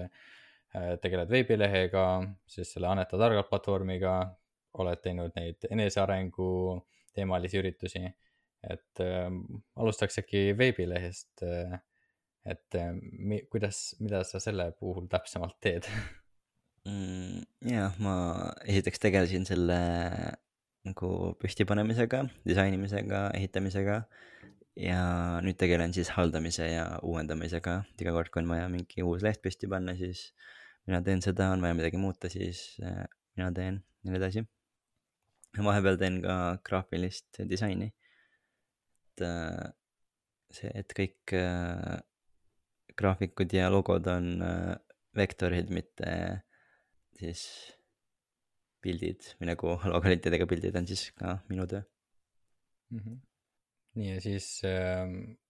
tegeled 1.01 1.29
veebilehega, 1.31 2.01
siis 2.51 2.73
selle 2.73 2.89
Aneta 2.91 3.17
targalt 3.17 3.47
platvormiga, 3.49 4.17
oled 4.77 4.99
teinud 5.01 5.31
neid 5.39 5.63
enesearengu 5.71 6.49
teemalisi 7.17 7.61
üritusi. 7.61 8.03
et 8.67 8.99
äh, 8.99 9.27
alustaks 9.77 10.17
äkki 10.19 10.57
veebilehest 10.57 11.43
äh,. 11.45 11.77
et 12.45 12.75
äh, 12.75 12.89
mi, 12.97 13.37
kuidas, 13.51 13.95
mida 13.99 14.23
sa 14.25 14.41
selle 14.43 14.71
puhul 14.79 15.05
täpsemalt 15.07 15.59
teed 15.61 15.85
mm,? 16.87 17.43
jah, 17.69 17.93
ma 18.01 18.15
esiteks 18.65 19.03
tegelesin 19.03 19.45
selle 19.45 19.77
nagu 20.87 21.11
püstipanemisega, 21.41 22.25
disainimisega, 22.47 23.27
ehitamisega. 23.37 24.01
ja 24.77 25.01
nüüd 25.41 25.57
tegelen 25.57 25.89
siis 25.89 26.11
haldamise 26.13 26.67
ja 26.69 26.83
uuendamisega, 27.01 27.79
iga 27.97 28.11
kord, 28.13 28.29
kui 28.29 28.43
on 28.43 28.51
vaja 28.51 28.67
mingi 28.69 29.01
uus 29.01 29.23
leht 29.25 29.41
püsti 29.41 29.65
panna, 29.69 29.95
siis 29.97 30.27
mina 30.85 30.99
teen 31.01 31.23
seda, 31.25 31.47
on 31.55 31.63
vaja 31.65 31.77
midagi 31.79 31.97
muuta, 31.97 32.29
siis 32.29 32.75
äh, 32.85 33.07
mina 33.35 33.49
teen 33.57 33.79
ja 34.05 34.11
nii 34.11 34.19
edasi. 34.19 34.43
vahepeal 35.65 35.97
teen 35.97 36.19
ka 36.21 36.35
graafilist 36.69 37.41
disaini. 37.49 37.89
et 39.07 39.25
äh, 39.25 39.73
see, 40.53 40.69
et 40.77 40.93
kõik 40.99 41.33
äh, 41.33 41.97
graafikud 42.97 43.53
ja 43.53 43.71
logod 43.73 44.05
on 44.13 44.37
vektorid, 45.17 45.73
mitte 45.73 46.13
siis 47.17 47.41
pildid 48.87 49.31
või 49.37 49.51
nagu 49.51 49.75
halokvaliteediga 49.83 50.49
pildid 50.49 50.79
on 50.79 50.89
siis 50.89 51.09
ka 51.19 51.37
minu 51.51 51.67
töö 51.69 51.83
mm. 51.83 52.99
-hmm. 52.99 53.21
nii 53.99 54.11
ja 54.13 54.19
siis 54.23 54.49
äh, 54.67 55.05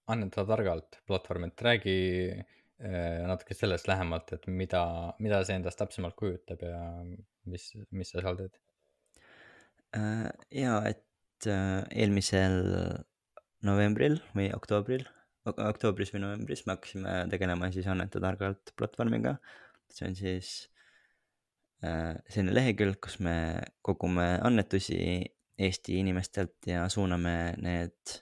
anneta 0.07 0.45
targalt 0.47 1.01
platvorm, 1.07 1.49
et 1.49 1.65
räägi 1.69 1.97
äh, 2.31 3.25
natuke 3.27 3.57
sellest 3.57 3.89
lähemalt, 3.91 4.31
et 4.33 4.47
mida, 4.47 4.83
mida 5.19 5.43
see 5.43 5.57
endast 5.59 5.79
täpsemalt 5.81 6.15
kujutab 6.19 6.63
ja 6.63 6.79
mis, 7.45 7.73
mis 7.91 8.13
sa 8.13 8.23
seal 8.23 8.39
teed 8.39 8.55
äh,? 9.97 10.31
ja, 10.63 10.79
et 10.87 11.49
äh, 11.51 11.83
eelmisel 11.91 12.57
novembril 13.67 14.19
või 14.37 14.49
oktoobril, 14.55 15.05
oktoobris 15.47 16.11
või 16.13 16.23
novembris 16.23 16.65
me 16.65 16.75
hakkasime 16.75 17.13
tegelema 17.31 17.69
siis 17.73 17.87
Anneta 17.89 18.21
targalt 18.23 18.73
platvormiga. 18.79 19.37
see 19.89 20.09
on 20.09 20.15
siis 20.19 20.49
selline 21.81 22.55
lehekülg, 22.55 22.97
kus 23.03 23.19
me 23.21 23.35
kogume 23.85 24.37
annetusi 24.41 24.97
Eesti 25.57 25.95
inimestelt 25.97 26.67
ja 26.69 26.83
suuname 26.89 27.55
need 27.57 28.13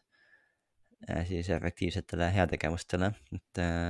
äh, 1.09 1.25
siis 1.27 1.49
efektiivsetele 1.51 2.29
heategevustele, 2.31 3.09
et 3.35 3.61
äh, 3.63 3.89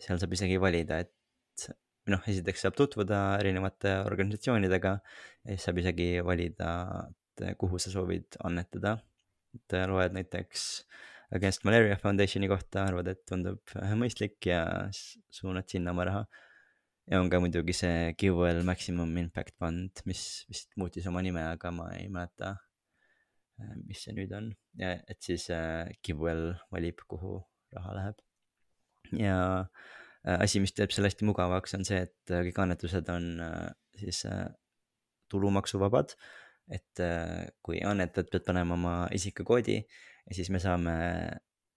seal 0.00 0.20
saab 0.20 0.32
isegi 0.36 0.56
valida, 0.60 1.02
et 1.04 1.66
noh, 2.12 2.22
esiteks 2.30 2.64
saab 2.64 2.78
tutvuda 2.78 3.20
erinevate 3.40 3.98
organisatsioonidega 4.06 4.94
ja 4.96 5.50
siis 5.50 5.68
saab 5.68 5.82
isegi 5.82 6.08
valida, 6.24 6.70
et 7.10 7.44
kuhu 7.60 7.80
sa 7.82 7.92
soovid 7.92 8.40
annetada. 8.44 8.96
et 9.56 9.76
loed 9.88 10.12
näiteks 10.12 10.84
Against 11.36 11.64
Malaria 11.64 11.96
Foundationi 11.96 12.48
kohta, 12.48 12.84
arvad, 12.86 13.08
et 13.08 13.22
tundub 13.28 13.72
mõistlik 13.98 14.46
ja 14.46 14.88
suunad 14.92 15.68
sinna 15.68 15.92
oma 15.96 16.04
raha 16.04 16.26
ja 17.10 17.20
on 17.22 17.30
ka 17.30 17.40
muidugi 17.42 17.74
see 17.76 18.14
QL 18.18 18.62
Maximum 18.66 19.12
Impact 19.20 19.54
Fund, 19.60 20.02
mis 20.10 20.22
vist 20.50 20.72
muutis 20.80 21.06
oma 21.10 21.22
nime, 21.24 21.42
aga 21.52 21.70
ma 21.74 21.88
ei 21.94 22.08
mäleta, 22.12 22.56
äh, 23.60 23.74
mis 23.86 24.02
see 24.04 24.16
nüüd 24.16 24.34
on 24.36 24.50
et 24.82 25.20
siis 25.22 25.48
äh, 25.54 25.86
QL 26.06 26.48
valib, 26.74 27.04
kuhu 27.10 27.38
raha 27.76 27.94
läheb. 28.00 28.24
ja 29.14 29.38
äh, 30.26 30.40
asi, 30.40 30.62
mis 30.62 30.74
teeb 30.74 30.94
selle 30.94 31.12
hästi 31.12 31.28
mugavaks, 31.28 31.76
on 31.78 31.86
see, 31.86 32.02
et 32.08 32.34
kõik 32.50 32.58
annetused 32.64 33.14
on 33.14 33.30
siis 33.96 34.24
tulumaksuvabad. 35.30 36.16
et 36.74 37.00
kui 37.62 37.78
annetad, 37.86 38.26
pead 38.30 38.42
panema 38.42 38.74
oma 38.74 38.94
isikukoodi 39.14 39.76
ja 39.78 40.34
siis 40.34 40.48
me 40.50 40.58
saame 40.58 40.94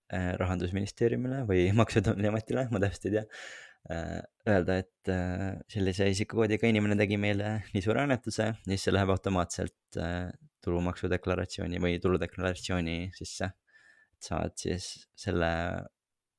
rahandusministeeriumile 0.09 1.43
või 1.45 1.67
Maksu- 1.77 1.99
ja 1.99 2.07
Tolliametile, 2.07 2.65
ma 2.73 2.81
täpselt 2.81 3.05
ei 3.05 3.19
tea 3.19 3.25
Äh, 3.29 3.68
öelda, 3.87 4.79
et 4.83 5.11
äh, 5.11 5.55
sellise 5.71 6.09
isikukoodiga 6.11 6.69
inimene 6.69 6.97
tegi 6.99 7.17
meile 7.21 7.59
nii 7.73 7.83
suure 7.83 8.03
annetuse, 8.03 8.51
siis 8.67 8.85
see 8.85 8.93
läheb 8.93 9.11
automaatselt 9.13 9.99
äh, 10.01 10.29
tulumaksudeklaratsiooni 10.65 11.79
või 11.81 11.99
tuludeklaratsiooni 12.03 12.97
sisse. 13.15 13.51
et 14.13 14.27
saad 14.27 14.55
siis 14.59 14.91
selle 15.15 15.49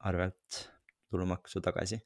arvelt 0.04 0.58
tulumaksu 1.10 1.62
tagasi. 1.64 2.00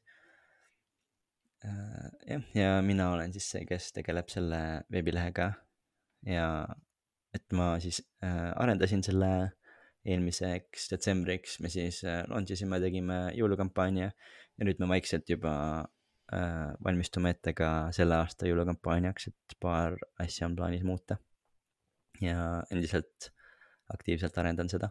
jah, 2.29 2.43
ja 2.53 2.81
mina 2.85 3.09
olen 3.11 3.33
siis 3.33 3.49
see, 3.51 3.65
kes 3.65 3.91
tegeleb 3.95 4.29
selle 4.29 4.59
veebilehega 4.93 5.47
ja 6.29 6.47
et 7.33 7.55
ma 7.57 7.73
siis 7.81 8.03
arendasin 8.21 9.01
selle 9.03 9.31
eelmiseks 10.05 10.91
detsembriks 10.91 11.57
me 11.65 11.71
siis 11.73 12.03
launch 12.29 12.53
isime, 12.53 12.77
tegime 12.83 13.17
jõulukampaania 13.35 14.11
ja 14.59 14.67
nüüd 14.67 14.81
me 14.81 14.89
vaikselt 14.95 15.29
juba 15.29 15.53
äh, 16.33 16.73
valmistume 16.85 17.35
ette 17.35 17.53
ka 17.57 17.71
selle 17.95 18.19
aasta 18.21 18.47
jõulukampaaniaks, 18.49 19.31
et 19.31 19.57
paar 19.61 19.97
asja 20.21 20.49
on 20.49 20.57
plaanis 20.57 20.85
muuta. 20.87 21.19
ja 22.23 22.63
endiselt 22.71 23.33
aktiivselt 23.91 24.37
arendan 24.39 24.71
seda. 24.71 24.89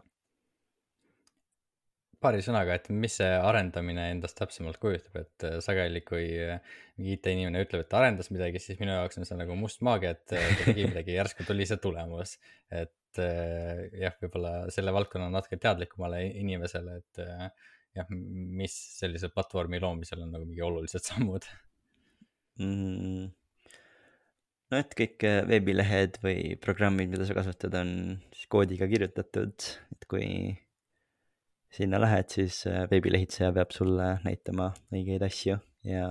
paari 2.21 2.39
sõnaga, 2.41 2.77
et 2.79 2.87
mis 2.89 3.19
see 3.19 3.27
arendamine 3.37 4.07
endast 4.09 4.37
täpsemalt 4.39 4.79
kujutab, 4.81 5.17
et 5.19 5.43
äh, 5.45 5.57
sageli, 5.61 5.99
kui 6.01 6.23
äh, 6.41 6.61
mingi 6.97 7.19
IT-inimene 7.19 7.61
ütleb, 7.61 7.83
et 7.83 7.89
ta 7.91 7.99
arendas 7.99 8.31
midagi, 8.33 8.61
siis 8.63 8.79
minu 8.79 8.95
jaoks 8.95 9.19
on 9.19 9.27
see 9.29 9.37
nagu 9.37 9.57
must 9.59 9.83
maagia, 9.85 10.15
et 10.15 10.33
äh, 10.33 10.47
ta 10.55 10.71
tegi 10.71 10.87
midagi, 10.89 11.13
järsku 11.19 11.45
tuli 11.45 11.67
see 11.69 11.77
tulemus. 11.83 12.39
et 12.73 13.19
jah, 13.19 14.15
võib-olla 14.19 14.71
selle 14.73 14.91
valdkonna 14.91 15.29
natuke 15.31 15.59
teadlikumale 15.61 16.23
inimesele, 16.41 16.97
et 17.03 17.21
jah, 17.95 18.11
mis 18.11 18.75
sellise 18.99 19.31
platvormi 19.33 19.79
loomisel 19.83 20.25
on 20.25 20.35
nagu 20.35 20.47
mingi 20.47 20.63
olulised 20.65 21.05
sammud 21.09 21.47
mm.? 22.59 23.31
no 24.71 24.81
et 24.81 24.95
kõik 24.97 25.25
äh, 25.27 25.41
veebilehed 25.49 26.19
või 26.23 26.55
programmid, 26.61 27.11
mida 27.11 27.27
sa 27.27 27.37
kasutad, 27.37 27.75
on 27.79 28.19
siis 28.35 28.49
koodiga 28.51 28.87
kirjutatud, 28.91 29.67
et 29.95 30.07
kui 30.11 30.27
sinna 31.75 31.99
lähed, 32.01 32.31
siis 32.33 32.63
äh, 32.71 32.85
veebilehitseja 32.91 33.53
peab 33.55 33.75
sulle 33.75 34.15
näitama 34.25 34.71
õigeid 34.95 35.25
asju 35.27 35.59
ja 35.87 36.09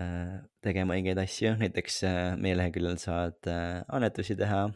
äh, 0.00 0.36
tegema 0.64 0.98
õigeid 0.98 1.20
asju, 1.22 1.54
näiteks 1.62 2.02
meie 2.42 2.58
leheküljel 2.58 2.98
saad 3.00 3.48
annetusi 3.48 4.36
teha, 4.38 4.66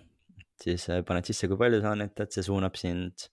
siis 0.62 0.86
paned 1.08 1.26
sisse, 1.28 1.50
kui 1.50 1.60
palju 1.60 1.82
sa 1.82 1.94
annetad, 1.96 2.32
see 2.32 2.46
suunab 2.46 2.78
sind 2.78 3.28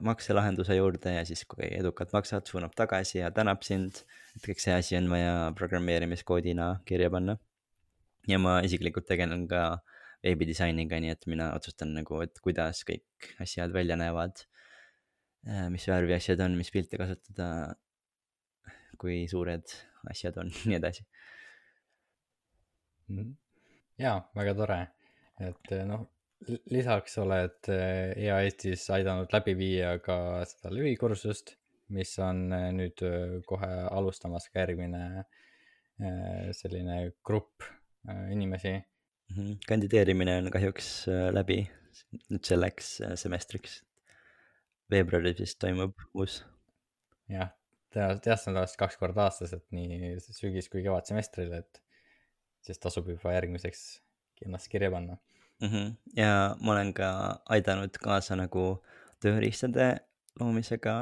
makselahenduse 0.00 0.78
juurde 0.78 1.12
ja 1.12 1.24
siis, 1.28 1.42
kui 1.48 1.66
edukalt 1.76 2.12
maksad, 2.16 2.46
suunab 2.48 2.72
tagasi 2.76 3.18
ja 3.18 3.30
tänab 3.34 3.62
sind. 3.66 4.02
et 4.36 4.46
kõik 4.46 4.62
see 4.62 4.72
asi 4.72 4.96
on 4.96 5.10
vaja 5.12 5.52
programmeerimiskoodina 5.58 6.80
kirja 6.88 7.10
panna. 7.10 7.36
ja 8.28 8.38
ma 8.38 8.60
isiklikult 8.64 9.06
tegelen 9.06 9.46
ka 9.48 9.80
veebidisainiga, 10.24 11.00
nii 11.00 11.12
et 11.14 11.26
mina 11.30 11.52
otsustan 11.54 11.92
nagu, 11.94 12.20
et 12.24 12.40
kuidas 12.40 12.82
kõik 12.88 13.28
asjad 13.44 13.72
välja 13.72 13.96
näevad. 13.96 14.40
Äh, 15.46 15.68
mis 15.70 15.86
värvi 15.88 16.16
asjad 16.16 16.40
on, 16.40 16.56
mis 16.56 16.70
pilte 16.70 16.98
kasutada. 17.00 17.76
kui 18.98 19.28
suured 19.30 19.62
asjad 20.10 20.40
on, 20.42 20.48
nii 20.66 20.78
edasi. 20.80 21.04
Mhm. 23.08 23.34
jaa, 23.98 24.16
väga 24.36 24.54
tore, 24.54 24.78
et 25.40 25.70
noh 25.88 26.08
lisaks 26.46 27.16
oled 27.20 27.70
äh, 27.72 28.12
EAS-is 28.16 28.84
aidanud 28.94 29.32
läbi 29.34 29.54
viia 29.58 29.96
ka 30.02 30.44
seda 30.48 30.70
lühikursust, 30.72 31.56
mis 31.94 32.14
on 32.22 32.46
äh, 32.54 32.68
nüüd 32.76 33.02
äh, 33.06 33.38
kohe 33.48 33.70
alustamas 33.88 34.48
ka 34.52 34.66
järgmine 34.66 35.24
selline 36.54 37.08
grupp 37.26 37.64
inimesi. 38.30 38.76
Mhm. 39.32 39.56
kandideerimine 39.66 40.36
on 40.38 40.46
kahjuks 40.54 41.08
läbi 41.34 41.56
nüüd 42.30 42.46
selleks 42.46 42.92
semestriks. 43.18 43.80
veebruaris 44.94 45.40
vist 45.42 45.58
toimub 45.58 45.98
uus. 46.14 46.38
jah, 47.26 47.50
see 47.90 48.04
on 48.06 48.22
tavaliselt 48.22 48.78
kaks 48.78 49.00
korda 49.02 49.26
aastas, 49.26 49.56
et 49.58 49.66
nii 49.74 50.14
sügis 50.22 50.70
kui 50.70 50.84
kevadsemestril, 50.86 51.50
et 51.58 51.82
siis 52.62 52.78
tasub 52.78 53.10
juba 53.10 53.34
järgmiseks 53.34 53.82
ennast 54.46 54.70
kirja 54.70 54.94
panna 54.94 55.18
mm. 55.60 55.68
-hmm. 55.68 55.94
ja 56.16 56.56
ma 56.60 56.72
olen 56.72 56.92
ka 56.94 57.08
aidanud 57.48 57.98
kaasa 58.02 58.36
nagu 58.36 58.82
tööriistade 59.22 59.88
loomisega 60.40 60.96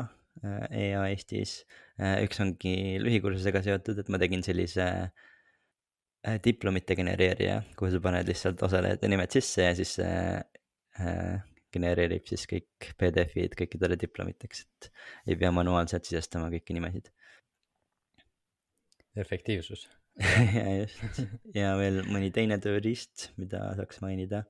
äh, 0.44 0.66
EA 0.70 1.06
Eestis. 1.08 1.64
Äh, 2.00 2.22
üks 2.24 2.40
ongi 2.40 2.76
lühikursusega 3.02 3.62
seotud, 3.62 3.98
et 3.98 4.08
ma 4.08 4.20
tegin 4.22 4.42
sellise 4.42 4.86
äh, 4.86 6.38
diplomite 6.44 6.96
genereerija, 6.96 7.62
kuhu 7.76 7.92
sa 7.92 8.00
paned 8.00 8.28
lihtsalt 8.28 8.62
osalejate 8.62 9.08
nimed 9.08 9.32
sisse 9.32 9.68
ja 9.68 9.74
siis 9.76 9.98
see 10.00 10.16
genereerib 11.76 12.24
siis 12.24 12.46
kõik 12.48 12.86
PDF-id 12.96 13.52
kõikidele 13.58 13.98
diplomiteks, 14.00 14.62
et 14.64 14.88
ei 15.28 15.36
pea 15.36 15.50
manuaalselt 15.52 16.08
sisestama 16.08 16.48
kõiki 16.48 16.72
nimesid. 16.72 17.12
efektiivsus 19.16 19.86
ja 20.58 20.64
just, 20.80 21.20
ja 21.56 21.74
veel 21.76 22.00
mõni 22.08 22.30
teine 22.32 22.56
tööriist, 22.62 23.30
mida 23.40 23.68
saaks 23.76 24.00
mainida. 24.04 24.46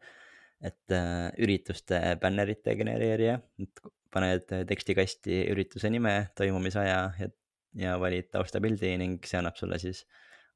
et 0.62 0.94
äh, 0.94 1.28
ürituste 1.42 1.98
bännerite 2.22 2.76
genereerija, 2.78 3.40
et 3.60 3.82
paned 4.14 4.46
tekstikasti 4.70 5.42
ürituse 5.52 5.90
nime, 5.92 6.30
toimumisaja 6.38 7.00
ja, 7.18 7.28
ja 7.76 7.98
valid 8.00 8.30
taustapildi 8.32 8.94
ning 9.02 9.26
see 9.26 9.36
annab 9.40 9.58
sulle 9.58 9.76
siis 9.82 10.06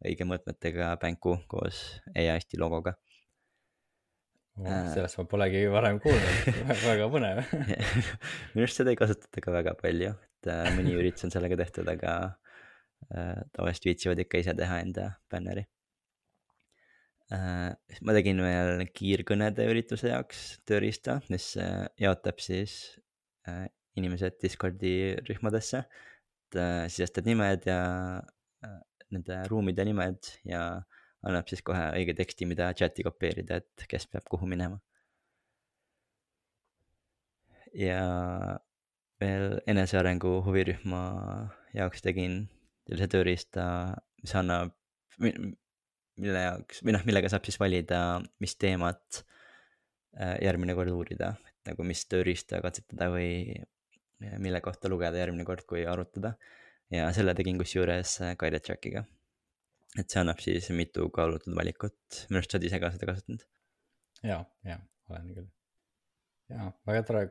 õige 0.01 0.25
mõõtmetega 0.25 0.95
bänku 1.03 1.37
koos 1.51 1.83
EAS-i 2.15 2.61
logoga. 2.61 2.95
Oh,. 4.61 4.67
sellest 4.93 5.17
ma 5.21 5.25
polegi 5.29 5.61
varem 5.73 6.01
kuulnud. 6.03 6.57
Väga 6.91 7.07
põnev. 7.13 7.43
Minu 8.55 8.65
arust 8.65 8.81
seda 8.81 8.93
ei 8.93 8.99
kasutata 8.99 9.43
ka 9.45 9.53
väga 9.55 9.77
palju, 9.79 10.15
et 10.15 10.51
äh, 10.53 10.71
mõni 10.77 10.97
üritus 10.97 11.29
on 11.29 11.33
sellega 11.35 11.59
tehtud, 11.61 11.89
aga 11.93 12.17
Äh, 12.25 12.50
tavaliselt 13.09 13.87
viitsivad 13.89 14.21
ikka 14.25 14.41
ise 14.43 14.55
teha 14.59 14.81
enda 14.85 15.07
bänneri. 15.33 15.65
Äh, 17.31 17.71
ma 18.03 18.15
tegin 18.17 18.43
veel 18.43 18.85
kiirkõnede 18.91 19.69
ürituse 19.71 20.11
jaoks 20.11 20.61
tööriista, 20.67 21.21
mis 21.31 21.53
äh, 21.63 21.87
jaotab 22.01 22.43
siis 22.43 22.99
inimesed 23.99 24.37
Discordi 24.43 25.17
rühmadesse. 25.27 25.85
et 26.51 26.59
sisestad 26.91 27.27
nimed 27.27 27.65
ja 27.67 27.79
nende 29.11 29.37
ruumide 29.51 29.85
nimed 29.87 30.29
ja 30.47 30.63
annab 31.27 31.51
siis 31.51 31.63
kohe 31.67 31.83
õige 31.97 32.15
teksti, 32.19 32.47
mida 32.51 32.71
chat'i 32.77 33.05
kopeerida, 33.07 33.61
et 33.61 33.87
kes 33.91 34.07
peab 34.11 34.27
kuhu 34.31 34.49
minema. 34.51 34.81
ja 37.71 38.59
veel 39.23 39.61
enesearengu 39.71 40.41
huvirühma 40.43 41.03
jaoks 41.75 42.03
tegin 42.03 42.41
sellise 42.91 43.11
tööriista, 43.11 43.65
mis 44.23 44.35
annab, 44.39 44.75
mille 45.21 46.43
jaoks 46.43 46.83
või 46.85 46.95
noh, 46.97 47.05
millega 47.07 47.31
saab 47.33 47.47
siis 47.47 47.59
valida, 47.61 48.21
mis 48.43 48.57
teemat 48.61 49.23
äh, 50.19 50.37
järgmine 50.43 50.75
kord 50.79 50.93
uurida, 50.93 51.35
et 51.47 51.71
nagu 51.71 51.87
mis 51.87 52.03
tööriista 52.11 52.61
katsetada 52.65 53.11
või 53.15 53.31
mille 54.43 54.61
kohta 54.61 54.91
lugeda 54.93 55.21
järgmine 55.23 55.47
kord, 55.49 55.65
kui 55.69 55.87
arutada. 55.89 56.35
ja 56.91 57.07
selle 57.15 57.35
tegin 57.39 57.59
kusjuures 57.61 58.19
äh, 58.25 58.37
Guided 58.37 58.67
Trackiga. 58.67 59.05
et 59.99 60.11
see 60.11 60.21
annab 60.21 60.43
siis 60.43 60.71
mitu 60.75 61.09
kaalutud 61.15 61.55
valikut, 61.57 62.25
minu 62.29 62.41
arust 62.41 62.53
sa 62.53 62.59
oled 62.59 62.69
ise 62.69 62.81
ka 62.83 62.93
seda 62.95 63.13
kasutanud. 63.13 63.47
ja, 64.23 64.45
ja 64.67 64.81
olen 65.09 65.35
küll. 65.37 65.51
ja 66.51 66.73
väga 66.91 67.07
tore 67.07 67.29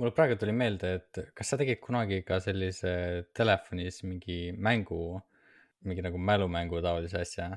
mul 0.00 0.12
praegu 0.16 0.38
tuli 0.40 0.54
meelde, 0.56 0.94
et 1.00 1.20
kas 1.36 1.52
sa 1.52 1.58
tegid 1.60 1.80
kunagi 1.82 2.22
ka 2.26 2.38
sellise 2.42 2.94
telefonis 3.36 4.02
mingi 4.06 4.38
mängu, 4.56 5.18
mingi 5.86 6.04
nagu 6.04 6.18
mälumängu 6.18 6.80
taolise 6.84 7.20
asja? 7.20 7.50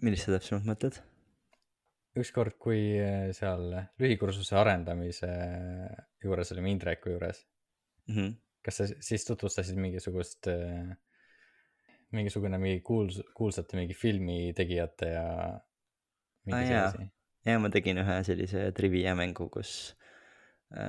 millist 0.00 0.26
sa 0.26 0.36
täpsemalt 0.38 0.66
mõtled? 0.68 1.00
ükskord, 2.20 2.56
kui 2.58 2.80
seal 3.36 3.68
lühikursuse 4.00 4.56
arendamise 4.58 5.28
juures 6.24 6.50
olime 6.54 6.72
Indreku 6.74 7.12
juures 7.12 7.44
mm. 8.08 8.14
-hmm. 8.14 8.34
kas 8.64 8.80
sa 8.80 8.88
siis 8.90 9.24
tutvustasid 9.28 9.78
mingisugust, 9.78 10.48
mingisugune 12.10 12.58
mingi 12.58 12.82
kuuls-, 12.82 13.22
kuulsate 13.34 13.78
mingi 13.78 13.94
filmi 13.94 14.52
tegijate 14.56 15.12
ja 15.14 15.26
mingi 16.44 16.74
ah, 16.74 16.90
sellise? 16.90 17.10
jaa, 17.46 17.58
ma 17.62 17.70
tegin 17.70 18.02
ühe 18.02 18.18
sellise 18.26 18.72
trivia 18.72 19.14
mängu, 19.14 19.48
kus 19.48 19.94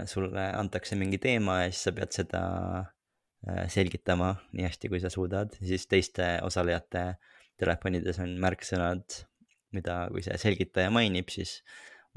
sulle 0.05 0.47
antakse 0.53 0.95
mingi 0.99 1.17
teema 1.21 1.61
ja 1.63 1.69
siis 1.71 1.85
sa 1.87 1.93
pead 1.97 2.13
seda 2.13 2.41
äh, 2.81 3.65
selgitama 3.71 4.33
nii 4.53 4.67
hästi, 4.67 4.91
kui 4.91 5.01
sa 5.01 5.09
suudad, 5.13 5.55
siis 5.61 5.87
teiste 5.89 6.35
osalejate 6.45 7.05
telefonides 7.61 8.19
on 8.21 8.35
märksõnad, 8.41 9.21
mida, 9.75 10.03
kui 10.13 10.23
see 10.25 10.37
selgitaja 10.41 10.91
mainib, 10.93 11.31
siis 11.33 11.59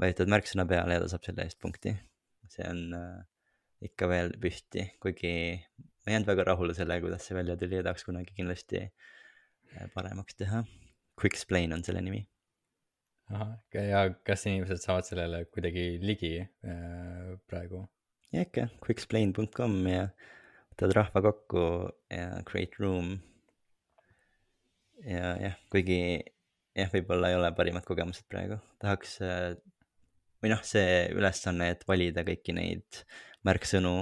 vajutad 0.01 0.29
märksõna 0.33 0.67
peale 0.69 0.97
ja 0.97 1.03
ta 1.03 1.09
saab 1.13 1.25
selle 1.27 1.45
eest 1.45 1.61
punkti. 1.61 1.95
see 2.55 2.67
on 2.69 2.93
äh, 2.93 3.25
ikka 3.85 4.07
veel 4.07 4.31
püsti, 4.41 4.85
kuigi 5.01 5.33
ma 5.57 6.11
ei 6.11 6.15
jäänud 6.15 6.29
väga 6.29 6.45
rahule 6.51 6.77
sellega, 6.77 7.03
kuidas 7.07 7.25
see 7.25 7.35
välja 7.37 7.57
tuli 7.57 7.79
ja 7.79 7.87
tahaks 7.87 8.05
kunagi 8.05 8.37
kindlasti 8.37 8.85
paremaks 9.93 10.37
teha. 10.37 10.61
Quicksplain 11.19 11.73
on 11.73 11.83
selle 11.83 12.03
nimi 12.05 12.21
ahah, 13.33 13.53
ja 13.73 14.05
kas 14.27 14.45
inimesed 14.49 14.81
saavad 14.83 15.07
sellele 15.07 15.43
kuidagi 15.53 15.85
ligi 16.03 16.33
äh, 16.43 17.35
praegu? 17.49 17.85
ja 18.33 18.43
ikka, 18.45 18.67
quicksplain.com 18.83 19.77
ja 19.89 20.09
võtad 20.73 20.95
rahva 20.97 21.23
kokku 21.29 21.65
ja 22.11 22.41
create 22.47 22.81
room. 22.83 23.15
ja 25.05 25.35
jah, 25.41 25.59
kuigi 25.71 25.99
jah, 26.75 26.91
võib-olla 26.91 27.31
ei 27.31 27.39
ole 27.39 27.53
parimad 27.55 27.85
kogemused 27.87 28.27
praegu, 28.31 28.59
tahaks 28.83 29.19
äh, 29.25 29.53
või 30.43 30.51
noh, 30.53 30.61
see 30.67 31.05
ülesanne, 31.15 31.71
et 31.73 31.85
valida 31.89 32.25
kõiki 32.27 32.53
neid 32.53 33.03
märksõnu, 33.45 33.93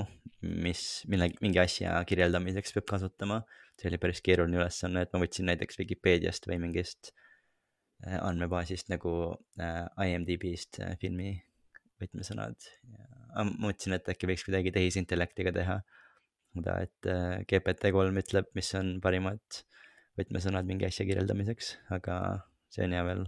mis, 0.43 1.03
mille, 1.11 1.29
mingi 1.43 1.61
asja 1.61 1.95
kirjeldamiseks 2.07 2.75
peab 2.75 2.89
kasutama. 2.95 3.43
see 3.79 3.89
oli 3.89 3.97
päris 3.97 4.21
keeruline 4.21 4.59
ülesanne, 4.59 5.01
et 5.03 5.13
ma 5.13 5.21
võtsin 5.23 5.47
näiteks 5.49 5.79
Vikipeediast 5.79 6.45
või 6.49 6.59
mingist 6.61 7.13
andmebaasist 8.03 8.89
nagu 8.91 9.13
äh, 9.61 9.87
IMDB-st 10.07 10.81
äh, 10.83 10.95
filmi 11.01 11.35
võtmesõnad. 12.01 12.57
mõtlesin, 13.33 13.95
et 13.95 14.09
äkki 14.11 14.27
võiks 14.27 14.43
kuidagi 14.45 14.73
tehisintellektiga 14.75 15.53
teha 15.55 15.77
seda, 16.53 16.73
et 16.83 17.07
GPT-3 17.49 18.19
ütleb, 18.21 18.49
mis 18.57 18.71
on 18.77 18.97
parimad 19.01 19.61
võtmesõnad 20.19 20.67
mingi 20.67 20.85
asja 20.85 21.05
kirjeldamiseks, 21.07 21.71
aga 21.95 22.17
see 22.73 22.83
on 22.85 22.93
ja 22.93 23.05
veel 23.07 23.23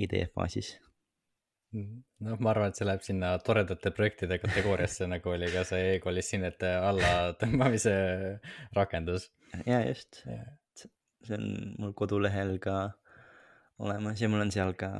idee 0.00 0.24
faasis. 0.32 0.72
noh, 1.76 2.40
ma 2.40 2.50
arvan, 2.54 2.72
et 2.72 2.80
see 2.80 2.88
läheb 2.88 3.04
sinna 3.04 3.34
toredate 3.44 3.92
projektide 3.94 4.40
kategooriasse, 4.42 5.06
nagu 5.12 5.34
oli 5.36 5.52
ka 5.52 5.66
see 5.68 5.98
e-koolis 5.98 6.32
sinnete 6.32 6.72
alla 6.80 7.12
tõmbamise 7.42 7.94
rakendus. 8.74 9.28
ja 9.66 9.84
just 9.84 10.24
see 11.22 11.38
on 11.38 11.74
mul 11.78 11.94
kodulehel 11.98 12.56
ka 12.62 12.76
olemas 13.82 14.20
ja 14.20 14.28
mul 14.30 14.44
on 14.44 14.52
seal 14.54 14.74
ka 14.78 14.90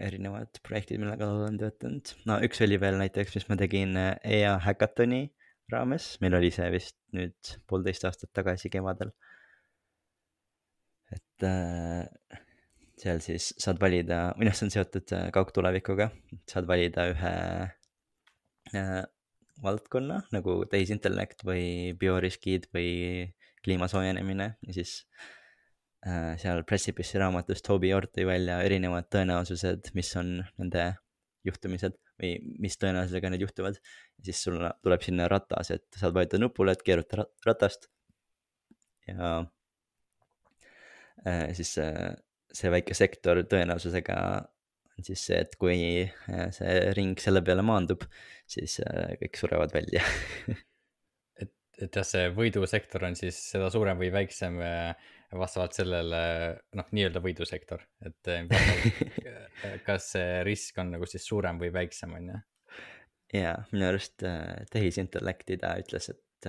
erinevad 0.00 0.60
projektid, 0.66 1.00
mille 1.02 1.16
kallal 1.20 1.44
olen 1.44 1.58
töötanud. 1.60 2.14
no 2.28 2.38
üks 2.46 2.62
oli 2.64 2.78
veel 2.80 2.98
näiteks, 3.00 3.36
mis 3.36 3.48
ma 3.50 3.58
tegin 3.60 3.96
äh, 4.00 4.14
EA 4.24 4.56
Hackathoni 4.64 5.26
raames, 5.72 6.14
meil 6.24 6.36
oli 6.38 6.50
see 6.54 6.66
vist 6.74 6.96
nüüd 7.16 7.54
poolteist 7.70 8.06
aastat 8.08 8.32
tagasi 8.36 8.70
kevadel. 8.72 9.12
et 11.14 11.46
äh, 11.46 12.40
seal 13.00 13.20
siis 13.24 13.52
saad 13.60 13.80
valida, 13.82 14.26
või 14.38 14.48
noh, 14.48 14.56
see 14.56 14.68
on 14.68 14.74
seotud 14.74 15.14
äh, 15.16 15.28
kaugtulevikuga, 15.34 16.10
saad 16.50 16.68
valida 16.70 17.08
ühe 17.12 17.34
äh, 18.74 18.98
valdkonna 19.62 20.24
nagu 20.34 20.62
tehisintellekt 20.70 21.44
või 21.46 21.94
bioriskid 21.98 22.66
või 22.74 23.30
kliima 23.64 23.86
soojenemine 23.88 24.54
ja 24.66 24.74
siis 24.76 25.02
Äh, 25.14 25.43
seal 26.04 26.60
Precipice'i 26.68 27.20
raamatus 27.20 27.62
Toby 27.64 27.94
Ord 27.96 28.10
tõi 28.12 28.26
välja 28.28 28.58
erinevad 28.66 29.06
tõenäosused, 29.12 29.88
mis 29.96 30.10
on 30.20 30.34
nende 30.60 30.90
juhtumised 31.48 31.96
või 32.20 32.36
mis 32.62 32.76
tõenäosusega 32.80 33.30
need 33.32 33.44
juhtuvad. 33.44 33.80
siis 34.24 34.42
sul 34.46 34.60
tuleb 34.82 35.02
sinna 35.02 35.28
ratas, 35.28 35.70
et 35.74 35.86
saad 35.98 36.14
vajutada 36.16 36.42
nupule, 36.42 36.72
et 36.72 36.84
keeruta 36.84 37.26
ratast. 37.46 37.88
ja 39.08 39.32
äh, 41.26 41.50
siis 41.56 41.76
äh, 41.78 42.14
see 42.54 42.70
väike 42.70 42.94
sektor 42.94 43.42
tõenäosusega 43.50 44.18
on 44.94 45.06
siis 45.06 45.24
see, 45.26 45.40
et 45.42 45.56
kui 45.60 45.78
äh, 46.04 46.46
see 46.54 46.76
ring 46.96 47.18
selle 47.20 47.42
peale 47.44 47.64
maandub, 47.66 48.06
siis 48.50 48.78
äh, 48.84 49.16
kõik 49.20 49.40
surevad 49.40 49.74
välja 49.74 50.04
et, 51.42 51.52
et 51.82 51.90
jah, 51.90 52.06
see 52.06 52.30
võidusektor 52.36 53.04
on 53.08 53.18
siis 53.18 53.40
seda 53.50 53.70
suurem 53.74 53.98
või 54.00 54.12
väiksem 54.14 54.60
äh, 54.62 55.12
vastavalt 55.40 55.76
sellele, 55.76 56.20
noh, 56.78 56.90
nii-öelda 56.96 57.22
võidusektor, 57.24 57.82
et 58.04 58.30
kas 59.88 60.10
see 60.16 60.42
risk 60.46 60.78
on 60.82 60.94
nagu 60.96 61.08
siis 61.10 61.26
suurem 61.28 61.60
või 61.62 61.72
väiksem, 61.74 62.14
on 62.18 62.28
ju? 62.32 62.42
jaa, 63.34 63.56
minu 63.72 63.88
arust 63.88 64.22
tehisintellekti 64.70 65.58
ta 65.62 65.74
ütles, 65.80 66.12
et 66.12 66.48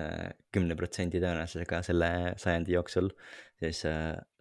kümne 0.52 0.76
protsendi 0.76 1.18
tõenäosusega 1.22 1.80
selle 1.86 2.10
sajandi 2.38 2.74
jooksul 2.74 3.08
siis 3.58 3.80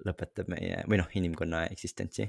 lõpetab 0.06 0.52
meie 0.52 0.82
või 0.86 1.00
noh, 1.00 1.10
inimkonna 1.16 1.64
eksistentsi 1.72 2.28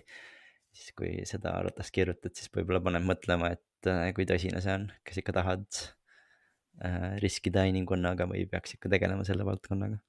siis 0.77 0.93
kui 0.97 1.13
seda 1.29 1.55
ratast 1.65 1.95
keerutad, 1.95 2.35
siis 2.37 2.51
võib-olla 2.55 2.83
paneb 2.85 3.07
mõtlema, 3.09 3.53
et 3.57 3.91
kui 4.17 4.27
tõsine 4.29 4.61
see 4.65 4.75
on, 4.77 4.89
kas 5.07 5.21
ikka 5.23 5.35
tahad 5.37 5.81
riskida 7.23 7.65
inimkonnaga 7.71 8.27
või 8.29 8.45
peaks 8.51 8.77
ikka 8.77 8.91
tegelema 8.93 9.25
selle 9.25 9.47
valdkonnaga. 9.49 10.01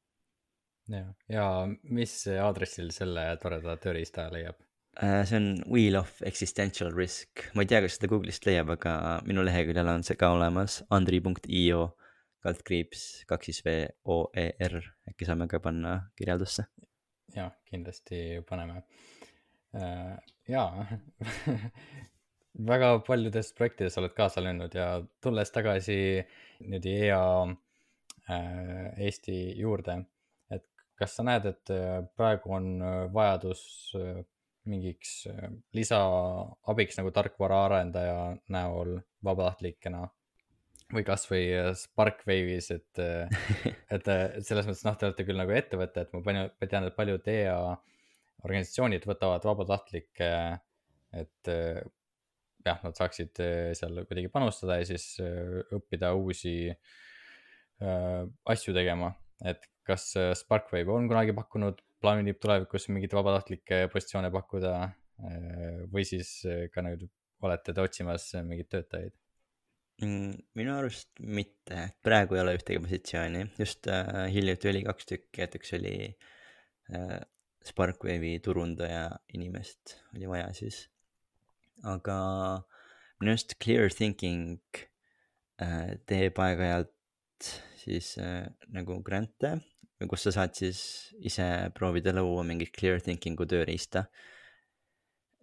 Ja, 0.92 1.04
ja 1.32 1.46
mis 1.84 2.20
aadressil 2.32 2.92
selle 2.96 3.28
toreda 3.42 3.78
tööriista 3.82 4.30
leiab? 4.34 4.60
Äh, 4.98 5.22
see 5.30 5.38
on 5.38 5.50
Wheel 5.70 6.00
of 6.00 6.16
Existential 6.26 6.90
Risk, 6.96 7.44
ma 7.54 7.62
ei 7.62 7.70
tea, 7.70 7.84
kas 7.86 8.00
seda 8.00 8.10
Google'ist 8.10 8.48
leiab, 8.50 8.72
aga 8.74 9.20
minu 9.30 9.44
leheküljel 9.46 9.92
on 9.92 10.06
see 10.08 10.18
ka 10.18 10.32
olemas, 10.34 10.80
andri.io 10.90 11.84
kaldkriips 12.46 13.04
kaks 13.30 13.50
siis 13.50 13.62
V 13.66 13.76
O 14.10 14.18
E 14.38 14.48
R, 14.70 14.80
äkki 15.12 15.28
saame 15.28 15.48
ka 15.52 15.60
panna 15.62 16.00
kirjeldusse. 16.18 16.66
ja 17.36 17.52
kindlasti 17.70 18.42
paneme. 18.50 18.82
Äh, 19.76 20.18
jaa. 20.50 20.88
Väga 22.72 22.96
paljudes 23.06 23.52
projektides 23.54 24.00
oled 24.02 24.16
kaasa 24.18 24.42
löönud 24.42 24.74
ja 24.74 25.04
tulles 25.22 25.52
tagasi 25.54 25.98
niimoodi 26.64 26.94
EA 27.06 27.26
äh, 27.46 28.98
Eesti 28.98 29.38
juurde, 29.60 30.00
kas 30.98 31.18
sa 31.18 31.26
näed, 31.28 31.48
et 31.50 31.74
äh, 31.74 32.02
praegu 32.18 32.54
on 32.58 32.70
vajadus 33.14 33.62
mingiks 34.68 35.22
lisaabiks 35.78 36.98
nagu 37.00 37.12
tarkvaraarendaja 37.16 38.18
näol 38.52 38.98
vabatahtlikena 39.24 40.02
või 40.92 41.04
kasvõi 41.08 41.44
Sparkwave'is, 41.76 42.70
et, 42.76 43.00
et, 43.96 44.10
et 44.10 44.44
selles 44.48 44.68
mõttes 44.68 44.84
noh, 44.88 44.96
te 45.00 45.08
olete 45.08 45.26
küll 45.28 45.40
nagu 45.40 45.56
ettevõte, 45.56 46.04
et 46.04 46.14
ma 46.16 46.22
palju, 46.24 46.50
tean, 46.64 46.88
et 46.88 46.96
paljud 46.96 47.32
EA 47.32 47.58
organisatsioonid 48.44 49.08
võtavad 49.08 49.48
vabatahtlikke, 49.48 50.30
et 51.20 51.52
jah, 52.68 52.80
nad 52.84 53.00
saaksid 53.00 53.42
seal 53.80 54.04
kuidagi 54.04 54.32
panustada 54.32 54.80
ja 54.80 54.88
siis 54.88 55.10
õppida 55.76 56.14
uusi 56.18 56.56
äh, 56.72 58.22
asju 58.54 58.76
tegema. 58.76 59.14
et 59.46 59.68
kas 59.88 60.10
Sparkwave 60.40 60.94
on 60.94 61.08
kunagi 61.10 61.36
pakkunud, 61.38 61.80
plaanib 62.04 62.40
tulevikus 62.44 62.90
mingeid 62.92 63.16
vabatahtlikke 63.18 63.86
positsioone 63.94 64.32
pakkuda 64.34 64.74
äh, 64.84 65.86
või 65.94 66.06
siis 66.08 66.40
ka 66.74 66.84
nüüd 66.86 67.08
olete 67.46 67.74
te 67.74 67.84
otsimas 67.84 68.30
mingeid 68.44 68.70
töötajaid? 68.74 69.16
Mm, 69.98 70.36
minu 70.54 70.76
arust 70.78 71.10
mitte, 71.26 71.88
praegu 72.06 72.38
ei 72.38 72.44
ole 72.44 72.54
ühtegi 72.60 72.78
positsiooni, 72.84 73.48
just 73.58 73.88
äh, 73.90 74.28
hiljuti 74.30 74.70
oli 74.70 74.84
kaks 74.86 75.10
tükki, 75.10 75.42
et 75.42 75.56
üks 75.58 75.74
oli 75.74 75.94
äh, 76.94 77.18
Sparkwave'i 77.66 78.38
turundaja 78.46 79.08
inimest 79.34 79.98
oli 80.14 80.30
vaja 80.30 80.52
siis. 80.54 80.84
aga 81.82 82.18
minu 83.18 83.34
arust 83.34 83.58
Clear 83.64 83.90
Thinking 83.94 84.62
äh, 85.66 85.98
teeb 86.06 86.38
aeg-ajalt 86.46 87.50
siis 87.82 88.14
äh, 88.22 88.46
nagu 88.74 89.00
grant'e, 89.02 89.56
kus 90.06 90.28
sa 90.28 90.34
saad 90.36 90.54
siis 90.58 90.80
ise 91.26 91.46
proovida 91.74 92.14
luua 92.14 92.44
mingit 92.46 92.74
Clear 92.76 93.02
Thinking'u 93.02 93.48
tööriista 93.50 94.06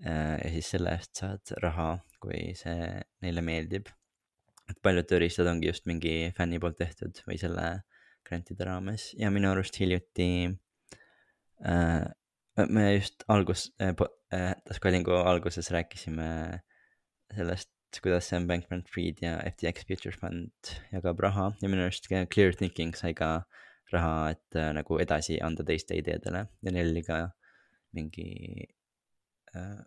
äh,. 0.05 0.39
ja 0.39 0.51
siis 0.55 0.71
selle 0.77 0.95
eest 0.95 1.19
saad 1.19 1.55
raha, 1.65 1.99
kui 2.23 2.53
see 2.59 2.91
neile 3.25 3.43
meeldib. 3.43 3.91
et 4.71 4.79
paljud 4.81 5.09
tööriistad 5.11 5.51
ongi 5.51 5.69
just 5.69 5.89
mingi 5.91 6.31
fänni 6.37 6.61
poolt 6.63 6.79
tehtud 6.79 7.19
või 7.27 7.37
selle 7.41 7.67
grant'ide 8.25 8.65
raames 8.65 9.11
ja 9.19 9.31
minu 9.35 9.51
arust 9.51 9.77
hiljuti 9.77 10.29
äh, 11.67 12.05
me 12.71 12.87
just 12.95 13.27
algus 13.29 13.73
äh,, 13.83 13.93
äh, 14.33 14.55
Tascalingu 14.65 15.13
alguses 15.13 15.71
rääkisime 15.75 16.63
sellest, 17.35 17.71
kuidas 18.03 18.29
Sam 18.29 18.47
Bankman-Fried 18.47 19.21
ja 19.23 19.37
FTX 19.51 19.87
Future 19.87 20.17
Fund 20.17 20.75
jagab 20.93 21.21
raha 21.21 21.51
ja 21.61 21.69
minu 21.69 21.85
arust 21.85 22.09
Clear 22.09 22.55
Thinking 22.55 22.95
sai 22.97 23.13
ka 23.19 23.45
raha, 23.97 24.35
et 24.35 24.59
äh, 24.61 24.71
nagu 24.77 24.99
edasi 25.03 25.41
anda 25.43 25.67
teiste 25.67 25.97
ideedele 25.99 26.47
ja 26.63 26.75
neil 26.75 26.93
oli 26.93 27.03
ka 27.07 27.25
mingi 27.95 28.29
äh,, 29.55 29.83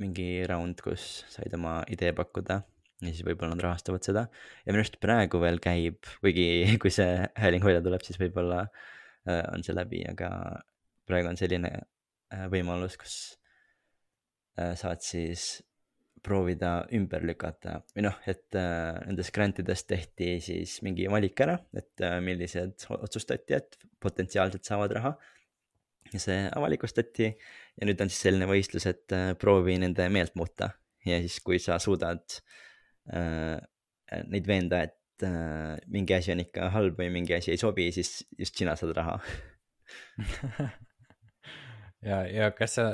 mingi 0.00 0.28
round, 0.48 0.80
kus 0.84 1.24
said 1.28 1.54
oma 1.56 1.80
idee 1.92 2.12
pakkuda 2.16 2.62
ja 3.00 3.12
siis 3.12 3.24
võib-olla 3.24 3.54
nad 3.54 3.64
rahastavad 3.64 4.04
seda. 4.04 4.26
ja 4.64 4.72
minu 4.72 4.82
arust 4.82 4.98
praegu 5.02 5.40
veel 5.42 5.60
käib, 5.62 6.00
kuigi 6.24 6.48
kui 6.82 6.92
see 6.94 7.20
hääling 7.40 7.64
välja 7.64 7.84
tuleb, 7.84 8.04
siis 8.06 8.20
võib-olla 8.20 8.64
äh, 8.66 9.44
on 9.52 9.64
see 9.66 9.76
läbi, 9.76 10.02
aga 10.08 10.30
praegu 11.08 11.32
on 11.32 11.40
selline 11.40 11.72
äh, 11.80 12.46
võimalus, 12.52 12.98
kus 13.00 13.16
äh, 14.60 14.74
saad 14.78 15.04
siis 15.04 15.60
proovida 16.24 16.72
ümber 16.96 17.24
lükata. 17.26 17.80
Või 17.96 18.04
noh, 18.06 18.16
et 18.30 18.58
äh, 18.58 18.98
nendest 19.06 19.32
grantidest 19.36 19.88
tehti 19.90 20.36
siis 20.44 20.78
mingi 20.86 21.08
valik 21.12 21.40
ära, 21.44 21.58
et 21.76 22.04
millised 22.24 22.86
otsustati, 22.98 23.58
et 23.58 23.78
potentsiaalselt 24.00 24.66
saavad 24.66 24.96
raha. 24.98 25.14
ja 26.10 26.18
see 26.18 26.38
avalikustati 26.56 27.26
ja 27.28 27.86
nüüd 27.86 28.00
on 28.02 28.08
siis 28.10 28.24
selline 28.24 28.46
võistlus, 28.50 28.86
et 28.90 29.12
proovi 29.38 29.76
nende 29.78 30.08
meelt 30.10 30.34
muuta. 30.34 30.72
Ja 31.06 31.20
siis, 31.22 31.38
kui 31.44 31.58
sa 31.62 31.78
suudad 31.80 32.40
äh, 33.14 33.56
neid 34.28 34.48
veenda, 34.48 34.82
et 34.88 35.24
äh, 35.24 35.78
mingi 35.88 36.16
asi 36.16 36.34
on 36.34 36.42
ikka 36.44 36.70
halb 36.74 36.98
või 37.00 37.08
mingi 37.14 37.36
asi 37.38 37.54
ei 37.54 37.60
sobi, 37.60 37.88
siis 37.94 38.20
just 38.38 38.58
sina 38.58 38.76
saad 38.76 38.94
raha. 38.98 39.18
Ja, 42.00 42.22
ja 42.24 42.46
kas 42.56 42.78
sa, 42.78 42.84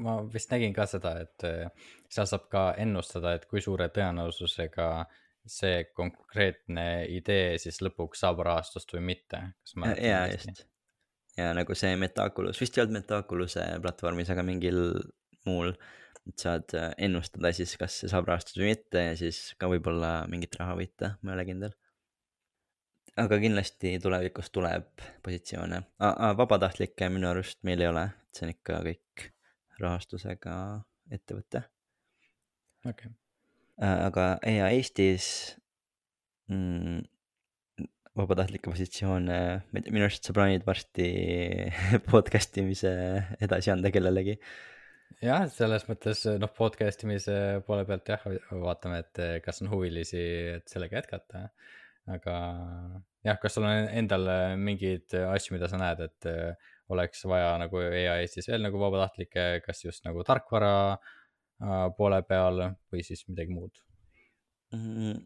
ma 0.00 0.16
vist 0.32 0.52
nägin 0.52 0.74
ka 0.76 0.86
seda, 0.90 1.14
et 1.24 1.46
äh, 1.46 1.90
seal 2.12 2.28
saab 2.30 2.48
ka 2.52 2.64
ennustada, 2.80 3.34
et 3.36 3.46
kui 3.50 3.62
suure 3.64 3.88
tõenäosusega 3.94 4.88
see 5.44 5.82
konkreetne 5.96 6.86
idee 7.12 7.58
siis 7.60 7.82
lõpuks 7.84 8.22
saab 8.24 8.40
rahastust 8.46 8.94
või 8.96 9.04
mitte. 9.12 9.42
ja 10.00 10.24
just, 10.32 10.64
ja 11.36 11.50
nagu 11.56 11.76
see 11.76 11.98
Metaculus, 12.00 12.62
vist 12.62 12.78
ei 12.78 12.84
olnud 12.84 13.00
Metaculus'e 13.00 13.66
platvormis, 13.84 14.32
aga 14.32 14.46
mingil 14.46 14.80
muul. 15.46 15.74
et 16.24 16.40
saad 16.40 16.72
äh, 16.72 16.90
ennustada 17.04 17.52
siis, 17.52 17.76
kas 17.76 18.00
see 18.00 18.08
saab 18.08 18.30
rahastust 18.30 18.56
või 18.56 18.72
mitte 18.72 19.02
ja 19.10 19.16
siis 19.20 19.50
ka 19.60 19.68
võib-olla 19.68 20.22
mingit 20.32 20.56
raha 20.56 20.78
võita, 20.78 21.16
ma 21.20 21.34
ei 21.34 21.36
ole 21.36 21.48
kindel 21.50 21.74
aga 23.20 23.36
kindlasti 23.38 23.92
tulevikus 24.02 24.48
tuleb 24.50 25.04
positsioone, 25.22 25.82
vabatahtlikke 26.40 27.10
minu 27.12 27.28
arust 27.30 27.60
meil 27.62 27.84
ei 27.84 27.90
ole, 27.90 28.08
et 28.08 28.38
see 28.38 28.48
on 28.48 28.54
ikka 28.56 28.80
kõik 28.88 29.28
rahastusega 29.82 30.56
ettevõte. 31.12 31.64
okei 32.84 33.10
okay.. 33.10 33.12
aga 33.80 34.28
ja 34.48 34.70
Eestis 34.74 35.26
mm, 36.52 37.02
vabatahtlikke 38.14 38.70
positsioone, 38.70 39.40
minu 39.74 40.06
arust 40.06 40.28
sa 40.28 40.36
plaanid 40.36 40.66
varsti 40.66 41.08
podcast 42.12 42.60
imise 42.62 42.94
edasi 43.42 43.74
anda 43.74 43.90
kellelegi. 43.94 44.36
jah, 45.24 45.48
selles 45.52 45.88
mõttes 45.90 46.26
noh, 46.38 46.52
podcast 46.54 47.06
imise 47.06 47.38
poole 47.66 47.86
pealt 47.88 48.14
jah, 48.14 48.28
vaatame, 48.50 49.02
et 49.04 49.24
kas 49.44 49.64
on 49.64 49.72
huvilisi, 49.74 50.22
et 50.58 50.70
sellega 50.70 51.02
jätkata 51.02 51.48
aga 52.10 52.36
jah, 53.24 53.38
kas 53.40 53.56
sul 53.56 53.66
on 53.66 53.88
endal 53.96 54.28
mingeid 54.60 55.14
asju, 55.24 55.56
mida 55.56 55.68
sa 55.70 55.80
näed, 55.80 56.02
et 56.04 56.28
äh, 56.28 56.72
oleks 56.92 57.24
vaja 57.28 57.54
nagu 57.62 57.80
EAS-is 57.80 58.50
veel 58.50 58.64
nagu 58.66 58.80
vabatahtlikke, 58.80 59.62
kas 59.64 59.84
just 59.84 60.04
nagu 60.04 60.24
tarkvara 60.26 60.74
äh, 60.94 61.86
poole 61.96 62.20
peal 62.28 62.60
või 62.92 63.06
siis 63.06 63.24
midagi 63.30 63.54
muud 63.56 63.80
mm,? 64.74 65.22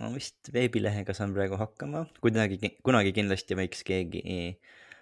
ma 0.00 0.08
vist 0.14 0.48
veebilehega 0.54 1.12
saan 1.16 1.34
praegu 1.36 1.58
hakkama, 1.60 2.06
kuidagi, 2.24 2.56
kunagi 2.86 3.12
kindlasti 3.16 3.56
võiks 3.58 3.82
keegi 3.84 4.22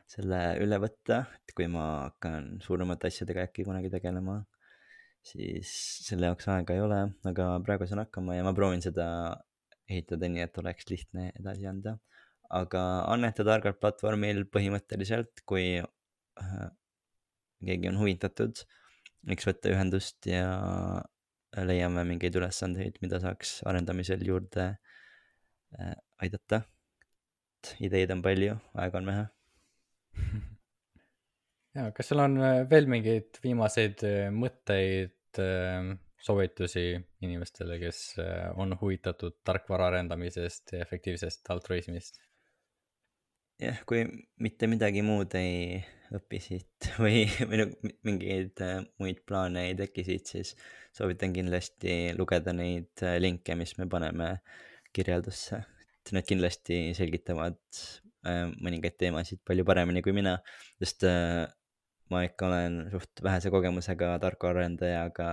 selle 0.09 0.41
üle 0.63 0.79
võtta, 0.83 1.21
et 1.45 1.55
kui 1.55 1.69
ma 1.71 1.85
hakkan 2.09 2.57
suuremate 2.65 3.11
asjadega 3.11 3.45
äkki 3.47 3.67
kunagi 3.69 3.93
tegelema, 3.93 4.41
siis 5.23 5.71
selle 6.07 6.31
jaoks 6.31 6.49
aega 6.51 6.75
ei 6.75 6.83
ole, 6.83 7.03
aga 7.31 7.51
praegu 7.67 7.87
saan 7.87 8.03
hakkama 8.07 8.39
ja 8.39 8.47
ma 8.47 8.55
proovin 8.57 8.83
seda 8.85 9.07
ehitada 9.89 10.31
nii, 10.33 10.45
et 10.49 10.61
oleks 10.61 10.89
lihtne 10.91 11.31
edasi 11.39 11.69
anda. 11.69 11.99
Aga 12.49 12.83
anneta 13.13 13.45
targalt 13.45 13.79
platvormil 13.81 14.45
põhimõtteliselt, 14.53 15.43
kui 15.49 15.79
äh, 15.79 16.67
keegi 17.65 17.91
on 17.91 18.01
huvitatud, 18.01 18.63
võiks 19.29 19.49
võtta 19.49 19.73
ühendust 19.75 20.29
ja 20.31 20.49
leiame 21.69 22.05
mingeid 22.09 22.37
ülesandeid, 22.39 23.01
mida 23.05 23.21
saaks 23.21 23.59
arendamisel 23.69 24.25
juurde 24.25 24.69
äh, 25.77 25.95
aidata. 26.25 26.63
ideid 27.83 28.11
on 28.15 28.23
palju, 28.23 28.55
aega 28.79 29.01
on 29.01 29.09
vähe 29.11 29.25
ja 31.77 31.89
kas 31.93 32.09
sul 32.13 32.23
on 32.23 32.39
äh, 32.39 32.63
veel 32.71 32.87
mingeid 32.89 33.41
viimaseid 33.45 34.05
mõtteid, 34.33 35.15
soovitusi 36.19 36.97
inimestele, 37.23 37.77
kes 37.79 37.99
on 38.59 38.73
huvitatud 38.81 39.37
tarkvara 39.47 39.91
arendamisest 39.93 40.73
ja 40.75 40.81
efektiivsest 40.83 41.51
altruismist? 41.53 42.19
Jah, 43.63 43.79
kui 43.89 44.05
mitte 44.43 44.69
midagi 44.71 45.03
muud 45.07 45.35
ei 45.39 45.81
õpi 46.15 46.41
siit 46.41 46.91
või, 47.03 47.25
või 47.43 47.63
nagu 47.63 47.93
mingeid 48.07 48.63
muid 49.03 49.23
plaane 49.29 49.69
ei 49.71 49.77
teki 49.79 50.05
siit, 50.07 50.31
siis 50.31 50.55
soovitan 50.97 51.35
kindlasti 51.35 52.15
lugeda 52.19 52.55
neid 52.57 53.05
äh, 53.05 53.19
linke, 53.23 53.57
mis 53.59 53.75
me 53.79 53.89
paneme 53.91 54.39
kirjeldusse, 54.95 55.61
et 56.01 56.15
need 56.17 56.27
kindlasti 56.29 56.81
selgitavad 56.97 57.59
äh, 58.27 58.47
mõningaid 58.65 58.99
teemasid 59.01 59.43
palju 59.47 59.67
paremini 59.69 60.03
kui 60.07 60.15
mina, 60.17 60.39
sest 60.81 61.07
äh, 61.09 61.45
ma 62.09 62.25
ikka 62.25 62.49
olen 62.49 62.83
suht 62.95 63.25
vähese 63.25 63.53
kogemusega 63.53 64.15
tarkvaraarendaja, 64.23 65.09
aga 65.11 65.31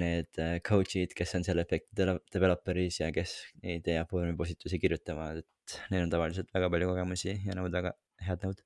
need 0.00 0.38
coach'id, 0.64 1.12
kes 1.12 1.34
on 1.36 1.42
seal 1.44 1.60
Effecti 1.60 2.06
developer'is 2.32 3.02
ja 3.02 3.10
kes 3.12 3.34
neid 3.60 3.86
e-foorumi 3.92 4.32
postitusi 4.38 4.78
kirjutavad, 4.80 5.42
et 5.44 5.53
neil 5.90 6.06
on 6.06 6.12
tavaliselt 6.12 6.52
väga 6.54 6.70
palju 6.72 6.92
kogemusi 6.92 7.38
ja 7.46 7.56
nõud 7.58 7.74
väga 7.74 7.94
head 8.26 8.46
nõud 8.46 8.62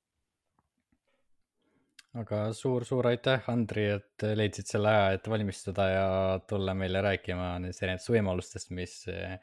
aga 2.18 2.40
suur-suur 2.56 3.06
aitäh, 3.10 3.46
Andri, 3.52 3.84
et 3.98 4.26
leidsid 4.38 4.70
selle 4.70 4.90
aja, 4.90 5.16
et 5.18 5.28
valmistuda 5.30 5.88
ja 5.92 6.08
tulla 6.48 6.74
meile 6.78 7.02
rääkima 7.04 7.54
nendest 7.58 7.84
erinevatest 7.84 8.12
võimalustest, 8.14 8.72
mis 8.74 8.94
eh, 9.12 9.36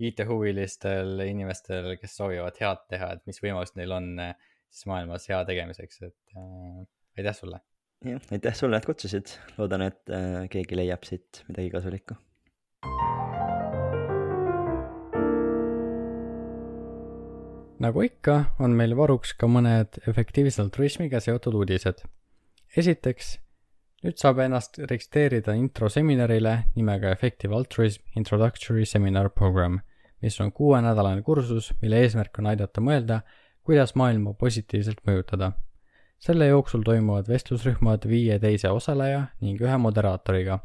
IT-huvilistel 0.00 1.24
inimestel, 1.26 1.94
kes 2.00 2.14
soovivad 2.20 2.60
head 2.60 2.86
teha, 2.92 3.10
et 3.16 3.26
mis 3.28 3.40
võimalused 3.42 3.80
neil 3.80 3.96
on 3.96 4.12
eh, 4.22 4.50
siis 4.70 4.86
maailmas 4.90 5.26
hea 5.30 5.40
tegemiseks, 5.48 6.02
et 6.06 6.36
äh, 6.38 6.82
aitäh 7.18 7.36
sulle. 7.36 7.60
jah, 8.06 8.32
aitäh 8.32 8.56
sulle, 8.56 8.78
et 8.78 8.88
kutsusid, 8.88 9.34
loodan, 9.58 9.88
et 9.90 10.14
äh, 10.14 10.44
keegi 10.52 10.78
leiab 10.78 11.06
siit 11.08 11.42
midagi 11.48 11.72
kasulikku. 11.74 12.16
Nagu 17.80 18.02
ikka, 18.04 18.44
on 18.60 18.76
meil 18.76 18.94
varuks 18.96 19.32
ka 19.34 19.48
mõned 19.48 20.02
efektiivse 20.08 20.62
altruismiga 20.62 21.20
seotud 21.20 21.56
uudised 21.56 22.04
esiteks, 22.76 23.34
nüüd 24.04 24.18
saab 24.20 24.40
ennast 24.44 24.78
registreerida 24.90 25.56
introseminarile 25.58 26.54
nimega 26.76 27.10
Effective 27.14 27.54
Altruism 27.56 28.02
Introductory 28.16 28.86
Seminar 28.86 29.30
Program, 29.34 29.80
mis 30.22 30.38
on 30.40 30.52
kuuenädalane 30.52 31.22
kursus, 31.26 31.72
mille 31.82 32.02
eesmärk 32.04 32.38
on 32.38 32.50
aidata 32.52 32.84
mõelda, 32.84 33.20
kuidas 33.66 33.96
maailma 33.98 34.34
positiivselt 34.34 35.02
mõjutada. 35.06 35.52
selle 36.20 36.46
jooksul 36.46 36.82
toimuvad 36.84 37.28
vestlusrühmad 37.28 38.04
viie 38.08 38.38
teise 38.38 38.68
osaleja 38.68 39.26
ning 39.40 39.60
ühe 39.60 39.76
moderaatoriga. 39.76 40.58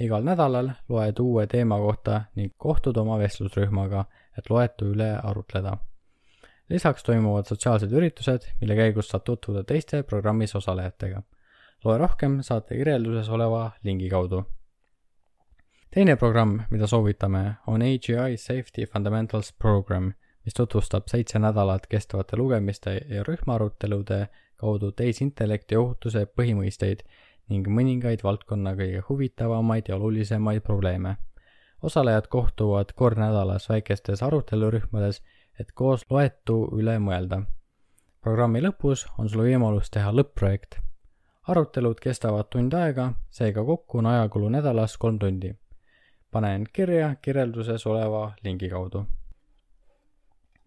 igal 0.00 0.24
nädalal 0.24 0.70
loed 0.88 1.18
uue 1.18 1.46
teema 1.46 1.78
kohta 1.78 2.24
ning 2.36 2.54
kohtud 2.56 2.96
oma 2.96 3.18
vestlusrühmaga, 3.18 4.04
et 4.38 4.50
loetu 4.50 4.92
üle 4.92 5.16
arutleda 5.22 5.78
lisaks 6.68 7.02
toimuvad 7.02 7.48
sotsiaalsed 7.48 7.92
üritused, 7.92 8.52
mille 8.60 8.76
käigus 8.76 9.08
saad 9.08 9.24
tutvuda 9.24 9.64
teiste 9.64 10.02
programmis 10.02 10.54
osalejatega 10.54 11.22
loe 11.84 11.98
rohkem 11.98 12.40
saate 12.42 12.76
kirjelduses 12.76 13.28
oleva 13.28 13.70
lingi 13.84 14.08
kaudu. 14.10 14.44
teine 15.90 16.16
programm, 16.16 16.60
mida 16.70 16.86
soovitame, 16.86 17.54
on 17.66 17.82
AGI 17.82 18.36
Safety 18.36 18.86
Fundamentals 18.92 19.52
Program, 19.52 20.12
mis 20.44 20.54
tutvustab 20.54 21.06
seitse 21.06 21.38
nädalat 21.38 21.86
kestvate 21.86 22.36
lugemiste 22.36 23.00
ja 23.08 23.22
rühmaarutelude 23.22 24.28
kaudu 24.56 24.92
tehisintellekti 24.92 25.76
ohutuse 25.76 26.26
põhimõisteid 26.26 27.06
ning 27.48 27.68
mõningaid 27.68 28.24
valdkonna 28.24 28.74
kõige 28.74 29.02
huvitavamaid 29.08 29.88
ja 29.88 29.96
olulisemaid 29.96 30.60
probleeme. 30.62 31.16
osalejad 31.82 32.26
kohtuvad 32.26 32.92
kord 32.94 33.18
nädalas 33.18 33.68
väikestes 33.68 34.22
arutelurühmades, 34.22 35.22
et 35.60 35.72
koos 35.74 36.04
loetu 36.10 36.68
üle 36.72 36.98
mõelda. 36.98 37.42
programmi 38.20 38.60
lõpus 38.60 39.06
on 39.18 39.28
sul 39.28 39.42
võimalus 39.42 39.90
teha 39.90 40.12
lõpp-projekt 40.12 40.80
arutelud 41.48 42.00
kestavad 42.00 42.50
tund 42.52 42.74
aega, 42.76 43.12
seega 43.32 43.64
kokku 43.64 43.98
on 43.98 44.06
ajakulu 44.06 44.48
nädalas 44.52 44.96
kolm 44.96 45.18
tundi. 45.18 45.54
pane 46.30 46.54
end 46.54 46.66
kirja 46.72 47.14
kirjelduses 47.22 47.86
oleva 47.86 48.32
lingi 48.44 48.68
kaudu. 48.68 49.06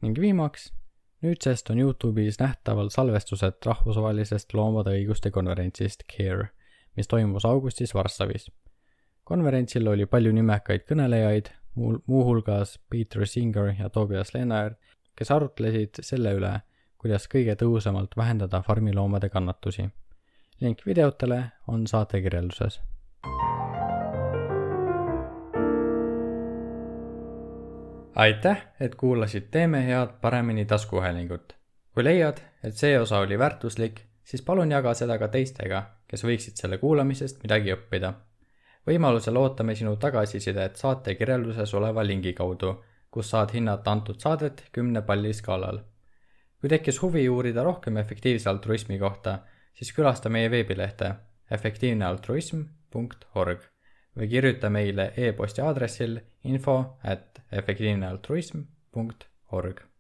ning 0.01 0.19
viimaks, 0.19 0.73
nüüdsest 1.21 1.69
on 1.69 1.77
Youtube'is 1.77 2.39
nähtaval 2.39 2.89
salvestused 2.89 3.53
rahvusvahelisest 3.65 4.53
loomade 4.53 4.89
õiguste 4.89 5.31
konverentsist 5.31 6.03
CARE, 6.17 6.49
mis 6.97 7.07
toimus 7.07 7.45
augustis 7.45 7.93
Varssavis. 7.93 8.51
konverentsil 9.23 9.87
oli 9.87 10.05
palju 10.05 10.31
nimekaid 10.31 10.81
kõnelejaid, 10.89 11.51
muu, 11.75 11.97
muuhulgas 12.05 12.79
Peter 12.89 13.27
Singer 13.27 13.73
ja 13.79 13.89
Tobias 13.89 14.33
Lennart, 14.33 14.77
kes 15.15 15.31
arutlesid 15.31 16.01
selle 16.01 16.35
üle, 16.37 16.53
kuidas 16.97 17.27
kõige 17.27 17.55
tõhusamalt 17.55 18.17
vähendada 18.17 18.61
farmiloomade 18.61 19.29
kannatusi 19.29 19.89
link 20.61 20.85
videotele 20.85 21.43
on 21.67 21.87
saate 21.87 22.21
kirjelduses. 22.21 22.81
aitäh, 28.15 28.67
et 28.79 28.95
kuulasid 28.95 29.47
Teeme 29.51 29.85
head 29.87 30.09
paremini 30.21 30.65
taskuhäälingut. 30.65 31.55
kui 31.93 32.03
leiad, 32.03 32.37
et 32.63 32.77
see 32.77 32.99
osa 32.99 33.17
oli 33.19 33.39
väärtuslik, 33.39 34.01
siis 34.23 34.41
palun 34.41 34.71
jaga 34.71 34.93
seda 34.93 35.17
ka 35.17 35.27
teistega, 35.27 35.83
kes 36.07 36.23
võiksid 36.23 36.55
selle 36.55 36.77
kuulamisest 36.77 37.41
midagi 37.43 37.73
õppida. 37.73 38.13
Võimalusel 38.91 39.37
ootame 39.39 39.75
sinu 39.75 39.95
tagasisidet 40.01 40.75
saate 40.81 41.15
kirjelduses 41.15 41.73
oleva 41.79 42.01
lingi 42.05 42.33
kaudu, 42.37 42.71
kus 43.11 43.29
saad 43.33 43.49
hinnata 43.55 43.91
antud 43.91 44.17
saadet 44.19 44.57
kümne 44.75 45.01
palli 45.07 45.33
skaalal. 45.33 45.77
kui 46.61 46.69
tekkis 46.69 47.01
huvi 47.01 47.29
uurida 47.29 47.63
rohkem 47.63 47.97
efektiivse 47.97 48.49
altruismi 48.49 48.99
kohta 48.99 49.39
siis 49.73 49.93
külasta 49.97 50.29
meie 50.29 50.51
veebilehte 50.51 51.15
efektiivnealtruism.org 51.57 53.61
või 54.17 54.27
kirjuta 54.33 54.69
meile 54.69 55.13
e-posti 55.17 55.61
aadressil 55.65 56.19
info 56.43 56.97
at 57.03 57.41
efektiivnealtruism.org 57.61 59.90